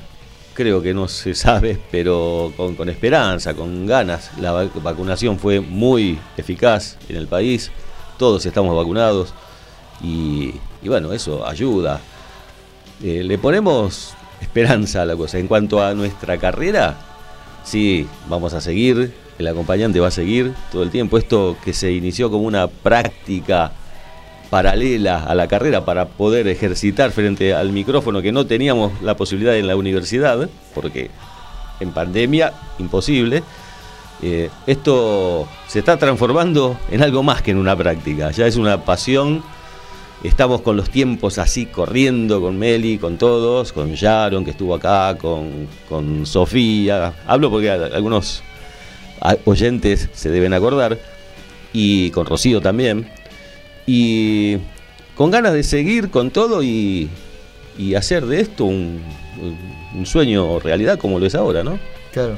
creo 0.54 0.80
que 0.82 0.94
no 0.94 1.08
se 1.08 1.34
sabe, 1.34 1.78
pero 1.90 2.52
con, 2.56 2.88
esperanza, 2.88 3.54
con 3.54 3.86
ganas. 3.86 4.30
La 4.40 4.52
va- 4.52 4.68
vacunación 4.82 5.38
fue 5.38 5.60
muy 5.60 6.18
eficaz 6.36 6.96
en 7.08 7.16
el 7.16 7.26
país, 7.26 7.70
todos 8.18 8.44
estamos 8.46 8.76
vacunados 8.76 9.32
y, 10.02 10.54
y 10.82 10.88
bueno, 10.88 11.12
eso 11.12 11.46
ayuda. 11.46 12.00
Eh, 13.02 13.22
le 13.24 13.38
ponemos 13.38 14.14
esperanza 14.40 15.02
a 15.02 15.04
la 15.04 15.16
cosa. 15.16 15.38
En 15.38 15.46
cuanto 15.48 15.82
a 15.82 15.94
nuestra 15.94 16.38
carrera, 16.38 16.96
sí, 17.64 18.06
vamos 18.28 18.54
a 18.54 18.60
seguir, 18.60 19.12
el 19.38 19.46
acompañante 19.48 20.00
va 20.00 20.08
a 20.08 20.12
seguir 20.12 20.52
todo 20.72 20.82
el 20.84 20.90
tiempo. 20.90 21.18
Esto 21.18 21.56
que 21.64 21.72
se 21.72 21.92
inició 21.92 22.30
como 22.30 22.44
una 22.44 22.66
práctica 22.68 23.72
paralela 24.50 25.24
a 25.24 25.34
la 25.34 25.46
carrera 25.48 25.84
para 25.84 26.08
poder 26.08 26.48
ejercitar 26.48 27.10
frente 27.10 27.54
al 27.54 27.70
micrófono 27.70 28.22
que 28.22 28.32
no 28.32 28.46
teníamos 28.46 29.00
la 29.02 29.16
posibilidad 29.16 29.56
en 29.56 29.66
la 29.66 29.76
universidad, 29.76 30.48
porque 30.74 31.10
en 31.80 31.92
pandemia 31.92 32.52
imposible. 32.78 33.42
Eh, 34.20 34.50
esto 34.66 35.46
se 35.68 35.78
está 35.78 35.96
transformando 35.96 36.76
en 36.90 37.02
algo 37.02 37.22
más 37.22 37.40
que 37.40 37.52
en 37.52 37.58
una 37.58 37.76
práctica, 37.76 38.30
ya 38.30 38.46
es 38.46 38.56
una 38.56 38.84
pasión. 38.84 39.42
Estamos 40.24 40.62
con 40.62 40.76
los 40.76 40.90
tiempos 40.90 41.38
así 41.38 41.66
corriendo 41.66 42.40
con 42.40 42.58
Meli, 42.58 42.98
con 42.98 43.18
todos, 43.18 43.72
con 43.72 43.92
Sharon 43.92 44.44
que 44.44 44.50
estuvo 44.50 44.74
acá, 44.74 45.16
con, 45.16 45.68
con 45.88 46.26
Sofía. 46.26 47.14
Hablo 47.24 47.50
porque 47.50 47.70
algunos 47.70 48.42
oyentes 49.44 50.08
se 50.12 50.30
deben 50.30 50.52
acordar, 50.52 50.98
y 51.72 52.10
con 52.10 52.26
Rocío 52.26 52.60
también 52.60 53.08
y 53.90 54.58
con 55.16 55.30
ganas 55.30 55.54
de 55.54 55.62
seguir 55.62 56.10
con 56.10 56.30
todo 56.30 56.62
y, 56.62 57.08
y 57.78 57.94
hacer 57.94 58.26
de 58.26 58.40
esto 58.42 58.66
un, 58.66 59.00
un 59.96 60.06
sueño 60.06 60.46
o 60.46 60.60
realidad 60.60 60.98
como 60.98 61.18
lo 61.18 61.24
es 61.26 61.34
ahora, 61.34 61.64
¿no? 61.64 61.78
Claro. 62.12 62.36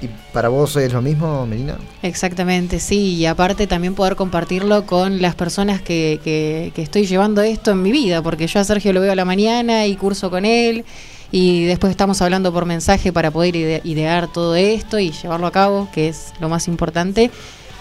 ¿Y 0.00 0.08
para 0.32 0.48
vos 0.48 0.76
es 0.76 0.92
lo 0.92 1.02
mismo, 1.02 1.44
Melina? 1.46 1.76
Exactamente, 2.02 2.78
sí, 2.78 3.14
y 3.16 3.26
aparte 3.26 3.66
también 3.66 3.94
poder 3.94 4.14
compartirlo 4.14 4.86
con 4.86 5.20
las 5.20 5.34
personas 5.34 5.80
que, 5.82 6.20
que, 6.22 6.70
que 6.74 6.82
estoy 6.82 7.06
llevando 7.06 7.42
esto 7.42 7.72
en 7.72 7.82
mi 7.82 7.90
vida, 7.90 8.22
porque 8.22 8.46
yo 8.46 8.60
a 8.60 8.64
Sergio 8.64 8.92
lo 8.92 9.00
veo 9.00 9.10
a 9.10 9.16
la 9.16 9.24
mañana 9.24 9.86
y 9.86 9.96
curso 9.96 10.30
con 10.30 10.44
él, 10.44 10.84
y 11.32 11.64
después 11.64 11.90
estamos 11.90 12.22
hablando 12.22 12.52
por 12.52 12.64
mensaje 12.64 13.12
para 13.12 13.32
poder 13.32 13.56
ide- 13.56 13.80
idear 13.82 14.32
todo 14.32 14.54
esto 14.54 15.00
y 15.00 15.10
llevarlo 15.10 15.48
a 15.48 15.52
cabo, 15.52 15.88
que 15.92 16.06
es 16.08 16.32
lo 16.38 16.48
más 16.48 16.68
importante, 16.68 17.32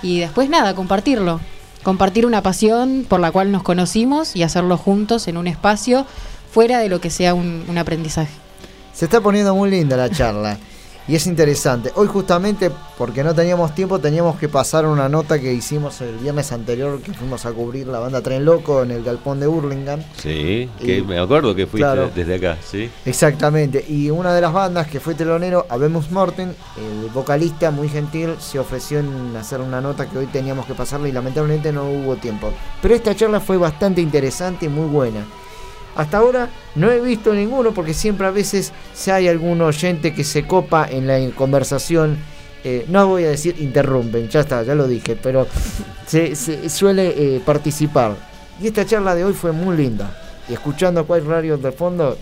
y 0.01 0.17
después 0.17 0.49
nada, 0.49 0.73
compartirlo, 0.73 1.39
compartir 1.87 2.25
una 2.25 2.43
pasión 2.43 3.05
por 3.07 3.21
la 3.21 3.31
cual 3.31 3.49
nos 3.49 3.63
conocimos 3.63 4.35
y 4.35 4.43
hacerlo 4.43 4.75
juntos 4.75 5.29
en 5.29 5.37
un 5.37 5.47
espacio 5.47 6.05
fuera 6.51 6.79
de 6.79 6.89
lo 6.89 6.99
que 6.99 7.09
sea 7.09 7.33
un, 7.33 7.63
un 7.65 7.77
aprendizaje. 7.77 8.33
Se 8.93 9.05
está 9.05 9.21
poniendo 9.21 9.55
muy 9.55 9.71
linda 9.71 9.95
la 9.95 10.09
charla 10.09 10.57
y 11.07 11.15
es 11.15 11.25
interesante. 11.27 11.91
Hoy 11.95 12.07
justamente, 12.07 12.69
porque 12.97 13.23
no 13.23 13.33
teníamos 13.33 13.73
tiempo, 13.73 13.99
teníamos 13.99 14.37
que 14.37 14.49
pasar 14.49 14.85
una 14.85 15.07
nota 15.07 15.39
que 15.39 15.53
hicimos 15.53 16.01
el 16.01 16.17
viernes 16.17 16.51
anterior 16.51 17.01
que 17.01 17.13
fuimos 17.13 17.45
a 17.45 17.51
cubrir 17.51 17.87
la 17.87 17.99
banda 17.99 18.21
Tren 18.21 18.43
Loco 18.43 18.83
en 18.83 18.91
el 18.91 19.03
galpón 19.03 19.39
de 19.39 19.47
Hurlingham. 19.47 20.01
Sí, 20.17 20.69
que 20.79 20.97
Y- 20.97 21.01
me 21.01 21.17
acuerdo 21.19 21.55
que 21.55 21.65
fuiste 21.67 21.85
claro. 21.85 22.11
desde 22.13 22.35
acá, 22.35 22.57
¿sí? 22.63 22.89
Exactamente, 23.05 23.85
y 23.87 24.09
una 24.09 24.33
de 24.33 24.41
las 24.41 24.51
bandas 24.53 24.87
que 24.87 24.99
fue 24.99 25.15
telonero, 25.15 25.65
Abemus 25.69 26.11
Morten, 26.11 26.55
el 26.77 27.09
vocalista 27.11 27.71
muy 27.71 27.89
gentil, 27.89 28.35
se 28.39 28.59
ofreció 28.59 28.99
en 28.99 29.35
hacer 29.35 29.61
una 29.61 29.81
nota 29.81 30.09
que 30.09 30.17
hoy 30.17 30.25
teníamos 30.27 30.65
que 30.65 30.73
pasarle 30.73 31.09
y 31.09 31.11
lamentablemente 31.11 31.71
no 31.71 31.89
hubo 31.89 32.15
tiempo. 32.17 32.51
Pero 32.81 32.93
esta 32.95 33.15
charla 33.15 33.39
fue 33.39 33.57
bastante 33.57 34.01
interesante 34.01 34.65
y 34.65 34.69
muy 34.69 34.87
buena. 34.87 35.25
Hasta 35.97 36.17
ahora 36.19 36.49
no 36.75 36.89
he 36.91 37.01
visto 37.01 37.33
ninguno 37.33 37.73
porque 37.73 37.93
siempre 37.93 38.27
a 38.27 38.31
veces 38.31 38.71
si 38.93 39.11
hay 39.11 39.27
algún 39.27 39.59
oyente 39.61 40.13
que 40.13 40.23
se 40.23 40.45
copa 40.45 40.87
en 40.89 41.07
la 41.07 41.17
conversación, 41.35 42.17
eh, 42.63 42.85
no 42.87 43.07
voy 43.07 43.23
a 43.25 43.29
decir 43.29 43.55
interrumpen, 43.59 44.29
ya 44.29 44.41
está, 44.41 44.61
ya 44.63 44.75
lo 44.75 44.87
dije, 44.87 45.15
pero 45.21 45.47
se, 46.05 46.35
se 46.35 46.69
suele 46.69 47.07
eh, 47.17 47.41
participar. 47.43 48.15
Y 48.61 48.67
esta 48.67 48.85
charla 48.85 49.15
de 49.15 49.25
hoy 49.25 49.33
fue 49.33 49.51
muy 49.51 49.75
linda. 49.75 50.15
Y 50.47 50.53
escuchando 50.53 51.01
a 51.01 51.05
Quiet 51.05 51.25
Radio 51.25 51.57
de 51.57 51.71
fondo, 51.71 52.17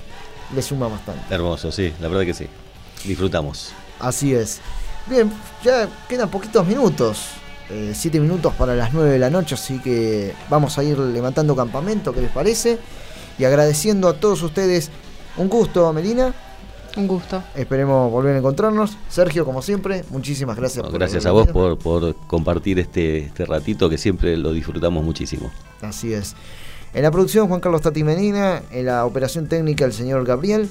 le 0.56 0.62
suma 0.62 0.88
bastante. 0.88 1.22
Hermoso, 1.34 1.72
sí, 1.72 1.94
la 2.02 2.08
verdad 2.08 2.26
que 2.26 2.34
sí. 2.34 2.48
Disfrutamos. 3.04 3.72
Así 4.00 4.34
es. 4.34 4.62
Bien, 5.08 5.32
ya 5.64 5.88
quedan 6.10 6.30
poquitos 6.30 6.66
minutos. 6.66 7.28
eh, 7.70 7.94
siete 7.96 8.20
minutos 8.20 8.54
para 8.54 8.76
las 8.76 8.94
9 8.94 9.10
de 9.12 9.20
la 9.20 9.30
noche, 9.30 9.56
así 9.56 9.80
que 9.80 10.34
vamos 10.50 10.78
a 10.78 10.84
ir 10.84 10.98
levantando 11.00 11.56
campamento, 11.56 12.14
¿qué 12.14 12.22
les 12.22 12.32
parece? 12.32 12.78
Y 13.38 13.44
agradeciendo 13.46 14.08
a 14.08 14.14
todos 14.20 14.42
ustedes. 14.42 14.90
Un 15.38 15.50
gusto, 15.50 15.92
Melina. 15.94 16.34
Un 16.98 17.08
gusto. 17.08 17.44
Esperemos 17.56 18.10
volver 18.10 18.36
a 18.36 18.40
encontrarnos. 18.40 18.98
Sergio, 19.10 19.44
como 19.44 19.62
siempre, 19.62 20.06
muchísimas 20.10 20.56
gracias. 20.56 20.84
No, 20.86 20.90
por 20.92 21.00
gracias 21.00 21.26
a 21.26 21.32
vos 21.32 21.48
por, 21.48 21.78
por 21.78 22.16
compartir 22.28 22.80
este, 22.80 23.18
este 23.18 23.46
ratito 23.46 23.90
que 23.90 23.98
siempre 23.98 24.38
lo 24.38 24.54
disfrutamos 24.54 25.04
muchísimo. 25.04 25.52
Así 25.82 26.14
es. 26.14 26.36
En 26.94 27.04
la 27.04 27.12
producción, 27.12 27.50
Juan 27.50 27.60
Carlos 27.60 27.82
Tati 27.82 28.04
Medina. 28.06 28.62
En 28.72 28.86
la 28.86 29.06
operación 29.06 29.50
técnica, 29.50 29.84
el 29.84 29.92
señor 29.92 30.24
Gabriel. 30.26 30.70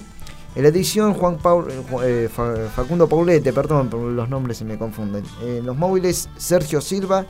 En 0.55 0.62
la 0.62 0.69
edición, 0.70 1.12
Juan 1.15 1.36
Paul, 1.36 1.66
eh, 1.70 1.82
eh, 2.05 2.28
Fa- 2.32 2.55
Facundo 2.74 3.07
Paulete, 3.09 3.53
perdón, 3.53 3.91
por 3.91 4.01
los 4.01 4.28
nombres 4.31 4.57
se 4.57 4.65
me 4.65 4.78
confunden. 4.78 5.24
En 5.43 5.66
los 5.66 5.77
móviles, 5.77 6.28
Sergio 6.39 6.81
Silva. 6.81 7.27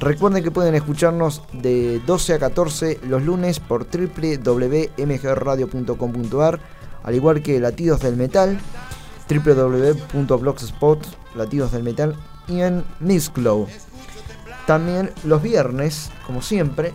Recuerden 0.00 0.42
que 0.42 0.50
pueden 0.50 0.74
escucharnos 0.74 1.42
de 1.52 2.00
12 2.06 2.34
a 2.34 2.38
14 2.38 3.00
los 3.06 3.22
lunes 3.22 3.60
por 3.60 3.86
www.mgradio.com.ar, 3.86 6.60
al 7.02 7.14
igual 7.14 7.42
que 7.42 7.60
Latidos 7.60 8.00
del 8.00 8.16
Metal, 8.16 8.58
www.blogspot, 9.28 11.06
Latidos 11.34 11.72
del 11.72 11.82
Metal, 11.82 12.16
y 12.48 12.62
en 12.62 12.82
Mixcloud. 13.00 13.68
También 14.66 15.12
los 15.24 15.42
viernes, 15.42 16.10
como 16.26 16.40
siempre, 16.40 16.94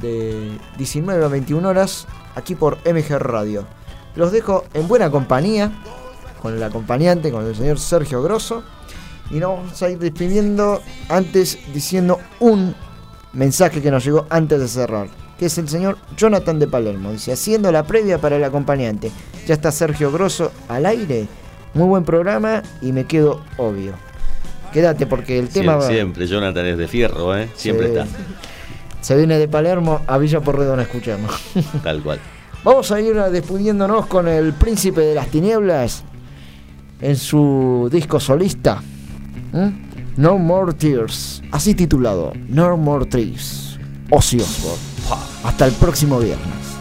de 0.00 0.56
19 0.78 1.24
a 1.24 1.28
21 1.28 1.68
horas, 1.68 2.06
aquí 2.36 2.54
por 2.54 2.78
MG 2.86 3.18
Radio. 3.18 3.66
Los 4.14 4.30
dejo 4.30 4.62
en 4.72 4.86
buena 4.86 5.10
compañía, 5.10 5.72
con 6.40 6.54
el 6.54 6.62
acompañante, 6.62 7.32
con 7.32 7.44
el 7.44 7.56
señor 7.56 7.80
Sergio 7.80 8.22
Grosso. 8.22 8.62
Y 9.30 9.34
nos 9.36 9.56
vamos 9.58 9.82
a 9.82 9.90
ir 9.90 9.98
despidiendo 9.98 10.80
antes 11.08 11.58
diciendo 11.74 12.18
un 12.40 12.74
mensaje 13.32 13.82
que 13.82 13.90
nos 13.90 14.04
llegó 14.04 14.26
antes 14.30 14.60
de 14.60 14.68
cerrar, 14.68 15.08
que 15.38 15.46
es 15.46 15.58
el 15.58 15.68
señor 15.68 15.98
Jonathan 16.16 16.58
de 16.58 16.66
Palermo. 16.68 17.12
Dice, 17.12 17.32
haciendo 17.32 17.70
la 17.72 17.82
previa 17.84 18.18
para 18.18 18.36
el 18.36 18.44
acompañante. 18.44 19.10
Ya 19.46 19.54
está 19.54 19.70
Sergio 19.72 20.10
Grosso 20.12 20.52
al 20.68 20.86
aire. 20.86 21.26
Muy 21.74 21.86
buen 21.88 22.04
programa 22.04 22.62
y 22.80 22.92
me 22.92 23.04
quedo 23.04 23.42
obvio. 23.58 23.92
Quédate 24.72 25.06
porque 25.06 25.38
el 25.38 25.48
tema 25.48 25.72
Siempre, 25.72 25.86
va- 25.86 25.92
siempre, 25.92 26.26
Jonathan 26.26 26.66
es 26.66 26.78
de 26.78 26.88
fierro, 26.88 27.36
¿eh? 27.36 27.48
Siempre 27.54 27.86
Sí. 27.88 27.92
está. 27.98 28.06
se 29.00 29.16
viene 29.16 29.38
de 29.38 29.46
Palermo 29.48 30.00
a 30.06 30.18
Villa 30.18 30.40
Porredón, 30.40 30.80
escuchamos. 30.80 31.32
Tal 31.82 32.02
cual. 32.02 32.18
Vamos 32.64 32.90
a 32.90 33.00
ir 33.00 33.14
despidiéndonos 33.14 34.06
con 34.06 34.26
el 34.28 34.52
Príncipe 34.54 35.00
de 35.02 35.14
las 35.14 35.28
Tinieblas 35.28 36.02
en 37.00 37.14
su 37.16 37.88
disco 37.92 38.18
solista. 38.18 38.82
¿Mm? 39.52 40.20
No 40.20 40.38
More 40.38 40.72
Tears, 40.72 41.42
así 41.52 41.74
titulado, 41.74 42.32
No 42.48 42.76
More 42.76 43.06
Tears. 43.06 43.78
Ozzy 44.10 44.38
Osbourne. 44.38 44.80
Hasta 45.44 45.66
el 45.66 45.72
próximo 45.72 46.18
viernes. 46.18 46.75